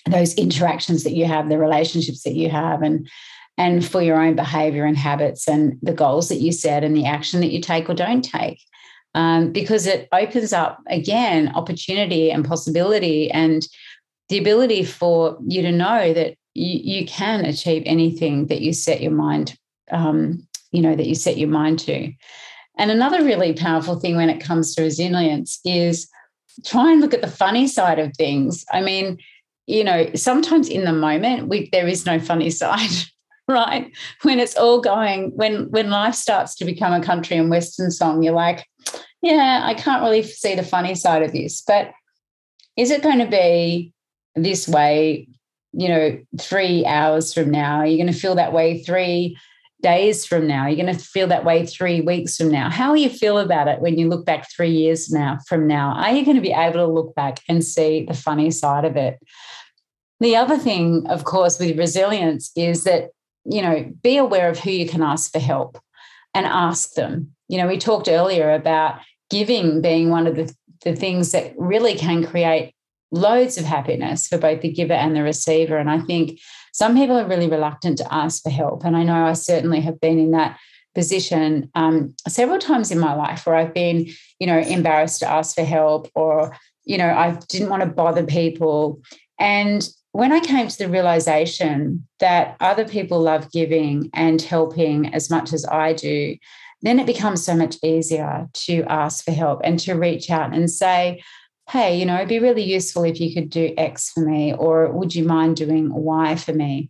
those 0.09 0.33
interactions 0.35 1.03
that 1.03 1.13
you 1.13 1.25
have, 1.25 1.49
the 1.49 1.57
relationships 1.57 2.23
that 2.23 2.35
you 2.35 2.49
have, 2.49 2.81
and 2.81 3.09
and 3.57 3.85
for 3.85 4.01
your 4.01 4.19
own 4.19 4.35
behavior 4.35 4.85
and 4.85 4.97
habits 4.97 5.47
and 5.47 5.77
the 5.81 5.93
goals 5.93 6.29
that 6.29 6.39
you 6.39 6.51
set 6.51 6.83
and 6.83 6.95
the 6.95 7.05
action 7.05 7.41
that 7.41 7.51
you 7.51 7.61
take 7.61 7.89
or 7.89 7.93
don't 7.93 8.23
take. 8.23 8.59
Um, 9.13 9.51
because 9.51 9.87
it 9.87 10.07
opens 10.13 10.53
up 10.53 10.79
again 10.87 11.51
opportunity 11.53 12.31
and 12.31 12.45
possibility 12.45 13.29
and 13.29 13.67
the 14.29 14.37
ability 14.37 14.85
for 14.85 15.37
you 15.45 15.61
to 15.61 15.71
know 15.71 16.13
that 16.13 16.35
you, 16.53 17.01
you 17.01 17.05
can 17.05 17.43
achieve 17.43 17.83
anything 17.85 18.47
that 18.47 18.61
you 18.61 18.71
set 18.71 19.01
your 19.01 19.11
mind, 19.11 19.57
um, 19.91 20.47
you 20.71 20.81
know, 20.81 20.95
that 20.95 21.07
you 21.07 21.15
set 21.15 21.37
your 21.37 21.49
mind 21.49 21.79
to. 21.79 22.13
And 22.77 22.89
another 22.89 23.23
really 23.23 23.53
powerful 23.53 23.99
thing 23.99 24.15
when 24.15 24.29
it 24.29 24.41
comes 24.41 24.73
to 24.75 24.81
resilience 24.81 25.59
is 25.65 26.09
try 26.65 26.91
and 26.91 27.01
look 27.01 27.13
at 27.13 27.21
the 27.21 27.27
funny 27.27 27.67
side 27.67 27.99
of 27.99 28.15
things. 28.15 28.65
I 28.71 28.81
mean, 28.81 29.17
you 29.67 29.83
know, 29.83 30.09
sometimes 30.15 30.69
in 30.69 30.85
the 30.85 30.93
moment, 30.93 31.47
we, 31.47 31.69
there 31.71 31.87
is 31.87 32.05
no 32.05 32.19
funny 32.19 32.49
side. 32.61 32.91
right 33.47 33.91
when 34.21 34.39
it's 34.39 34.55
all 34.55 34.79
going 34.79 35.31
when 35.35 35.69
when 35.71 35.89
life 35.89 36.15
starts 36.15 36.55
to 36.55 36.63
become 36.63 36.93
a 36.93 37.03
country 37.03 37.35
and 37.35 37.49
western 37.49 37.91
song 37.91 38.23
you're 38.23 38.33
like 38.33 38.65
yeah 39.21 39.61
i 39.63 39.73
can't 39.73 40.03
really 40.03 40.23
see 40.23 40.55
the 40.55 40.63
funny 40.63 40.95
side 40.95 41.23
of 41.23 41.33
this 41.33 41.61
but 41.67 41.91
is 42.77 42.91
it 42.91 43.01
going 43.01 43.17
to 43.17 43.25
be 43.25 43.91
this 44.35 44.67
way 44.67 45.27
you 45.73 45.89
know 45.89 46.17
three 46.39 46.85
hours 46.85 47.33
from 47.33 47.49
now 47.49 47.77
are 47.77 47.85
you 47.85 47.97
going 47.97 48.13
to 48.13 48.17
feel 48.17 48.35
that 48.35 48.53
way 48.53 48.81
three 48.83 49.35
days 49.81 50.25
from 50.25 50.47
now 50.47 50.67
you're 50.67 50.83
going 50.83 50.95
to 50.95 51.03
feel 51.03 51.27
that 51.27 51.45
way 51.45 51.65
three 51.65 52.01
weeks 52.01 52.37
from 52.37 52.49
now 52.49 52.69
how 52.69 52.89
will 52.89 52.97
you 52.97 53.09
feel 53.09 53.37
about 53.37 53.67
it 53.67 53.81
when 53.81 53.97
you 53.97 54.07
look 54.07 54.25
back 54.25 54.49
three 54.51 54.71
years 54.71 55.11
now 55.11 55.37
from 55.47 55.67
now 55.67 55.93
are 55.93 56.13
you 56.13 56.23
going 56.23 56.35
to 56.35 56.41
be 56.41 56.53
able 56.53 56.73
to 56.73 56.85
look 56.85 57.13
back 57.15 57.39
and 57.47 57.63
see 57.63 58.05
the 58.05 58.13
funny 58.13 58.51
side 58.51 58.85
of 58.85 58.95
it 58.95 59.19
the 60.19 60.35
other 60.35 60.57
thing 60.57 61.05
of 61.07 61.23
course 61.23 61.59
with 61.59 61.77
resilience 61.77 62.51
is 62.55 62.83
that 62.83 63.09
you 63.45 63.61
know, 63.61 63.91
be 64.03 64.17
aware 64.17 64.49
of 64.49 64.59
who 64.59 64.71
you 64.71 64.87
can 64.87 65.01
ask 65.01 65.31
for 65.31 65.39
help 65.39 65.77
and 66.33 66.45
ask 66.45 66.93
them. 66.93 67.31
You 67.47 67.57
know, 67.57 67.67
we 67.67 67.77
talked 67.77 68.07
earlier 68.07 68.51
about 68.51 68.99
giving 69.29 69.81
being 69.81 70.09
one 70.09 70.27
of 70.27 70.35
the, 70.35 70.53
the 70.83 70.95
things 70.95 71.31
that 71.31 71.53
really 71.57 71.95
can 71.95 72.25
create 72.25 72.73
loads 73.11 73.57
of 73.57 73.65
happiness 73.65 74.27
for 74.27 74.37
both 74.37 74.61
the 74.61 74.71
giver 74.71 74.93
and 74.93 75.15
the 75.15 75.23
receiver. 75.23 75.77
And 75.77 75.89
I 75.89 75.99
think 75.99 76.39
some 76.71 76.95
people 76.95 77.17
are 77.17 77.27
really 77.27 77.49
reluctant 77.49 77.97
to 77.99 78.13
ask 78.13 78.43
for 78.43 78.49
help. 78.49 78.83
And 78.85 78.95
I 78.95 79.03
know 79.03 79.25
I 79.25 79.33
certainly 79.33 79.81
have 79.81 79.99
been 79.99 80.19
in 80.19 80.31
that 80.31 80.57
position 80.95 81.69
um, 81.75 82.13
several 82.27 82.59
times 82.59 82.91
in 82.91 82.99
my 82.99 83.13
life 83.13 83.45
where 83.45 83.55
I've 83.55 83.73
been, 83.73 84.07
you 84.39 84.47
know, 84.47 84.59
embarrassed 84.59 85.19
to 85.19 85.29
ask 85.29 85.55
for 85.55 85.63
help 85.63 86.09
or, 86.15 86.55
you 86.83 86.97
know, 86.97 87.09
I 87.09 87.37
didn't 87.47 87.69
want 87.69 87.83
to 87.83 87.89
bother 87.89 88.25
people. 88.25 89.01
And 89.39 89.87
when 90.11 90.31
I 90.31 90.39
came 90.39 90.67
to 90.67 90.77
the 90.77 90.89
realization 90.89 92.07
that 92.19 92.57
other 92.59 92.85
people 92.87 93.21
love 93.21 93.51
giving 93.51 94.09
and 94.13 94.41
helping 94.41 95.13
as 95.13 95.29
much 95.29 95.53
as 95.53 95.65
I 95.65 95.93
do, 95.93 96.35
then 96.81 96.99
it 96.99 97.05
becomes 97.05 97.45
so 97.45 97.55
much 97.55 97.77
easier 97.83 98.49
to 98.53 98.83
ask 98.83 99.23
for 99.23 99.31
help 99.31 99.61
and 99.63 99.79
to 99.79 99.93
reach 99.93 100.29
out 100.29 100.53
and 100.53 100.69
say, 100.69 101.21
hey, 101.71 101.97
you 101.97 102.05
know, 102.05 102.15
it'd 102.15 102.27
be 102.27 102.39
really 102.39 102.63
useful 102.63 103.05
if 103.05 103.21
you 103.21 103.33
could 103.33 103.49
do 103.49 103.73
X 103.77 104.11
for 104.11 104.19
me, 104.25 104.53
or 104.53 104.91
would 104.91 105.15
you 105.15 105.23
mind 105.23 105.55
doing 105.55 105.93
Y 105.93 106.35
for 106.35 106.51
me? 106.51 106.89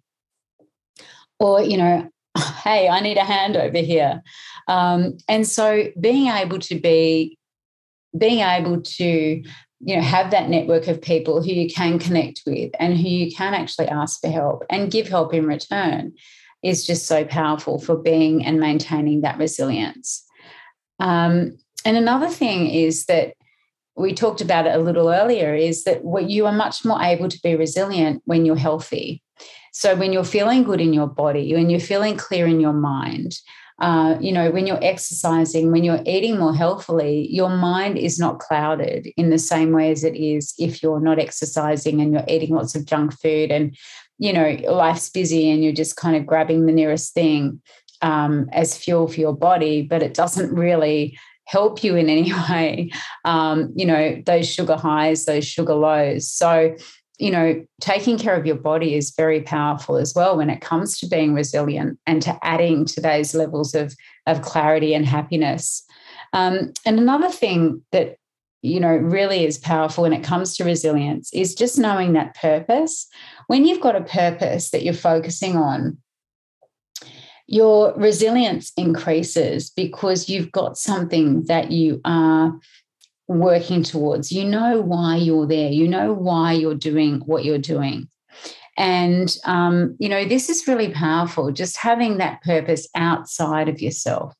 Or, 1.39 1.61
you 1.61 1.77
know, 1.77 2.09
hey, 2.63 2.89
I 2.89 2.99
need 2.99 3.17
a 3.17 3.23
hand 3.23 3.55
over 3.55 3.77
here. 3.77 4.23
Um, 4.67 5.17
and 5.27 5.47
so 5.47 5.83
being 5.99 6.27
able 6.27 6.57
to 6.59 6.79
be, 6.79 7.37
being 8.17 8.39
able 8.39 8.81
to 8.81 9.43
you 9.83 9.95
know 9.95 10.01
have 10.01 10.31
that 10.31 10.49
network 10.49 10.87
of 10.87 11.01
people 11.01 11.41
who 11.41 11.51
you 11.51 11.69
can 11.69 11.97
connect 11.97 12.41
with 12.45 12.71
and 12.79 12.97
who 12.97 13.07
you 13.07 13.31
can 13.31 13.53
actually 13.53 13.87
ask 13.87 14.21
for 14.21 14.29
help 14.29 14.63
and 14.69 14.91
give 14.91 15.07
help 15.07 15.33
in 15.33 15.47
return 15.47 16.13
is 16.61 16.85
just 16.85 17.07
so 17.07 17.25
powerful 17.25 17.79
for 17.79 17.95
being 17.95 18.45
and 18.45 18.59
maintaining 18.59 19.21
that 19.21 19.39
resilience 19.39 20.23
um, 20.99 21.57
and 21.83 21.97
another 21.97 22.29
thing 22.29 22.67
is 22.67 23.05
that 23.05 23.33
we 24.01 24.13
talked 24.13 24.41
about 24.41 24.67
it 24.67 24.75
a 24.75 24.79
little 24.79 25.09
earlier 25.09 25.53
is 25.53 25.83
that 25.85 26.03
what 26.03 26.29
you 26.29 26.45
are 26.45 26.51
much 26.51 26.83
more 26.83 27.01
able 27.01 27.29
to 27.29 27.39
be 27.41 27.55
resilient 27.55 28.21
when 28.25 28.45
you're 28.45 28.55
healthy. 28.55 29.21
So 29.73 29.95
when 29.95 30.11
you're 30.11 30.25
feeling 30.25 30.63
good 30.63 30.81
in 30.81 30.93
your 30.93 31.07
body 31.07 31.53
when 31.53 31.69
you're 31.69 31.79
feeling 31.79 32.17
clear 32.17 32.45
in 32.45 32.59
your 32.59 32.73
mind 32.73 33.39
uh, 33.81 34.15
you 34.21 34.31
know, 34.31 34.51
when 34.51 34.67
you're 34.67 34.83
exercising, 34.83 35.71
when 35.71 35.83
you're 35.83 36.03
eating 36.05 36.37
more 36.37 36.55
healthily, 36.55 37.27
your 37.31 37.49
mind 37.49 37.97
is 37.97 38.19
not 38.19 38.37
clouded 38.37 39.07
in 39.17 39.31
the 39.31 39.39
same 39.39 39.71
way 39.71 39.91
as 39.91 40.03
it 40.03 40.15
is 40.15 40.53
if 40.59 40.83
you're 40.83 40.99
not 40.99 41.17
exercising 41.17 41.99
and 41.99 42.13
you're 42.13 42.23
eating 42.27 42.53
lots 42.53 42.75
of 42.75 42.85
junk 42.85 43.19
food 43.19 43.51
and, 43.51 43.75
you 44.19 44.31
know, 44.31 44.55
life's 44.71 45.09
busy 45.09 45.49
and 45.49 45.63
you're 45.63 45.73
just 45.73 45.95
kind 45.95 46.15
of 46.15 46.27
grabbing 46.27 46.67
the 46.67 46.71
nearest 46.71 47.15
thing 47.15 47.59
um, 48.03 48.47
as 48.51 48.77
fuel 48.77 49.07
for 49.07 49.19
your 49.19 49.35
body, 49.35 49.81
but 49.81 50.03
it 50.03 50.13
doesn't 50.13 50.53
really 50.53 51.17
help 51.45 51.83
you 51.83 51.95
in 51.95 52.09
any 52.09 52.31
way. 52.49 52.91
Um, 53.25 53.71
you 53.75 53.85
know, 53.85 54.21
those 54.25 54.47
sugar 54.49 54.75
highs, 54.75 55.25
those 55.25 55.45
sugar 55.45 55.75
lows. 55.75 56.31
So, 56.31 56.75
you 57.19 57.31
know, 57.31 57.63
taking 57.79 58.17
care 58.17 58.35
of 58.35 58.47
your 58.47 58.55
body 58.55 58.95
is 58.95 59.13
very 59.15 59.41
powerful 59.41 59.97
as 59.97 60.13
well 60.15 60.37
when 60.37 60.49
it 60.49 60.61
comes 60.61 60.97
to 60.99 61.07
being 61.07 61.33
resilient 61.33 61.99
and 62.07 62.21
to 62.23 62.37
adding 62.43 62.85
to 62.85 63.01
those 63.01 63.35
levels 63.35 63.75
of, 63.75 63.95
of 64.25 64.41
clarity 64.41 64.95
and 64.95 65.05
happiness. 65.05 65.83
Um, 66.33 66.73
and 66.85 66.99
another 66.99 67.29
thing 67.29 67.83
that, 67.91 68.15
you 68.63 68.79
know, 68.79 68.95
really 68.95 69.45
is 69.45 69.57
powerful 69.57 70.03
when 70.03 70.13
it 70.13 70.23
comes 70.23 70.55
to 70.55 70.63
resilience 70.63 71.31
is 71.33 71.55
just 71.55 71.77
knowing 71.77 72.13
that 72.13 72.35
purpose. 72.35 73.07
When 73.47 73.65
you've 73.65 73.81
got 73.81 73.95
a 73.95 74.01
purpose 74.01 74.71
that 74.71 74.83
you're 74.83 74.93
focusing 74.93 75.57
on, 75.57 75.97
your 77.51 77.93
resilience 77.97 78.71
increases 78.77 79.71
because 79.71 80.29
you've 80.29 80.53
got 80.53 80.77
something 80.77 81.43
that 81.43 81.69
you 81.69 81.99
are 82.05 82.57
working 83.27 83.83
towards. 83.83 84.31
You 84.31 84.45
know 84.45 84.79
why 84.79 85.17
you're 85.17 85.45
there. 85.45 85.69
You 85.69 85.89
know 85.89 86.13
why 86.13 86.53
you're 86.53 86.75
doing 86.75 87.19
what 87.25 87.43
you're 87.43 87.57
doing. 87.57 88.07
And, 88.77 89.35
um, 89.43 89.97
you 89.99 90.07
know, 90.07 90.23
this 90.23 90.49
is 90.49 90.65
really 90.65 90.91
powerful, 90.91 91.51
just 91.51 91.75
having 91.75 92.19
that 92.19 92.41
purpose 92.41 92.87
outside 92.95 93.67
of 93.67 93.81
yourself. 93.81 94.33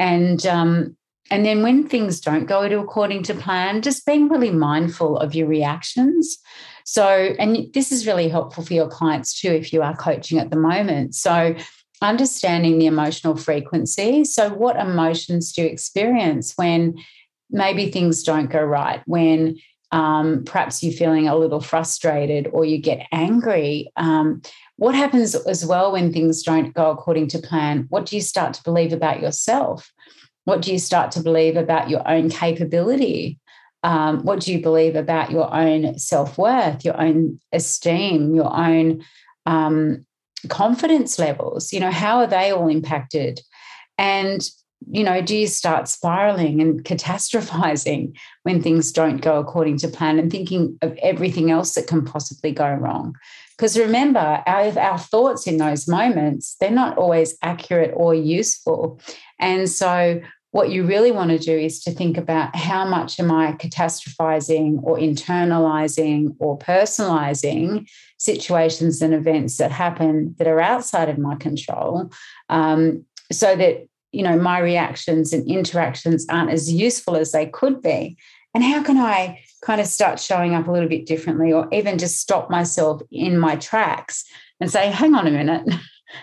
And, 0.00 0.44
um, 0.44 0.96
and 1.30 1.46
then 1.46 1.62
when 1.62 1.86
things 1.86 2.20
don't 2.20 2.46
go 2.46 2.64
according 2.64 3.22
to 3.24 3.34
plan, 3.34 3.80
just 3.80 4.04
being 4.06 4.28
really 4.28 4.50
mindful 4.50 5.18
of 5.18 5.36
your 5.36 5.46
reactions. 5.46 6.36
So, 6.84 7.06
and 7.38 7.72
this 7.72 7.92
is 7.92 8.08
really 8.08 8.28
helpful 8.28 8.64
for 8.64 8.74
your 8.74 8.88
clients 8.88 9.40
too, 9.40 9.52
if 9.52 9.72
you 9.72 9.82
are 9.82 9.96
coaching 9.96 10.40
at 10.40 10.50
the 10.50 10.58
moment. 10.58 11.14
So, 11.14 11.54
understanding 12.04 12.78
the 12.78 12.86
emotional 12.86 13.36
frequency. 13.36 14.24
So, 14.24 14.50
what 14.50 14.76
emotions 14.76 15.52
do 15.52 15.62
you 15.62 15.68
experience 15.68 16.52
when 16.56 16.94
maybe 17.50 17.90
things 17.90 18.22
don't 18.22 18.50
go 18.50 18.62
right, 18.62 19.02
when 19.06 19.56
um, 19.94 20.42
perhaps 20.44 20.82
you're 20.82 20.92
feeling 20.92 21.28
a 21.28 21.36
little 21.36 21.60
frustrated 21.60 22.48
or 22.52 22.64
you 22.64 22.78
get 22.78 23.06
angry. 23.12 23.92
Um, 23.96 24.42
what 24.76 24.96
happens 24.96 25.36
as 25.36 25.64
well 25.64 25.92
when 25.92 26.12
things 26.12 26.42
don't 26.42 26.74
go 26.74 26.90
according 26.90 27.28
to 27.28 27.38
plan? 27.38 27.86
What 27.90 28.06
do 28.06 28.16
you 28.16 28.22
start 28.22 28.54
to 28.54 28.62
believe 28.64 28.92
about 28.92 29.20
yourself? 29.20 29.92
What 30.46 30.62
do 30.62 30.72
you 30.72 30.80
start 30.80 31.12
to 31.12 31.20
believe 31.22 31.56
about 31.56 31.90
your 31.90 32.06
own 32.08 32.28
capability? 32.28 33.38
Um, 33.84 34.24
what 34.24 34.40
do 34.40 34.52
you 34.52 34.60
believe 34.60 34.96
about 34.96 35.30
your 35.30 35.54
own 35.54 35.96
self 35.96 36.38
worth, 36.38 36.84
your 36.84 37.00
own 37.00 37.38
esteem, 37.52 38.34
your 38.34 38.52
own 38.52 39.04
um, 39.46 40.04
confidence 40.48 41.18
levels? 41.18 41.72
You 41.72 41.80
know, 41.80 41.90
how 41.90 42.18
are 42.18 42.26
they 42.26 42.50
all 42.50 42.68
impacted? 42.68 43.40
And 43.98 44.48
you 44.90 45.02
know, 45.02 45.22
do 45.22 45.36
you 45.36 45.46
start 45.46 45.88
spiraling 45.88 46.60
and 46.60 46.84
catastrophizing 46.84 48.14
when 48.42 48.60
things 48.60 48.92
don't 48.92 49.22
go 49.22 49.38
according 49.38 49.78
to 49.78 49.88
plan 49.88 50.18
and 50.18 50.30
thinking 50.30 50.78
of 50.82 50.96
everything 51.02 51.50
else 51.50 51.74
that 51.74 51.86
can 51.86 52.04
possibly 52.04 52.52
go 52.52 52.70
wrong? 52.70 53.14
Because 53.56 53.78
remember, 53.78 54.42
our, 54.46 54.78
our 54.78 54.98
thoughts 54.98 55.46
in 55.46 55.58
those 55.58 55.86
moments, 55.86 56.56
they're 56.60 56.70
not 56.70 56.98
always 56.98 57.36
accurate 57.42 57.92
or 57.94 58.14
useful. 58.14 59.00
And 59.38 59.70
so, 59.70 60.20
what 60.54 60.70
you 60.70 60.84
really 60.84 61.10
want 61.10 61.30
to 61.30 61.38
do 61.38 61.58
is 61.58 61.82
to 61.82 61.90
think 61.90 62.16
about 62.16 62.54
how 62.54 62.84
much 62.84 63.18
am 63.18 63.28
I 63.32 63.54
catastrophizing 63.54 64.78
or 64.84 64.96
internalizing 64.96 66.36
or 66.38 66.56
personalizing 66.56 67.88
situations 68.18 69.02
and 69.02 69.12
events 69.12 69.56
that 69.56 69.72
happen 69.72 70.36
that 70.38 70.46
are 70.46 70.60
outside 70.60 71.08
of 71.08 71.18
my 71.18 71.34
control 71.34 72.12
um, 72.50 73.04
so 73.32 73.56
that 73.56 73.88
you 74.12 74.22
know 74.22 74.38
my 74.38 74.60
reactions 74.60 75.32
and 75.32 75.44
interactions 75.50 76.24
aren't 76.30 76.52
as 76.52 76.72
useful 76.72 77.16
as 77.16 77.32
they 77.32 77.46
could 77.46 77.82
be. 77.82 78.16
And 78.54 78.62
how 78.62 78.80
can 78.84 78.96
i 78.96 79.40
kind 79.60 79.80
of 79.80 79.88
start 79.88 80.20
showing 80.20 80.54
up 80.54 80.68
a 80.68 80.70
little 80.70 80.88
bit 80.88 81.04
differently 81.04 81.52
or 81.52 81.66
even 81.72 81.98
just 81.98 82.20
stop 82.20 82.48
myself 82.48 83.02
in 83.10 83.40
my 83.40 83.56
tracks 83.56 84.24
and 84.60 84.70
say 84.70 84.88
hang 84.92 85.16
on 85.16 85.26
a 85.26 85.32
minute. 85.32 85.66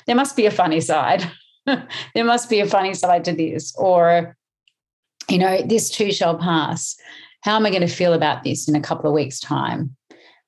There 0.07 0.15
must 0.15 0.37
be 0.37 0.45
a 0.45 0.51
funny 0.51 0.79
side 0.79 1.29
there 2.15 2.25
must 2.25 2.49
be 2.49 2.59
a 2.59 2.65
funny 2.67 2.93
side 2.93 3.25
to 3.25 3.33
this 3.33 3.73
or 3.77 4.35
you 5.29 5.37
know 5.37 5.61
this 5.61 5.89
too 5.89 6.11
shall 6.11 6.37
pass. 6.37 6.95
How 7.41 7.55
am 7.55 7.65
i 7.65 7.69
going 7.69 7.81
to 7.81 7.87
feel 7.87 8.13
about 8.13 8.43
this 8.43 8.67
in 8.67 8.75
a 8.75 8.81
couple 8.81 9.09
of 9.09 9.15
weeks 9.15 9.39
time? 9.39 9.95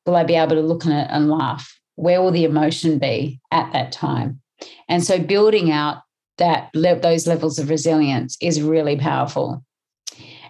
Will 0.06 0.16
i 0.16 0.24
be 0.24 0.36
able 0.36 0.56
to 0.56 0.62
look 0.62 0.86
at 0.86 0.92
it 0.92 1.08
and 1.12 1.30
laugh? 1.30 1.72
Where 1.96 2.22
will 2.22 2.32
the 2.32 2.44
emotion 2.44 3.00
be 3.00 3.40
at 3.52 3.72
that 3.74 3.92
time? 3.92 4.42
And 4.90 5.04
so 5.04 5.20
building 5.20 5.72
out 5.72 6.02
that 6.38 6.70
those 6.74 7.28
levels 7.28 7.60
of 7.60 7.70
resilience 7.70 8.38
is 8.42 8.62
really 8.62 8.98
powerful. 8.98 9.64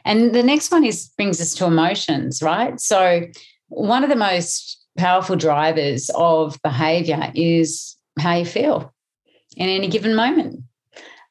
And 0.05 0.33
the 0.33 0.43
next 0.43 0.71
one 0.71 0.83
is 0.83 1.09
brings 1.17 1.41
us 1.41 1.53
to 1.55 1.65
emotions, 1.65 2.41
right? 2.41 2.79
So 2.79 3.21
one 3.67 4.03
of 4.03 4.09
the 4.09 4.15
most 4.15 4.81
powerful 4.97 5.35
drivers 5.35 6.09
of 6.15 6.59
behavior 6.61 7.31
is 7.35 7.97
how 8.19 8.35
you 8.35 8.45
feel 8.45 8.92
in 9.57 9.69
any 9.69 9.87
given 9.87 10.15
moment. 10.15 10.61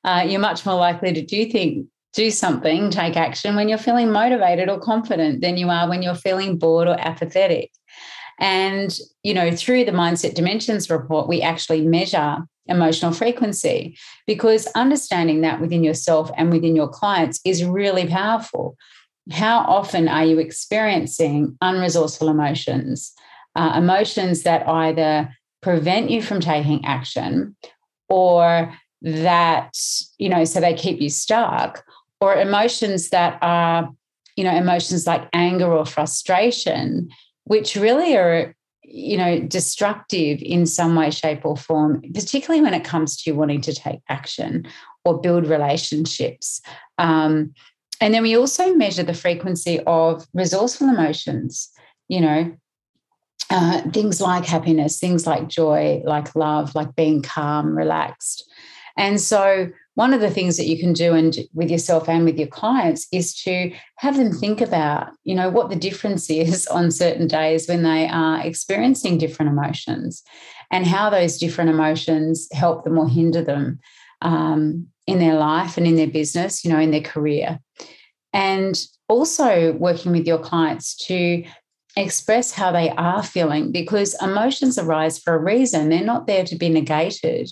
Uh, 0.05 0.25
you're 0.27 0.41
much 0.41 0.67
more 0.67 0.75
likely 0.75 1.13
to 1.13 1.25
do 1.25 1.47
things 1.47 1.87
do 2.13 2.31
something, 2.31 2.91
take 2.91 3.17
action 3.17 3.57
when 3.57 3.69
you're 3.69 3.79
feeling 3.79 4.11
motivated 4.11 4.69
or 4.69 4.79
confident 4.79 5.41
than 5.41 5.57
you 5.57 5.71
are 5.71 5.89
when 5.89 6.03
you're 6.03 6.15
feeling 6.15 6.59
bored 6.59 6.89
or 6.89 6.97
apathetic. 7.01 7.71
And, 8.39 8.97
you 9.23 9.35
know, 9.35 9.55
through 9.55 9.85
the 9.85 9.93
Mindset 9.93 10.35
Dimensions 10.35 10.91
report, 10.91 11.29
we 11.29 11.43
actually 11.43 11.87
measure 11.87 12.39
emotional 12.67 13.13
frequency 13.13 13.97
because 14.27 14.67
understanding 14.75 15.41
that 15.41 15.61
within 15.61 15.83
yourself 15.83 16.31
and 16.37 16.51
within 16.51 16.77
your 16.77 16.89
clients 16.89 17.41
is 17.45 17.65
really 17.65 18.07
powerful. 18.07 18.77
How 19.31 19.61
often 19.61 20.09
are 20.09 20.25
you 20.25 20.39
experiencing 20.39 21.57
unresourceful 21.63 22.29
emotions, 22.29 23.13
uh, 23.55 23.75
emotions 23.77 24.43
that 24.43 24.69
either 24.69 25.31
prevent 25.61 26.11
you 26.11 26.21
from 26.21 26.41
taking 26.41 26.85
action 26.85 27.57
or 28.09 28.73
that, 29.03 29.77
you 30.19 30.29
know, 30.29 30.45
so 30.45 30.61
they 30.61 30.75
keep 30.75 31.01
you 31.01 31.11
stuck, 31.11 31.85
or 32.21 32.37
emotions 32.37 33.11
that 33.11 33.39
are, 33.43 33.91
you 34.37 34.45
know, 34.45 34.55
emotions 34.55 35.07
like 35.07 35.29
anger 35.33 35.73
or 35.73 35.85
frustration, 35.85 37.09
which 37.45 37.75
really 37.75 38.17
are 38.17 38.55
you 38.85 39.17
know, 39.17 39.41
destructive 39.41 40.43
in 40.43 40.67
some 40.67 40.95
way, 40.95 41.11
shape, 41.11 41.47
or 41.47 41.57
form, 41.57 42.03
particularly 42.13 42.61
when 42.61 42.75
it 42.75 42.85
comes 42.85 43.17
to 43.23 43.33
wanting 43.33 43.61
to 43.63 43.73
take 43.73 44.01
action 44.11 44.67
or 45.05 45.19
build 45.21 45.47
relationships. 45.47 46.61
Um, 46.99 47.55
and 48.01 48.13
then 48.13 48.23
we 48.23 48.37
also 48.37 48.75
measure 48.75 49.03
the 49.03 49.15
frequency 49.15 49.81
of 49.87 50.27
resourceful 50.35 50.89
emotions, 50.89 51.71
you 52.09 52.21
know, 52.21 52.55
uh, 53.53 53.83
things 53.91 54.21
like 54.21 54.47
happiness, 54.47 54.99
things 54.99 55.27
like 55.27 55.47
joy, 55.47 56.03
like 56.05 56.35
love, 56.35 56.75
like 56.75 56.97
being 56.97 57.21
calm, 57.21 57.77
relaxed. 57.77 58.51
And 58.97 59.21
so 59.21 59.69
one 59.95 60.15
of 60.15 60.23
the 60.23 60.31
things 60.31 60.57
that 60.57 60.67
you 60.67 60.79
can 60.79 60.95
do 60.95 61.13
and 61.13 61.37
with 61.53 61.71
yourself 61.71 62.09
and 62.09 62.25
with 62.25 62.39
your 62.39 62.49
clients 62.49 63.07
is 63.13 63.35
to 63.43 63.71
have 63.99 64.17
them 64.17 64.33
think 64.33 64.63
about 64.63 65.09
you 65.25 65.35
know 65.35 65.51
what 65.51 65.69
the 65.69 65.77
difference 65.77 66.31
is 66.31 66.67
on 66.69 66.91
certain 66.91 67.27
days 67.27 67.69
when 67.69 67.83
they 67.83 68.09
are 68.09 68.41
experiencing 68.41 69.19
different 69.19 69.53
emotions 69.53 70.23
and 70.71 70.87
how 70.87 71.11
those 71.11 71.37
different 71.37 71.69
emotions 71.69 72.49
help 72.53 72.85
them 72.85 72.99
or 72.99 73.07
hinder 73.07 73.43
them 73.43 73.79
um, 74.23 74.87
in 75.07 75.19
their 75.19 75.35
life 75.35 75.77
and 75.77 75.87
in 75.87 75.97
their 75.97 76.07
business 76.07 76.65
you 76.65 76.73
know 76.73 76.79
in 76.79 76.91
their 76.91 77.03
career 77.03 77.59
and 78.33 78.87
also 79.09 79.73
working 79.73 80.13
with 80.13 80.27
your 80.27 80.39
clients 80.39 80.97
to 80.97 81.45
express 81.97 82.53
how 82.53 82.73
they 82.73 82.91
are 82.91 83.23
feeling 83.23 83.71
because 83.71 84.21
emotions 84.23 84.79
arise 84.79 85.19
for 85.19 85.35
a 85.35 85.39
reason 85.39 85.89
they're 85.89 86.03
not 86.03 86.27
there 86.27 86.45
to 86.45 86.57
be 86.57 86.69
negated 86.69 87.51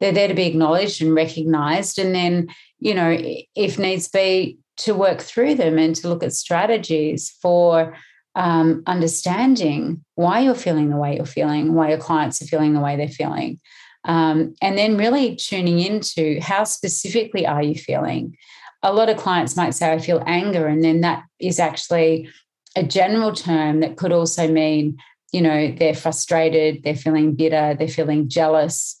they're 0.00 0.12
there 0.12 0.28
to 0.28 0.34
be 0.34 0.46
acknowledged 0.46 1.02
and 1.02 1.14
recognized. 1.14 1.98
And 1.98 2.14
then, 2.14 2.48
you 2.78 2.94
know, 2.94 3.16
if 3.54 3.78
needs 3.78 4.08
be, 4.08 4.58
to 4.76 4.94
work 4.94 5.20
through 5.20 5.54
them 5.54 5.78
and 5.78 5.94
to 5.96 6.08
look 6.08 6.24
at 6.24 6.32
strategies 6.32 7.30
for 7.40 7.96
um, 8.34 8.82
understanding 8.86 10.04
why 10.16 10.40
you're 10.40 10.56
feeling 10.56 10.90
the 10.90 10.96
way 10.96 11.16
you're 11.16 11.24
feeling, 11.24 11.74
why 11.74 11.90
your 11.90 11.98
clients 11.98 12.42
are 12.42 12.46
feeling 12.46 12.74
the 12.74 12.80
way 12.80 12.96
they're 12.96 13.08
feeling. 13.08 13.60
Um, 14.04 14.54
and 14.60 14.76
then 14.76 14.98
really 14.98 15.36
tuning 15.36 15.78
into 15.78 16.40
how 16.40 16.64
specifically 16.64 17.46
are 17.46 17.62
you 17.62 17.76
feeling. 17.76 18.36
A 18.82 18.92
lot 18.92 19.08
of 19.08 19.16
clients 19.16 19.56
might 19.56 19.74
say, 19.74 19.92
I 19.92 19.98
feel 19.98 20.22
anger. 20.26 20.66
And 20.66 20.82
then 20.82 21.00
that 21.02 21.22
is 21.38 21.58
actually 21.58 22.28
a 22.76 22.82
general 22.82 23.32
term 23.32 23.80
that 23.80 23.96
could 23.96 24.12
also 24.12 24.48
mean, 24.48 24.98
you 25.32 25.40
know, 25.40 25.72
they're 25.78 25.94
frustrated, 25.94 26.82
they're 26.82 26.96
feeling 26.96 27.34
bitter, 27.34 27.74
they're 27.78 27.88
feeling 27.88 28.28
jealous, 28.28 28.96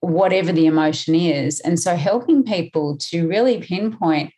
whatever 0.00 0.52
the 0.52 0.66
emotion 0.66 1.14
is. 1.14 1.60
And 1.60 1.78
so 1.78 1.96
helping 1.96 2.44
people 2.44 2.96
to 2.98 3.26
really 3.26 3.60
pinpoint 3.60 4.32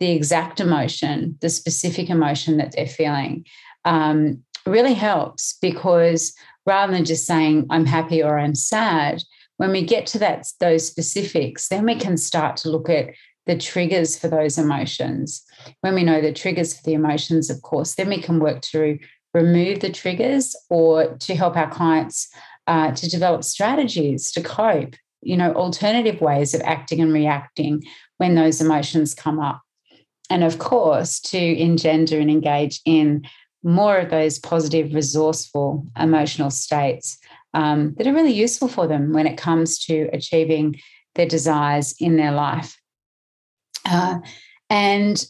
the 0.00 0.10
exact 0.10 0.60
emotion, 0.60 1.38
the 1.40 1.48
specific 1.48 2.10
emotion 2.10 2.56
that 2.56 2.72
they're 2.72 2.86
feeling, 2.86 3.44
um, 3.84 4.42
really 4.66 4.94
helps 4.94 5.58
because 5.60 6.34
rather 6.66 6.92
than 6.92 7.04
just 7.04 7.26
saying 7.26 7.66
I'm 7.70 7.86
happy 7.86 8.22
or 8.22 8.38
I'm 8.38 8.54
sad, 8.54 9.22
when 9.56 9.70
we 9.70 9.84
get 9.84 10.06
to 10.08 10.18
that 10.18 10.46
those 10.60 10.86
specifics, 10.86 11.68
then 11.68 11.84
we 11.84 11.94
can 11.94 12.16
start 12.16 12.56
to 12.58 12.70
look 12.70 12.88
at 12.88 13.10
the 13.46 13.56
triggers 13.56 14.18
for 14.18 14.28
those 14.28 14.58
emotions. 14.58 15.42
When 15.80 15.94
we 15.94 16.04
know 16.04 16.20
the 16.20 16.32
triggers 16.32 16.74
for 16.74 16.82
the 16.84 16.94
emotions, 16.94 17.50
of 17.50 17.62
course, 17.62 17.94
then 17.94 18.08
we 18.08 18.20
can 18.20 18.38
work 18.38 18.60
to 18.72 18.98
remove 19.34 19.80
the 19.80 19.90
triggers 19.90 20.54
or 20.70 21.16
to 21.16 21.34
help 21.34 21.56
our 21.56 21.70
clients 21.70 22.28
uh, 22.66 22.92
to 22.92 23.08
develop 23.08 23.42
strategies 23.42 24.30
to 24.32 24.42
cope 24.42 24.94
you 25.22 25.36
know, 25.36 25.52
alternative 25.54 26.20
ways 26.20 26.52
of 26.52 26.60
acting 26.62 27.00
and 27.00 27.12
reacting 27.12 27.82
when 28.18 28.34
those 28.34 28.60
emotions 28.60 29.14
come 29.14 29.38
up. 29.38 29.62
And 30.28 30.44
of 30.44 30.58
course, 30.58 31.20
to 31.20 31.38
engender 31.38 32.18
and 32.18 32.30
engage 32.30 32.80
in 32.84 33.24
more 33.62 33.98
of 33.98 34.10
those 34.10 34.38
positive, 34.38 34.92
resourceful 34.92 35.86
emotional 35.98 36.50
states 36.50 37.18
um, 37.54 37.94
that 37.96 38.06
are 38.06 38.14
really 38.14 38.32
useful 38.32 38.68
for 38.68 38.86
them 38.86 39.12
when 39.12 39.26
it 39.26 39.36
comes 39.36 39.78
to 39.78 40.08
achieving 40.12 40.80
their 41.14 41.26
desires 41.26 41.94
in 42.00 42.16
their 42.16 42.32
life. 42.32 42.76
Uh, 43.84 44.18
and 44.70 45.24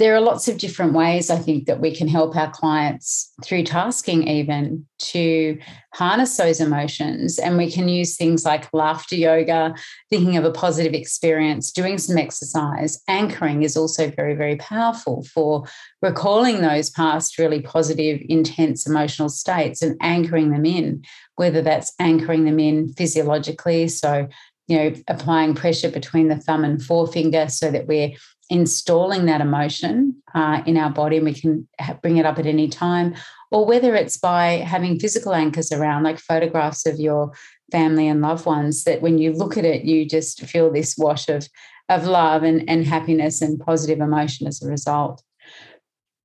there 0.00 0.14
are 0.14 0.20
lots 0.20 0.48
of 0.48 0.56
different 0.56 0.94
ways 0.94 1.28
I 1.28 1.36
think 1.36 1.66
that 1.66 1.80
we 1.80 1.94
can 1.94 2.08
help 2.08 2.34
our 2.34 2.50
clients 2.50 3.30
through 3.44 3.64
tasking, 3.64 4.26
even 4.26 4.86
to 4.98 5.58
harness 5.92 6.38
those 6.38 6.58
emotions. 6.58 7.38
And 7.38 7.58
we 7.58 7.70
can 7.70 7.86
use 7.86 8.16
things 8.16 8.46
like 8.46 8.72
laughter 8.72 9.14
yoga, 9.14 9.74
thinking 10.08 10.38
of 10.38 10.46
a 10.46 10.52
positive 10.52 10.94
experience, 10.94 11.70
doing 11.70 11.98
some 11.98 12.16
exercise. 12.16 13.02
Anchoring 13.08 13.62
is 13.62 13.76
also 13.76 14.10
very, 14.10 14.34
very 14.34 14.56
powerful 14.56 15.22
for 15.24 15.66
recalling 16.00 16.62
those 16.62 16.88
past 16.88 17.38
really 17.38 17.60
positive, 17.60 18.22
intense 18.26 18.86
emotional 18.86 19.28
states 19.28 19.82
and 19.82 19.98
anchoring 20.00 20.50
them 20.50 20.64
in, 20.64 21.04
whether 21.36 21.60
that's 21.60 21.92
anchoring 21.98 22.46
them 22.46 22.58
in 22.58 22.90
physiologically. 22.94 23.86
So, 23.88 24.28
you 24.70 24.76
know, 24.76 24.94
applying 25.08 25.52
pressure 25.52 25.90
between 25.90 26.28
the 26.28 26.36
thumb 26.36 26.64
and 26.64 26.80
forefinger 26.80 27.48
so 27.48 27.72
that 27.72 27.88
we're 27.88 28.12
installing 28.50 29.26
that 29.26 29.40
emotion 29.40 30.14
uh, 30.32 30.62
in 30.64 30.76
our 30.76 30.90
body 30.90 31.16
and 31.16 31.24
we 31.24 31.34
can 31.34 31.66
bring 32.02 32.18
it 32.18 32.24
up 32.24 32.38
at 32.38 32.46
any 32.46 32.68
time, 32.68 33.14
or 33.50 33.66
whether 33.66 33.96
it's 33.96 34.16
by 34.16 34.58
having 34.58 35.00
physical 35.00 35.34
anchors 35.34 35.72
around, 35.72 36.04
like 36.04 36.20
photographs 36.20 36.86
of 36.86 37.00
your 37.00 37.32
family 37.72 38.06
and 38.06 38.22
loved 38.22 38.46
ones, 38.46 38.84
that 38.84 39.02
when 39.02 39.18
you 39.18 39.32
look 39.32 39.56
at 39.56 39.64
it, 39.64 39.82
you 39.84 40.06
just 40.06 40.42
feel 40.42 40.72
this 40.72 40.96
wash 40.96 41.28
of, 41.28 41.48
of 41.88 42.06
love 42.06 42.44
and, 42.44 42.68
and 42.70 42.86
happiness 42.86 43.42
and 43.42 43.58
positive 43.58 43.98
emotion 43.98 44.46
as 44.46 44.62
a 44.62 44.68
result. 44.68 45.20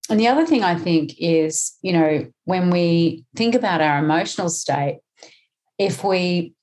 And 0.07 0.19
the 0.19 0.27
other 0.27 0.45
thing 0.45 0.63
I 0.63 0.75
think 0.75 1.15
is, 1.17 1.77
you 1.81 1.93
know, 1.93 2.27
when 2.43 2.69
we 2.69 3.25
think 3.35 3.55
about 3.55 3.81
our 3.81 3.97
emotional 3.97 4.49
state, 4.49 4.99
if 5.79 6.03
we 6.03 6.54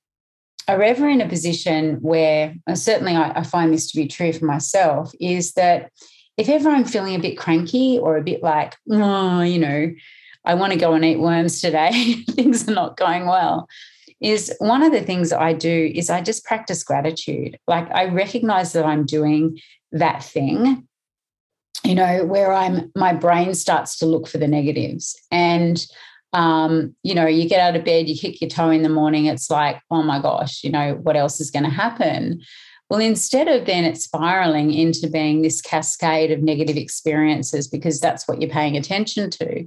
are 0.68 0.82
ever 0.82 1.08
in 1.08 1.20
a 1.20 1.28
position 1.28 1.96
where, 1.96 2.54
uh, 2.66 2.74
certainly 2.74 3.16
I, 3.16 3.40
I 3.40 3.42
find 3.42 3.72
this 3.72 3.90
to 3.90 3.96
be 3.96 4.06
true 4.06 4.32
for 4.32 4.44
myself, 4.44 5.12
is 5.20 5.52
that 5.54 5.90
if 6.36 6.48
ever 6.48 6.70
I'm 6.70 6.84
feeling 6.84 7.14
a 7.14 7.20
bit 7.20 7.38
cranky 7.38 7.98
or 7.98 8.16
a 8.16 8.22
bit 8.22 8.42
like, 8.42 8.76
oh, 8.90 9.42
you 9.42 9.58
know, 9.58 9.92
I 10.44 10.54
want 10.54 10.72
to 10.72 10.78
go 10.78 10.94
and 10.94 11.04
eat 11.04 11.20
worms 11.20 11.60
today, 11.60 12.14
things 12.30 12.68
are 12.68 12.74
not 12.74 12.96
going 12.96 13.26
well, 13.26 13.68
is 14.20 14.54
one 14.58 14.82
of 14.82 14.92
the 14.92 15.02
things 15.02 15.32
I 15.32 15.52
do 15.52 15.92
is 15.94 16.08
I 16.08 16.20
just 16.20 16.44
practice 16.44 16.82
gratitude. 16.84 17.58
Like 17.66 17.90
I 17.90 18.06
recognize 18.06 18.72
that 18.72 18.86
I'm 18.86 19.04
doing 19.04 19.58
that 19.92 20.22
thing, 20.22 20.86
you 21.84 21.94
know, 21.94 22.24
where 22.24 22.52
I'm, 22.52 22.90
my 22.96 23.12
brain 23.12 23.54
starts 23.54 23.98
to 23.98 24.06
look 24.06 24.28
for 24.28 24.38
the 24.38 24.48
negatives. 24.48 25.20
And 25.30 25.84
um, 26.32 26.94
you 27.02 27.14
know, 27.14 27.26
you 27.26 27.48
get 27.48 27.60
out 27.60 27.76
of 27.76 27.84
bed, 27.84 28.08
you 28.08 28.16
kick 28.16 28.40
your 28.40 28.50
toe 28.50 28.70
in 28.70 28.82
the 28.82 28.88
morning, 28.88 29.26
it's 29.26 29.50
like, 29.50 29.80
oh 29.90 30.02
my 30.02 30.20
gosh, 30.20 30.64
you 30.64 30.70
know, 30.70 30.94
what 31.02 31.16
else 31.16 31.40
is 31.40 31.50
going 31.50 31.64
to 31.64 31.70
happen? 31.70 32.40
Well, 32.88 33.00
instead 33.00 33.48
of 33.48 33.64
then 33.64 33.84
it 33.84 33.96
spiraling 33.96 34.72
into 34.72 35.08
being 35.08 35.40
this 35.40 35.62
cascade 35.62 36.30
of 36.30 36.42
negative 36.42 36.76
experiences, 36.76 37.66
because 37.66 38.00
that's 38.00 38.28
what 38.28 38.40
you're 38.40 38.50
paying 38.50 38.76
attention 38.76 39.30
to, 39.30 39.66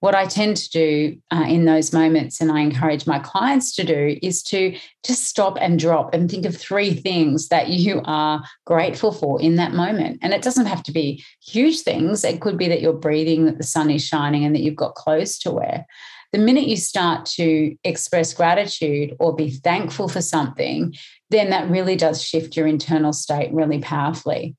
what 0.00 0.14
I 0.14 0.26
tend 0.26 0.56
to 0.58 0.70
do 0.70 1.16
uh, 1.30 1.46
in 1.48 1.64
those 1.64 1.92
moments, 1.92 2.40
and 2.40 2.52
I 2.52 2.60
encourage 2.60 3.06
my 3.06 3.18
clients 3.18 3.74
to 3.76 3.84
do, 3.84 4.18
is 4.22 4.42
to 4.44 4.76
just 5.04 5.24
stop 5.24 5.56
and 5.60 5.78
drop 5.78 6.12
and 6.12 6.30
think 6.30 6.44
of 6.44 6.56
three 6.56 6.94
things 6.94 7.48
that 7.48 7.68
you 7.68 8.02
are 8.04 8.42
grateful 8.66 9.10
for 9.10 9.40
in 9.40 9.56
that 9.56 9.72
moment. 9.72 10.18
And 10.22 10.34
it 10.34 10.42
doesn't 10.42 10.66
have 10.66 10.82
to 10.84 10.92
be 10.92 11.24
huge 11.42 11.80
things, 11.80 12.24
it 12.24 12.40
could 12.40 12.58
be 12.58 12.68
that 12.68 12.82
you're 12.82 12.92
breathing, 12.92 13.46
that 13.46 13.58
the 13.58 13.64
sun 13.64 13.90
is 13.90 14.04
shining, 14.04 14.44
and 14.44 14.54
that 14.54 14.60
you've 14.60 14.76
got 14.76 14.94
clothes 14.94 15.38
to 15.40 15.50
wear. 15.50 15.86
The 16.32 16.38
minute 16.38 16.66
you 16.66 16.76
start 16.76 17.24
to 17.36 17.74
express 17.84 18.34
gratitude 18.34 19.16
or 19.18 19.34
be 19.34 19.50
thankful 19.50 20.08
for 20.08 20.20
something, 20.20 20.94
then 21.30 21.50
that 21.50 21.70
really 21.70 21.96
does 21.96 22.22
shift 22.22 22.56
your 22.56 22.66
internal 22.66 23.12
state 23.12 23.52
really 23.54 23.78
powerfully. 23.78 24.56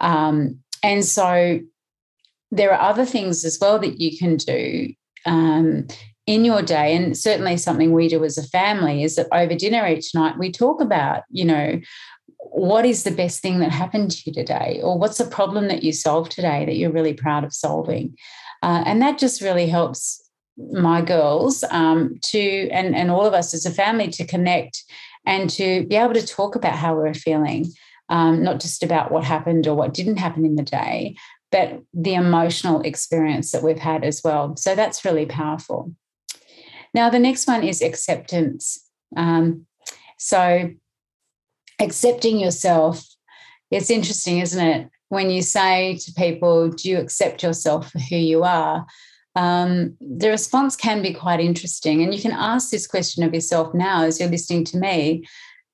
Um, 0.00 0.60
and 0.82 1.04
so 1.04 1.60
there 2.50 2.72
are 2.72 2.90
other 2.90 3.04
things 3.04 3.44
as 3.44 3.58
well 3.60 3.78
that 3.78 4.00
you 4.00 4.16
can 4.16 4.36
do 4.36 4.92
um, 5.26 5.86
in 6.26 6.44
your 6.44 6.62
day 6.62 6.94
and 6.94 7.16
certainly 7.16 7.56
something 7.56 7.92
we 7.92 8.08
do 8.08 8.24
as 8.24 8.38
a 8.38 8.48
family 8.48 9.02
is 9.02 9.16
that 9.16 9.28
over 9.32 9.54
dinner 9.54 9.86
each 9.86 10.14
night 10.14 10.38
we 10.38 10.52
talk 10.52 10.80
about 10.80 11.22
you 11.30 11.44
know 11.44 11.80
what 12.50 12.84
is 12.84 13.04
the 13.04 13.10
best 13.10 13.40
thing 13.40 13.60
that 13.60 13.70
happened 13.70 14.10
to 14.10 14.22
you 14.26 14.32
today? 14.32 14.80
Or 14.82 14.98
what's 14.98 15.18
the 15.18 15.24
problem 15.24 15.68
that 15.68 15.82
you 15.82 15.92
solved 15.92 16.32
today 16.32 16.64
that 16.64 16.76
you're 16.76 16.92
really 16.92 17.14
proud 17.14 17.44
of 17.44 17.54
solving? 17.54 18.16
Uh, 18.62 18.82
and 18.86 19.00
that 19.02 19.18
just 19.18 19.40
really 19.40 19.66
helps 19.66 20.22
my 20.72 21.00
girls 21.00 21.62
um, 21.70 22.18
to, 22.22 22.68
and, 22.70 22.96
and 22.96 23.10
all 23.10 23.26
of 23.26 23.34
us 23.34 23.54
as 23.54 23.64
a 23.64 23.70
family 23.70 24.08
to 24.08 24.26
connect 24.26 24.82
and 25.24 25.50
to 25.50 25.86
be 25.86 25.96
able 25.96 26.14
to 26.14 26.26
talk 26.26 26.56
about 26.56 26.74
how 26.74 26.94
we're 26.94 27.14
feeling, 27.14 27.66
um, 28.08 28.42
not 28.42 28.60
just 28.60 28.82
about 28.82 29.12
what 29.12 29.24
happened 29.24 29.66
or 29.66 29.74
what 29.74 29.94
didn't 29.94 30.16
happen 30.16 30.44
in 30.44 30.56
the 30.56 30.62
day, 30.62 31.14
but 31.50 31.82
the 31.94 32.14
emotional 32.14 32.82
experience 32.82 33.52
that 33.52 33.62
we've 33.62 33.78
had 33.78 34.04
as 34.04 34.20
well. 34.22 34.56
So 34.56 34.74
that's 34.74 35.04
really 35.04 35.26
powerful. 35.26 35.94
Now, 36.94 37.10
the 37.10 37.18
next 37.18 37.46
one 37.46 37.62
is 37.62 37.82
acceptance. 37.82 38.78
Um, 39.16 39.66
so, 40.18 40.70
accepting 41.78 42.38
yourself, 42.38 43.04
it's 43.70 43.90
interesting, 43.90 44.38
isn't 44.38 44.66
it? 44.66 44.88
When 45.08 45.30
you 45.30 45.42
say 45.42 45.98
to 45.98 46.12
people, 46.12 46.68
Do 46.68 46.88
you 46.88 46.98
accept 46.98 47.42
yourself 47.42 47.90
for 47.90 47.98
who 47.98 48.16
you 48.16 48.42
are? 48.44 48.86
Um, 49.36 49.96
the 50.00 50.30
response 50.30 50.74
can 50.74 51.02
be 51.02 51.14
quite 51.14 51.40
interesting. 51.40 52.02
And 52.02 52.14
you 52.14 52.20
can 52.20 52.32
ask 52.32 52.70
this 52.70 52.86
question 52.86 53.22
of 53.22 53.32
yourself 53.32 53.72
now 53.72 54.02
as 54.02 54.18
you're 54.18 54.28
listening 54.28 54.64
to 54.64 54.78
me. 54.78 55.24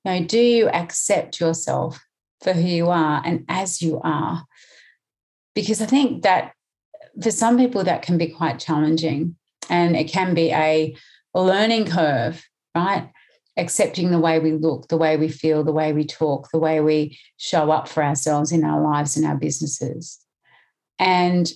You 0.03 0.11
know, 0.11 0.23
do 0.23 0.39
you 0.39 0.69
accept 0.69 1.39
yourself 1.39 1.99
for 2.41 2.53
who 2.53 2.67
you 2.67 2.89
are 2.89 3.23
and 3.25 3.43
as 3.49 3.81
you 3.81 3.99
are? 4.03 4.45
Because 5.55 5.81
I 5.81 5.85
think 5.85 6.23
that 6.23 6.53
for 7.21 7.31
some 7.31 7.57
people, 7.57 7.83
that 7.83 8.01
can 8.01 8.17
be 8.17 8.27
quite 8.27 8.59
challenging 8.59 9.35
and 9.69 9.95
it 9.95 10.09
can 10.09 10.33
be 10.33 10.51
a 10.51 10.95
learning 11.33 11.87
curve, 11.87 12.45
right? 12.75 13.09
Accepting 13.57 14.11
the 14.11 14.19
way 14.19 14.39
we 14.39 14.51
look, 14.51 14.89
the 14.89 14.97
way 14.97 15.17
we 15.17 15.29
feel, 15.29 15.63
the 15.63 15.71
way 15.71 15.93
we 15.93 16.05
talk, 16.05 16.49
the 16.51 16.59
way 16.59 16.81
we 16.81 17.17
show 17.37 17.71
up 17.71 17.87
for 17.87 18.03
ourselves 18.03 18.51
in 18.51 18.63
our 18.63 18.81
lives 18.81 19.15
and 19.15 19.25
our 19.25 19.35
businesses. 19.35 20.19
And 20.99 21.51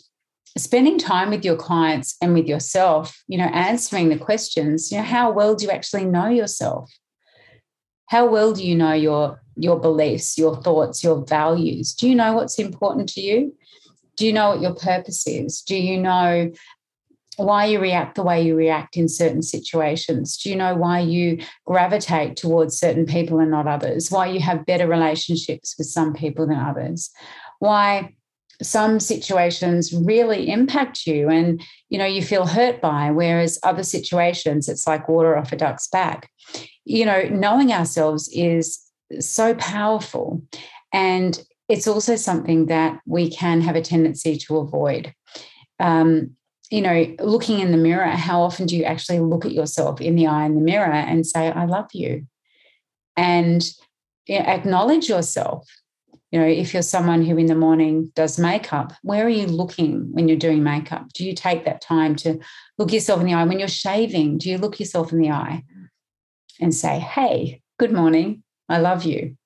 spending 0.57 0.97
time 0.97 1.29
with 1.29 1.45
your 1.45 1.55
clients 1.55 2.15
and 2.21 2.33
with 2.33 2.47
yourself, 2.47 3.21
you 3.27 3.37
know, 3.37 3.45
answering 3.45 4.09
the 4.09 4.17
questions, 4.17 4.91
you 4.91 4.97
know, 4.97 5.03
how 5.03 5.31
well 5.31 5.55
do 5.55 5.65
you 5.65 5.71
actually 5.71 6.05
know 6.05 6.27
yourself? 6.27 6.91
How 8.07 8.25
well 8.25 8.53
do 8.53 8.65
you 8.65 8.75
know 8.75 8.93
your 8.93 9.41
your 9.55 9.79
beliefs, 9.79 10.37
your 10.37 10.55
thoughts, 10.61 11.03
your 11.03 11.25
values? 11.25 11.93
Do 11.93 12.09
you 12.09 12.15
know 12.15 12.33
what's 12.33 12.57
important 12.57 13.09
to 13.09 13.21
you? 13.21 13.53
Do 14.19 14.25
you 14.25 14.33
know 14.33 14.49
what 14.49 14.59
your 14.59 14.75
purpose 14.75 15.25
is? 15.25 15.61
Do 15.61 15.77
you 15.77 15.97
know 15.97 16.51
why 17.37 17.67
you 17.67 17.79
react 17.79 18.15
the 18.15 18.23
way 18.23 18.41
you 18.41 18.53
react 18.53 18.97
in 18.97 19.07
certain 19.07 19.41
situations? 19.41 20.35
Do 20.35 20.49
you 20.49 20.57
know 20.57 20.75
why 20.75 20.99
you 20.99 21.39
gravitate 21.65 22.35
towards 22.35 22.77
certain 22.77 23.05
people 23.05 23.39
and 23.39 23.49
not 23.49 23.65
others? 23.65 24.11
Why 24.11 24.27
you 24.27 24.41
have 24.41 24.65
better 24.65 24.87
relationships 24.87 25.75
with 25.77 25.87
some 25.87 26.13
people 26.13 26.47
than 26.47 26.57
others? 26.57 27.11
Why 27.59 28.13
some 28.61 28.99
situations 28.99 29.93
really 29.93 30.49
impact 30.49 31.07
you 31.07 31.29
and 31.29 31.63
you 31.87 31.97
know 31.97 32.03
you 32.03 32.21
feel 32.21 32.45
hurt 32.45 32.81
by 32.81 33.09
whereas 33.09 33.57
other 33.63 33.83
situations 33.83 34.67
it's 34.67 34.85
like 34.85 35.07
water 35.07 35.37
off 35.37 35.53
a 35.53 35.55
duck's 35.55 35.87
back 35.87 36.29
you 36.83 37.05
know 37.05 37.21
knowing 37.31 37.71
ourselves 37.71 38.29
is 38.33 38.77
so 39.21 39.55
powerful 39.55 40.41
and 40.91 41.41
it's 41.69 41.87
also 41.87 42.15
something 42.15 42.65
that 42.65 42.99
we 43.05 43.29
can 43.29 43.61
have 43.61 43.75
a 43.75 43.81
tendency 43.81 44.37
to 44.37 44.57
avoid 44.57 45.13
um, 45.79 46.31
you 46.69 46.81
know 46.81 47.15
looking 47.19 47.59
in 47.59 47.71
the 47.71 47.77
mirror 47.77 48.07
how 48.07 48.41
often 48.41 48.65
do 48.65 48.75
you 48.75 48.83
actually 48.83 49.19
look 49.19 49.45
at 49.45 49.53
yourself 49.53 50.01
in 50.01 50.15
the 50.15 50.27
eye 50.27 50.45
in 50.45 50.55
the 50.55 50.61
mirror 50.61 50.91
and 50.91 51.25
say 51.25 51.51
i 51.51 51.65
love 51.65 51.89
you 51.93 52.25
and 53.17 53.71
acknowledge 54.27 55.09
yourself 55.09 55.67
you 56.31 56.39
know, 56.39 56.45
if 56.45 56.73
you're 56.73 56.83
someone 56.83 57.23
who 57.25 57.37
in 57.37 57.47
the 57.47 57.55
morning 57.55 58.11
does 58.13 58.37
makeup, 58.37 58.93
where 59.01 59.25
are 59.25 59.29
you 59.29 59.47
looking 59.47 60.09
when 60.11 60.27
you're 60.27 60.37
doing 60.37 60.61
makeup? 60.61 61.11
Do 61.13 61.25
you 61.25 61.33
take 61.33 61.65
that 61.65 61.81
time 61.81 62.15
to 62.17 62.39
look 62.77 62.93
yourself 62.93 63.19
in 63.19 63.25
the 63.25 63.33
eye? 63.33 63.43
When 63.45 63.57
you're 63.57 63.67
shaving, 63.67 64.37
do 64.37 64.49
you 64.49 64.59
look 64.59 64.79
yourself 64.79 65.11
in 65.11 65.19
the 65.19 65.31
eye 65.31 65.63
and 66.59 66.73
say, 66.73 66.99
hey, 66.99 67.61
good 67.79 67.91
morning, 67.91 68.43
I 68.67 68.77
love 68.77 69.05
you? 69.05 69.37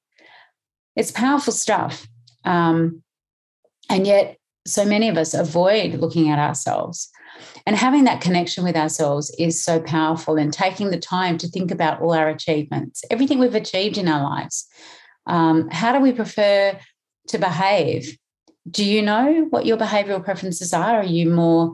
It's 0.97 1.11
powerful 1.11 1.53
stuff. 1.53 2.05
Um, 2.45 3.03
and 3.89 4.07
yet, 4.07 4.37
so 4.65 4.85
many 4.85 5.09
of 5.09 5.17
us 5.17 5.33
avoid 5.33 5.95
looking 5.95 6.29
at 6.29 6.39
ourselves. 6.39 7.09
And 7.65 7.75
having 7.75 8.05
that 8.05 8.21
connection 8.21 8.63
with 8.63 8.75
ourselves 8.75 9.33
is 9.37 9.63
so 9.63 9.79
powerful, 9.81 10.37
and 10.37 10.53
taking 10.53 10.89
the 10.91 10.99
time 10.99 11.37
to 11.39 11.47
think 11.47 11.71
about 11.71 12.01
all 12.01 12.13
our 12.13 12.29
achievements, 12.29 13.03
everything 13.09 13.39
we've 13.39 13.55
achieved 13.55 13.97
in 13.97 14.07
our 14.07 14.23
lives 14.23 14.67
um, 15.25 15.69
how 15.69 15.93
do 15.93 15.99
we 15.99 16.11
prefer 16.11 16.77
to 17.27 17.37
behave? 17.37 18.17
Do 18.69 18.83
you 18.83 19.01
know 19.01 19.47
what 19.49 19.65
your 19.65 19.77
behavioral 19.77 20.23
preferences 20.23 20.73
are? 20.73 20.97
Are 20.97 21.05
you 21.05 21.29
more, 21.29 21.73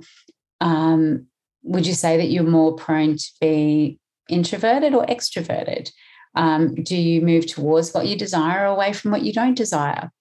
um, 0.62 1.28
would 1.64 1.86
you 1.86 1.94
say 1.94 2.18
that 2.18 2.30
you're 2.30 2.44
more 2.44 2.76
prone 2.76 3.18
to 3.18 3.32
be 3.42 4.00
introverted 4.30 4.94
or 4.94 5.06
extroverted? 5.06 5.92
Um, 6.36 6.76
do 6.76 6.96
you 6.96 7.22
move 7.22 7.48
towards 7.48 7.92
what 7.92 8.08
you 8.08 8.16
desire 8.16 8.64
or 8.64 8.68
away 8.68 8.94
from 8.94 9.12
what 9.12 9.24
you 9.24 9.34
don't 9.34 9.56
desire? 9.56 10.12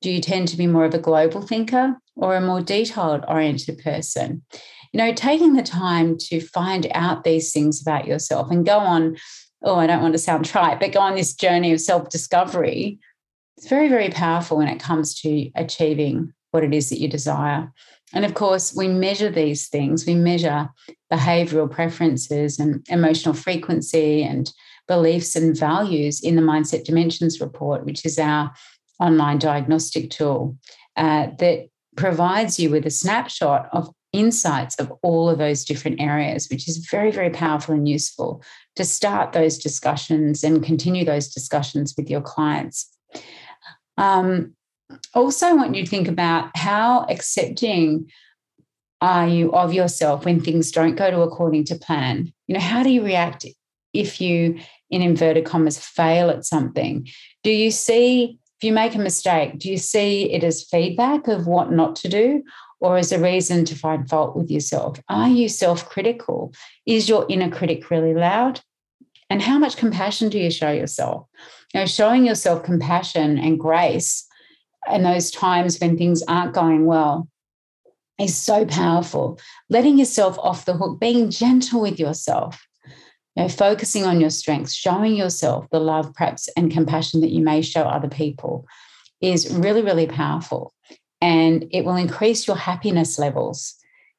Do 0.00 0.10
you 0.10 0.20
tend 0.20 0.48
to 0.48 0.56
be 0.56 0.66
more 0.66 0.84
of 0.84 0.94
a 0.94 0.98
global 0.98 1.42
thinker 1.42 1.96
or 2.16 2.36
a 2.36 2.40
more 2.40 2.60
detailed 2.60 3.24
oriented 3.26 3.78
person? 3.78 4.42
You 4.92 4.98
know, 4.98 5.12
taking 5.12 5.54
the 5.54 5.62
time 5.62 6.16
to 6.18 6.40
find 6.40 6.86
out 6.94 7.24
these 7.24 7.52
things 7.52 7.82
about 7.82 8.06
yourself 8.06 8.50
and 8.50 8.64
go 8.64 8.78
on 8.78 9.16
oh, 9.62 9.76
I 9.76 9.86
don't 9.86 10.02
want 10.02 10.14
to 10.14 10.18
sound 10.18 10.44
trite, 10.44 10.80
but 10.80 10.92
go 10.92 11.00
on 11.00 11.14
this 11.14 11.34
journey 11.34 11.72
of 11.72 11.80
self 11.80 12.08
discovery, 12.08 12.98
it's 13.56 13.68
very, 13.68 13.88
very 13.88 14.08
powerful 14.10 14.58
when 14.58 14.68
it 14.68 14.80
comes 14.80 15.14
to 15.20 15.50
achieving 15.56 16.32
what 16.52 16.64
it 16.64 16.72
is 16.72 16.90
that 16.90 17.00
you 17.00 17.08
desire. 17.08 17.72
And 18.14 18.24
of 18.24 18.34
course, 18.34 18.74
we 18.74 18.88
measure 18.88 19.30
these 19.30 19.68
things. 19.68 20.06
We 20.06 20.14
measure 20.14 20.70
behavioral 21.12 21.70
preferences 21.70 22.58
and 22.58 22.86
emotional 22.88 23.34
frequency 23.34 24.22
and 24.22 24.50
beliefs 24.86 25.36
and 25.36 25.58
values 25.58 26.20
in 26.20 26.36
the 26.36 26.42
Mindset 26.42 26.84
Dimensions 26.84 27.40
report, 27.40 27.84
which 27.84 28.06
is 28.06 28.18
our 28.18 28.52
online 28.98 29.38
diagnostic 29.38 30.10
tool 30.10 30.56
uh, 30.96 31.28
that 31.38 31.68
provides 31.96 32.58
you 32.58 32.70
with 32.70 32.86
a 32.86 32.90
snapshot 32.90 33.68
of 33.72 33.90
insights 34.12 34.76
of 34.78 34.92
all 35.02 35.28
of 35.28 35.38
those 35.38 35.64
different 35.64 36.00
areas, 36.00 36.48
which 36.50 36.68
is 36.68 36.88
very, 36.90 37.10
very 37.10 37.30
powerful 37.30 37.74
and 37.74 37.88
useful 37.88 38.42
to 38.76 38.84
start 38.84 39.32
those 39.32 39.58
discussions 39.58 40.42
and 40.42 40.64
continue 40.64 41.04
those 41.04 41.28
discussions 41.28 41.94
with 41.96 42.08
your 42.08 42.20
clients. 42.20 42.88
Um, 43.96 44.54
also, 45.14 45.46
I 45.46 45.52
want 45.52 45.74
you 45.74 45.84
to 45.84 45.90
think 45.90 46.08
about 46.08 46.56
how 46.56 47.04
accepting 47.10 48.08
are 49.00 49.28
you 49.28 49.52
of 49.52 49.72
yourself 49.72 50.24
when 50.24 50.40
things 50.40 50.70
don't 50.70 50.96
go 50.96 51.10
to 51.10 51.20
according 51.20 51.64
to 51.64 51.76
plan? 51.76 52.32
You 52.46 52.54
know, 52.54 52.60
how 52.60 52.82
do 52.82 52.90
you 52.90 53.04
react 53.04 53.44
if 53.92 54.20
you, 54.20 54.58
in 54.90 55.02
inverted 55.02 55.44
commas, 55.44 55.78
fail 55.78 56.30
at 56.30 56.44
something? 56.44 57.06
Do 57.44 57.50
you 57.50 57.70
see, 57.70 58.38
if 58.58 58.64
you 58.64 58.72
make 58.72 58.94
a 58.94 58.98
mistake, 58.98 59.58
do 59.58 59.70
you 59.70 59.78
see 59.78 60.32
it 60.32 60.42
as 60.44 60.64
feedback 60.64 61.28
of 61.28 61.46
what 61.46 61.70
not 61.70 61.96
to 61.96 62.08
do? 62.08 62.42
or 62.80 62.96
as 62.96 63.12
a 63.12 63.18
reason 63.18 63.64
to 63.64 63.74
find 63.74 64.08
fault 64.08 64.36
with 64.36 64.50
yourself? 64.50 65.00
Are 65.08 65.28
you 65.28 65.48
self 65.48 65.88
critical? 65.88 66.52
Is 66.86 67.08
your 67.08 67.26
inner 67.28 67.50
critic 67.50 67.90
really 67.90 68.14
loud? 68.14 68.60
And 69.30 69.42
how 69.42 69.58
much 69.58 69.76
compassion 69.76 70.28
do 70.28 70.38
you 70.38 70.50
show 70.50 70.70
yourself? 70.70 71.26
You 71.74 71.80
know, 71.80 71.86
showing 71.86 72.24
yourself 72.24 72.62
compassion 72.62 73.38
and 73.38 73.58
grace 73.58 74.26
in 74.90 75.02
those 75.02 75.30
times 75.30 75.78
when 75.78 75.98
things 75.98 76.22
aren't 76.22 76.54
going 76.54 76.86
well 76.86 77.28
is 78.18 78.36
so 78.36 78.64
powerful. 78.64 79.38
Letting 79.68 79.98
yourself 79.98 80.38
off 80.38 80.64
the 80.64 80.74
hook, 80.74 80.98
being 80.98 81.30
gentle 81.30 81.80
with 81.80 82.00
yourself, 82.00 82.66
you 83.38 83.44
know, 83.44 83.48
focusing 83.48 84.04
on 84.04 84.20
your 84.20 84.30
strengths, 84.30 84.74
showing 84.74 85.14
yourself 85.14 85.70
the 85.70 85.78
love, 85.78 86.12
perhaps, 86.12 86.48
and 86.56 86.72
compassion 86.72 87.20
that 87.20 87.30
you 87.30 87.40
may 87.40 87.62
show 87.62 87.82
other 87.82 88.08
people 88.08 88.66
is 89.20 89.54
really, 89.54 89.80
really 89.80 90.08
powerful 90.08 90.74
and 91.20 91.64
it 91.70 91.84
will 91.84 91.94
increase 91.94 92.48
your 92.48 92.56
happiness 92.56 93.16
levels. 93.16 93.76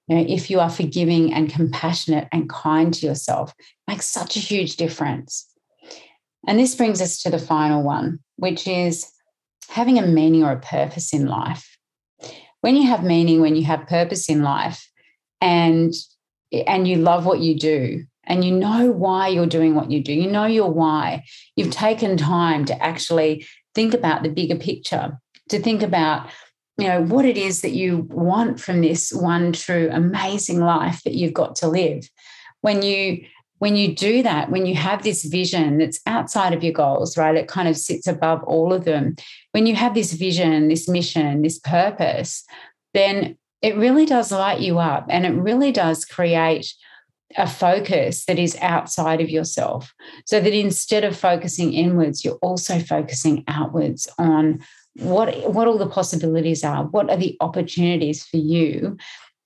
You 0.07 0.15
know, 0.15 0.25
if 0.25 0.49
you 0.49 0.61
are 0.61 0.69
forgiving 0.69 1.33
and 1.33 1.49
compassionate 1.49 2.29
and 2.31 2.49
kind 2.49 2.93
to 2.93 3.05
yourself, 3.05 3.53
makes 3.89 4.05
such 4.05 4.37
a 4.37 4.39
huge 4.39 4.77
difference. 4.77 5.45
And 6.47 6.57
this 6.57 6.75
brings 6.75 7.01
us 7.01 7.21
to 7.23 7.29
the 7.29 7.39
final 7.39 7.83
one, 7.83 8.19
which 8.37 8.69
is 8.69 9.11
having 9.67 9.99
a 9.99 10.07
meaning 10.07 10.45
or 10.45 10.53
a 10.53 10.61
purpose 10.61 11.13
in 11.13 11.25
life. 11.25 11.77
When 12.61 12.77
you 12.77 12.87
have 12.87 13.03
meaning, 13.03 13.41
when 13.41 13.57
you 13.57 13.65
have 13.65 13.85
purpose 13.85 14.29
in 14.29 14.43
life, 14.43 14.89
and 15.41 15.93
and 16.65 16.87
you 16.87 16.95
love 16.95 17.25
what 17.25 17.39
you 17.39 17.59
do, 17.59 18.05
and 18.29 18.45
you 18.45 18.51
know 18.51 18.91
why 18.91 19.27
you're 19.27 19.47
doing 19.47 19.75
what 19.75 19.91
you 19.91 20.01
do, 20.01 20.13
you 20.13 20.29
know 20.29 20.45
your 20.45 20.71
why. 20.71 21.25
You've 21.55 21.71
taken 21.71 22.15
time 22.15 22.63
to 22.65 22.81
actually 22.81 23.45
think 23.75 23.93
about 23.93 24.23
the 24.23 24.29
bigger 24.29 24.55
picture, 24.55 25.19
to 25.49 25.59
think 25.59 25.81
about 25.81 26.29
you 26.77 26.87
know 26.87 27.01
what 27.01 27.25
it 27.25 27.35
is 27.35 27.61
that 27.61 27.71
you 27.71 28.07
want 28.09 28.61
from 28.61 28.79
this 28.79 29.11
one 29.11 29.51
true 29.51 29.89
amazing 29.91 30.61
life 30.61 31.03
that 31.03 31.15
you've 31.15 31.33
got 31.33 31.57
to 31.57 31.67
live 31.67 32.09
when 32.61 32.81
you 32.81 33.25
when 33.59 33.75
you 33.75 33.93
do 33.93 34.23
that, 34.23 34.49
when 34.49 34.65
you 34.65 34.75
have 34.75 35.03
this 35.03 35.25
vision 35.25 35.79
that's 35.79 35.99
outside 36.07 36.53
of 36.53 36.63
your 36.63 36.71
goals, 36.71 37.17
right? 37.17 37.35
It 37.35 37.49
kind 37.49 37.67
of 37.67 37.75
sits 37.75 38.07
above 38.07 38.41
all 38.45 38.71
of 38.71 38.85
them. 38.85 39.17
When 39.51 39.65
you 39.65 39.75
have 39.75 39.93
this 39.93 40.13
vision, 40.13 40.69
this 40.69 40.87
mission, 40.87 41.41
this 41.41 41.59
purpose, 41.59 42.45
then 42.93 43.37
it 43.61 43.75
really 43.75 44.05
does 44.05 44.31
light 44.31 44.61
you 44.61 44.79
up 44.79 45.07
and 45.09 45.25
it 45.25 45.31
really 45.31 45.73
does 45.73 46.05
create 46.05 46.73
a 47.37 47.47
focus 47.47 48.25
that 48.25 48.39
is 48.39 48.57
outside 48.61 49.21
of 49.21 49.29
yourself. 49.29 49.93
So 50.25 50.39
that 50.39 50.53
instead 50.53 51.03
of 51.03 51.17
focusing 51.17 51.73
inwards, 51.73 52.25
you're 52.25 52.39
also 52.41 52.79
focusing 52.79 53.43
outwards 53.47 54.07
on 54.17 54.59
what, 54.95 55.53
what 55.53 55.67
all 55.67 55.77
the 55.77 55.87
possibilities 55.87 56.63
are, 56.63 56.85
what 56.85 57.09
are 57.09 57.17
the 57.17 57.37
opportunities 57.39 58.25
for 58.25 58.37
you 58.37 58.97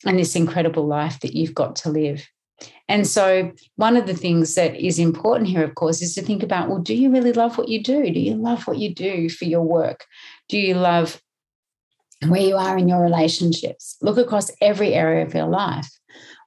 and 0.06 0.18
this 0.18 0.36
incredible 0.36 0.88
life 0.88 1.20
that 1.20 1.36
you've 1.36 1.56
got 1.56 1.76
to 1.78 1.90
live. 1.90 2.28
And 2.88 3.08
so, 3.08 3.52
one 3.76 3.98
of 3.98 4.08
the 4.08 4.14
things 4.14 4.56
that 4.56 4.76
is 4.76 5.00
important 5.00 5.50
here, 5.50 5.64
of 5.64 5.76
course, 5.76 6.02
is 6.02 6.16
to 6.16 6.22
think 6.22 6.44
about 6.44 6.70
well, 6.70 6.80
do 6.80 6.94
you 6.94 7.12
really 7.12 7.34
love 7.34 7.58
what 7.58 7.68
you 7.68 7.82
do? 7.82 8.12
Do 8.12 8.20
you 8.20 8.36
love 8.36 8.68
what 8.68 8.78
you 8.78 8.94
do 8.94 9.30
for 9.30 9.46
your 9.46 9.64
work? 9.64 10.06
Do 10.50 10.58
you 10.58 10.76
love 10.76 11.22
where 12.28 12.42
you 12.42 12.56
are 12.56 12.78
in 12.78 12.88
your 12.88 13.02
relationships? 13.02 13.98
Look 14.02 14.18
across 14.18 14.52
every 14.62 14.94
area 14.94 15.26
of 15.26 15.34
your 15.34 15.48
life. 15.48 15.90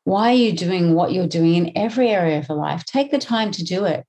Why 0.06 0.30
are 0.30 0.34
you 0.34 0.52
doing 0.52 0.94
what 0.94 1.12
you're 1.12 1.26
doing 1.26 1.54
in 1.54 1.72
every 1.76 2.08
area 2.10 2.38
of 2.38 2.48
your 2.48 2.58
life? 2.58 2.84
Take 2.84 3.10
the 3.10 3.18
time 3.18 3.50
to 3.52 3.64
do 3.64 3.84
it. 3.84 4.06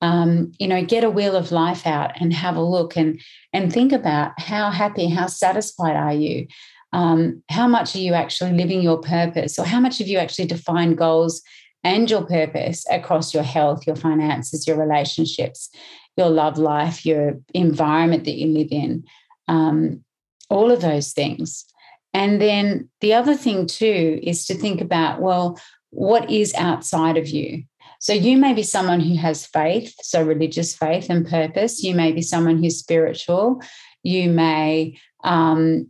Um, 0.00 0.52
you 0.58 0.68
know, 0.68 0.84
get 0.84 1.02
a 1.02 1.10
wheel 1.10 1.34
of 1.34 1.50
life 1.50 1.86
out 1.86 2.12
and 2.20 2.32
have 2.32 2.56
a 2.56 2.62
look 2.62 2.96
and 2.96 3.20
and 3.52 3.72
think 3.72 3.92
about 3.92 4.38
how 4.38 4.70
happy, 4.70 5.08
how 5.08 5.26
satisfied 5.26 5.96
are 5.96 6.12
you? 6.12 6.46
um, 6.92 7.42
how 7.50 7.68
much 7.68 7.94
are 7.94 8.00
you 8.00 8.14
actually 8.14 8.52
living 8.52 8.80
your 8.80 9.00
purpose 9.00 9.58
or 9.58 9.64
how 9.64 9.80
much 9.80 9.98
have 9.98 10.08
you 10.08 10.18
actually 10.18 10.46
defined 10.46 10.96
goals 10.96 11.42
and 11.84 12.10
your 12.10 12.24
purpose 12.24 12.84
across 12.90 13.34
your 13.34 13.42
health 13.42 13.86
your 13.86 13.96
finances 13.96 14.66
your 14.66 14.78
relationships 14.78 15.70
your 16.16 16.30
love 16.30 16.58
life 16.58 17.04
your 17.04 17.38
environment 17.54 18.24
that 18.24 18.36
you 18.36 18.46
live 18.46 18.68
in 18.70 19.04
um, 19.48 20.02
all 20.50 20.70
of 20.70 20.80
those 20.80 21.12
things 21.12 21.66
and 22.14 22.40
then 22.40 22.88
the 23.00 23.14
other 23.14 23.34
thing 23.34 23.66
too 23.66 24.18
is 24.22 24.46
to 24.46 24.54
think 24.54 24.80
about 24.80 25.20
well 25.20 25.58
what 25.90 26.30
is 26.30 26.54
outside 26.54 27.16
of 27.16 27.28
you 27.28 27.62
so 28.00 28.12
you 28.12 28.36
may 28.36 28.52
be 28.52 28.62
someone 28.62 29.00
who 29.00 29.16
has 29.16 29.46
faith 29.46 29.94
so 30.02 30.22
religious 30.22 30.74
faith 30.74 31.08
and 31.10 31.26
purpose 31.26 31.82
you 31.82 31.94
may 31.94 32.12
be 32.12 32.22
someone 32.22 32.62
who's 32.62 32.78
spiritual 32.78 33.60
you 34.02 34.30
may 34.30 34.96
um, 35.24 35.88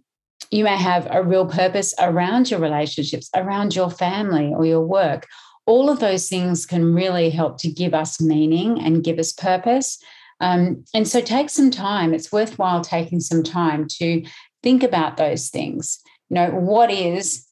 you 0.51 0.65
may 0.65 0.77
have 0.77 1.07
a 1.11 1.23
real 1.23 1.47
purpose 1.47 1.95
around 1.99 2.51
your 2.51 2.61
relationships, 2.61 3.29
around 3.35 3.75
your 3.75 3.91
family 3.91 4.53
or 4.55 4.65
your 4.65 4.81
work. 4.81 5.27
All 5.67 5.91
of 5.91 6.01
those 6.01 6.29
things 6.29 6.65
can 6.65 6.95
really 6.95 7.31
help 7.31 7.59
to 7.59 7.71
give 7.71 7.93
us 7.93 8.21
meaning 8.21 8.81
and 8.81 9.05
give 9.05 9.19
us 9.19 9.33
purpose. 9.33 9.99
Um, 10.41 10.85
and 10.95 11.07
so 11.07 11.21
take 11.21 11.51
some 11.51 11.71
time. 11.71 12.15
It's 12.15 12.33
worthwhile 12.33 12.83
taking 12.83 13.21
some 13.21 13.43
time 13.43 13.87
to 13.99 14.25
think 14.69 14.83
about 14.83 15.17
those 15.17 15.49
things. 15.49 15.99
You 16.29 16.35
know, 16.35 16.51
what 16.51 16.91
is 16.91 17.47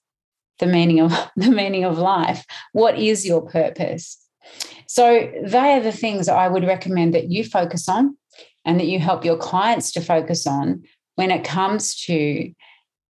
the 0.58 0.66
meaning 0.66 1.00
of 1.00 1.12
the 1.36 1.50
meaning 1.50 1.84
of 1.84 1.96
life? 1.96 2.44
What 2.72 2.98
is 2.98 3.26
your 3.26 3.40
purpose? 3.40 4.18
So 4.86 5.32
they 5.42 5.72
are 5.72 5.80
the 5.80 5.92
things 5.92 6.28
I 6.28 6.46
would 6.48 6.64
recommend 6.64 7.14
that 7.14 7.30
you 7.30 7.42
focus 7.42 7.88
on 7.88 8.18
and 8.66 8.78
that 8.78 8.86
you 8.86 8.98
help 8.98 9.24
your 9.24 9.38
clients 9.38 9.92
to 9.92 10.00
focus 10.02 10.46
on 10.46 10.82
when 11.14 11.30
it 11.30 11.42
comes 11.42 11.94
to 12.02 12.52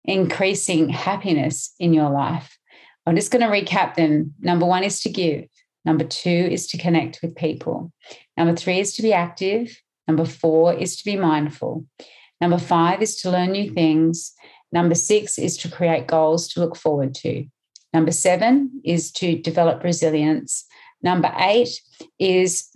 increasing 0.04 0.88
happiness 0.88 1.72
in 1.78 1.94
your 1.94 2.10
life. 2.10 2.58
I'm 3.06 3.14
just 3.14 3.30
going 3.30 3.42
to 3.42 3.56
recap 3.56 3.94
them. 3.94 4.34
Number 4.40 4.66
one 4.66 4.82
is 4.82 5.00
to 5.02 5.10
give. 5.10 5.44
Number 5.84 6.04
two 6.04 6.48
is 6.56 6.66
to 6.68 6.78
connect 6.78 7.20
with 7.22 7.36
people. 7.36 7.92
Number 8.36 8.56
three 8.56 8.80
is 8.80 8.94
to 8.94 9.02
be 9.02 9.12
active. 9.12 9.80
Number 10.08 10.24
four 10.24 10.74
is 10.74 10.96
to 10.96 11.04
be 11.04 11.16
mindful. 11.16 11.86
Number 12.42 12.58
five 12.58 13.00
is 13.00 13.14
to 13.20 13.30
learn 13.30 13.52
new 13.52 13.70
things. 13.70 14.32
Number 14.72 14.96
six 14.96 15.38
is 15.38 15.56
to 15.58 15.70
create 15.70 16.08
goals 16.08 16.48
to 16.48 16.60
look 16.60 16.74
forward 16.74 17.14
to. 17.22 17.46
Number 17.94 18.10
seven 18.10 18.80
is 18.84 19.12
to 19.12 19.38
develop 19.40 19.84
resilience. 19.84 20.64
Number 21.04 21.32
eight 21.38 21.80
is 22.18 22.68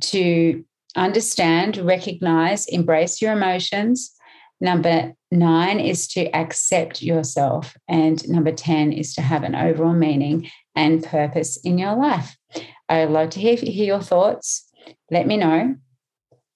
to 0.00 0.62
understand, 0.94 1.78
recognize, 1.78 2.66
embrace 2.66 3.22
your 3.22 3.32
emotions. 3.32 4.14
Number 4.60 5.14
nine 5.30 5.80
is 5.80 6.06
to 6.08 6.26
accept 6.36 7.00
yourself. 7.00 7.78
And 7.88 8.28
number 8.28 8.52
10 8.52 8.92
is 8.92 9.14
to 9.14 9.22
have 9.22 9.42
an 9.42 9.54
overall 9.54 9.94
meaning 9.94 10.50
and 10.74 11.02
purpose 11.02 11.56
in 11.64 11.78
your 11.78 11.96
life. 11.96 12.36
I'd 12.90 13.08
love 13.08 13.30
to 13.30 13.40
hear, 13.40 13.56
hear 13.56 13.86
your 13.86 14.02
thoughts. 14.02 14.70
Let 15.10 15.26
me 15.26 15.38
know. 15.38 15.76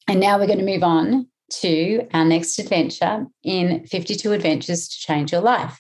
And 0.07 0.21
now 0.21 0.39
we're 0.39 0.49
going 0.49 0.59
to 0.59 0.67
move 0.67 0.83
on 0.83 1.29
to 1.61 2.07
our 2.13 2.25
next 2.25 2.59
adventure 2.59 3.27
in 3.43 3.87
52 3.87 4.33
Adventures 4.33 4.89
to 4.89 4.99
Change 4.99 5.33
Your 5.33 5.41
Life. 5.41 5.79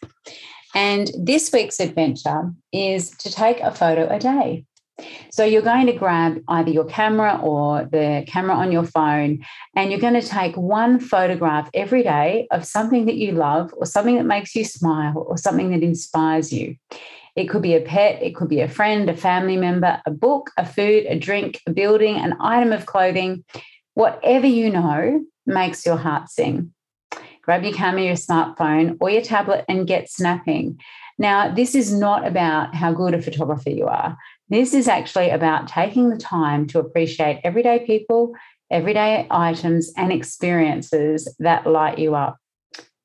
And 0.75 1.11
this 1.19 1.53
week's 1.53 1.81
adventure 1.81 2.53
is 2.73 3.11
to 3.19 3.31
take 3.31 3.61
a 3.61 3.75
photo 3.75 4.09
a 4.09 4.19
day. 4.19 4.65
So 5.31 5.45
you're 5.45 5.63
going 5.63 5.87
to 5.87 5.93
grab 5.93 6.43
either 6.49 6.71
your 6.71 6.85
camera 6.85 7.41
or 7.43 7.85
the 7.85 8.25
camera 8.27 8.55
on 8.55 8.71
your 8.71 8.85
phone, 8.85 9.45
and 9.75 9.91
you're 9.91 10.01
going 10.01 10.21
to 10.21 10.27
take 10.27 10.57
one 10.57 11.01
photograph 11.01 11.71
every 11.75 12.03
day 12.03 12.47
of 12.51 12.65
something 12.65 13.07
that 13.07 13.17
you 13.17 13.33
love, 13.33 13.73
or 13.77 13.87
something 13.87 14.17
that 14.17 14.27
makes 14.27 14.55
you 14.55 14.65
smile, 14.65 15.25
or 15.27 15.37
something 15.37 15.71
that 15.71 15.83
inspires 15.83 16.53
you. 16.53 16.77
It 17.35 17.47
could 17.47 17.63
be 17.63 17.75
a 17.75 17.81
pet, 17.81 18.23
it 18.23 18.35
could 18.37 18.49
be 18.49 18.61
a 18.61 18.69
friend, 18.69 19.09
a 19.09 19.17
family 19.17 19.57
member, 19.57 20.01
a 20.05 20.11
book, 20.11 20.51
a 20.59 20.67
food, 20.67 21.07
a 21.07 21.19
drink, 21.19 21.61
a 21.67 21.73
building, 21.73 22.17
an 22.17 22.37
item 22.41 22.73
of 22.73 22.85
clothing, 22.85 23.45
whatever 23.95 24.47
you 24.47 24.71
know 24.71 25.25
makes 25.47 25.85
your 25.85 25.97
heart 25.97 26.29
sing. 26.29 26.73
Grab 27.43 27.65
your 27.65 27.73
camera, 27.73 28.03
your 28.03 28.15
smartphone, 28.15 28.97
or 29.01 29.11
your 29.11 29.23
tablet 29.23 29.65
and 29.69 29.87
get 29.87 30.09
snapping. 30.09 30.81
Now, 31.19 31.53
this 31.53 31.75
is 31.75 31.93
not 31.93 32.27
about 32.27 32.75
how 32.75 32.93
good 32.93 33.15
a 33.15 33.23
photographer 33.23 33.71
you 33.71 33.87
are. 33.87 34.17
This 34.49 34.75
is 34.75 34.87
actually 34.87 35.31
about 35.31 35.67
taking 35.67 36.09
the 36.09 36.17
time 36.17 36.67
to 36.69 36.79
appreciate 36.79 37.41
everyday 37.43 37.85
people, 37.85 38.35
everyday 38.71 39.27
items, 39.31 39.93
and 39.97 40.13
experiences 40.13 41.35
that 41.41 41.67
light 41.67 41.99
you 41.99 42.15
up. 42.15 42.39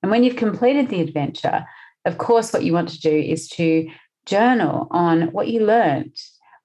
And 0.03 0.11
when 0.11 0.23
you've 0.23 0.35
completed 0.35 0.89
the 0.89 1.01
adventure, 1.01 1.65
of 2.05 2.17
course, 2.17 2.53
what 2.53 2.63
you 2.63 2.73
want 2.73 2.89
to 2.89 2.99
do 2.99 3.11
is 3.11 3.49
to 3.49 3.89
journal 4.25 4.87
on 4.91 5.31
what 5.31 5.47
you 5.47 5.65
learned. 5.65 6.15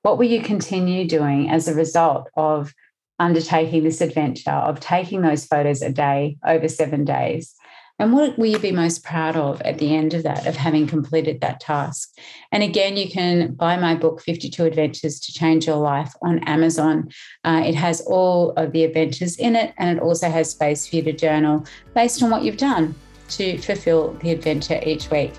What 0.03 0.19
will 0.19 0.27
you 0.27 0.43
continue 0.43 1.07
doing 1.09 1.49
as 1.49 1.69
a 1.69 1.75
result 1.75 2.29
of 2.37 2.75
undertaking 3.19 3.85
this 3.85 4.01
adventure, 4.01 4.51
of 4.51 4.81
taking 4.81 5.23
those 5.23 5.47
photos 5.47 5.83
a 5.83 5.91
day 5.91 6.37
over 6.45 6.69
seven 6.69 7.05
days? 7.05 7.55
And 7.99 8.13
what 8.13 8.37
will 8.37 8.47
you 8.47 8.59
be 8.59 8.73
most 8.73 9.05
proud 9.05 9.37
of 9.37 9.61
at 9.63 9.79
the 9.79 9.95
end 9.95 10.13
of 10.13 10.25
that, 10.25 10.47
of 10.47 10.57
having 10.57 10.87
completed 10.87 11.41
that 11.41 11.61
task? 11.61 12.11
And 12.51 12.63
again, 12.63 12.97
you 12.97 13.09
can 13.09 13.55
buy 13.55 13.77
my 13.77 13.95
book, 13.95 14.21
52 14.23 14.65
Adventures 14.65 15.21
to 15.21 15.33
Change 15.33 15.67
Your 15.67 15.77
Life, 15.77 16.13
on 16.23 16.41
Amazon. 16.41 17.11
Uh, 17.45 17.63
it 17.65 17.77
has 17.77 18.01
all 18.01 18.53
of 18.53 18.73
the 18.73 18.83
adventures 18.85 19.37
in 19.37 19.55
it, 19.55 19.73
and 19.79 19.99
it 19.99 20.03
also 20.03 20.29
has 20.29 20.51
space 20.51 20.89
for 20.89 20.97
you 20.97 21.03
to 21.03 21.13
journal 21.13 21.65
based 21.95 22.23
on 22.23 22.31
what 22.31 22.43
you've 22.43 22.57
done 22.57 22.95
to 23.29 23.59
fulfill 23.59 24.15
the 24.15 24.33
adventure 24.33 24.81
each 24.85 25.11
week. 25.11 25.33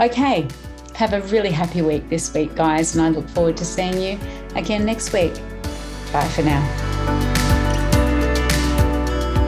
Okay, 0.00 0.46
have 0.94 1.14
a 1.14 1.22
really 1.28 1.50
happy 1.50 1.80
week 1.82 2.08
this 2.10 2.34
week, 2.34 2.54
guys, 2.54 2.94
and 2.94 3.02
I 3.02 3.08
look 3.08 3.28
forward 3.30 3.56
to 3.56 3.64
seeing 3.64 3.98
you 3.98 4.18
again 4.54 4.84
next 4.84 5.12
week. 5.12 5.32
Bye 6.12 6.28
for 6.28 6.42
now. 6.42 6.90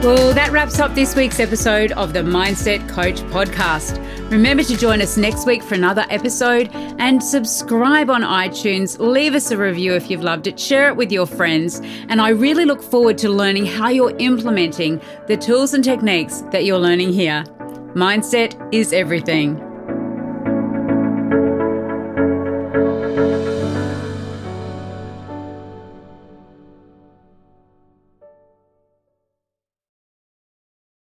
Well, 0.03 0.33
that 0.33 0.51
wraps 0.51 0.79
up 0.79 0.95
this 0.95 1.15
week's 1.15 1.39
episode 1.39 1.93
of 1.93 2.11
the 2.11 2.19
Mindset 2.19 2.89
Coach 2.89 3.21
podcast. 3.31 4.01
Remember 4.29 4.61
to 4.63 4.75
join 4.75 5.01
us 5.01 5.15
next 5.15 5.45
week 5.45 5.63
for 5.63 5.75
another 5.75 6.05
episode 6.09 6.69
and 6.73 7.23
subscribe 7.23 8.09
on 8.09 8.21
iTunes. 8.21 8.99
Leave 8.99 9.33
us 9.33 9.49
a 9.51 9.57
review 9.57 9.93
if 9.93 10.11
you've 10.11 10.21
loved 10.21 10.47
it, 10.47 10.59
share 10.59 10.89
it 10.89 10.97
with 10.97 11.09
your 11.09 11.25
friends. 11.25 11.79
And 12.09 12.19
I 12.19 12.29
really 12.29 12.65
look 12.65 12.83
forward 12.83 13.17
to 13.19 13.29
learning 13.29 13.65
how 13.65 13.87
you're 13.87 14.15
implementing 14.17 15.01
the 15.27 15.37
tools 15.37 15.73
and 15.73 15.81
techniques 15.83 16.41
that 16.51 16.65
you're 16.65 16.79
learning 16.79 17.13
here. 17.13 17.45
Mindset 17.95 18.73
is 18.73 18.91
everything. 18.91 19.72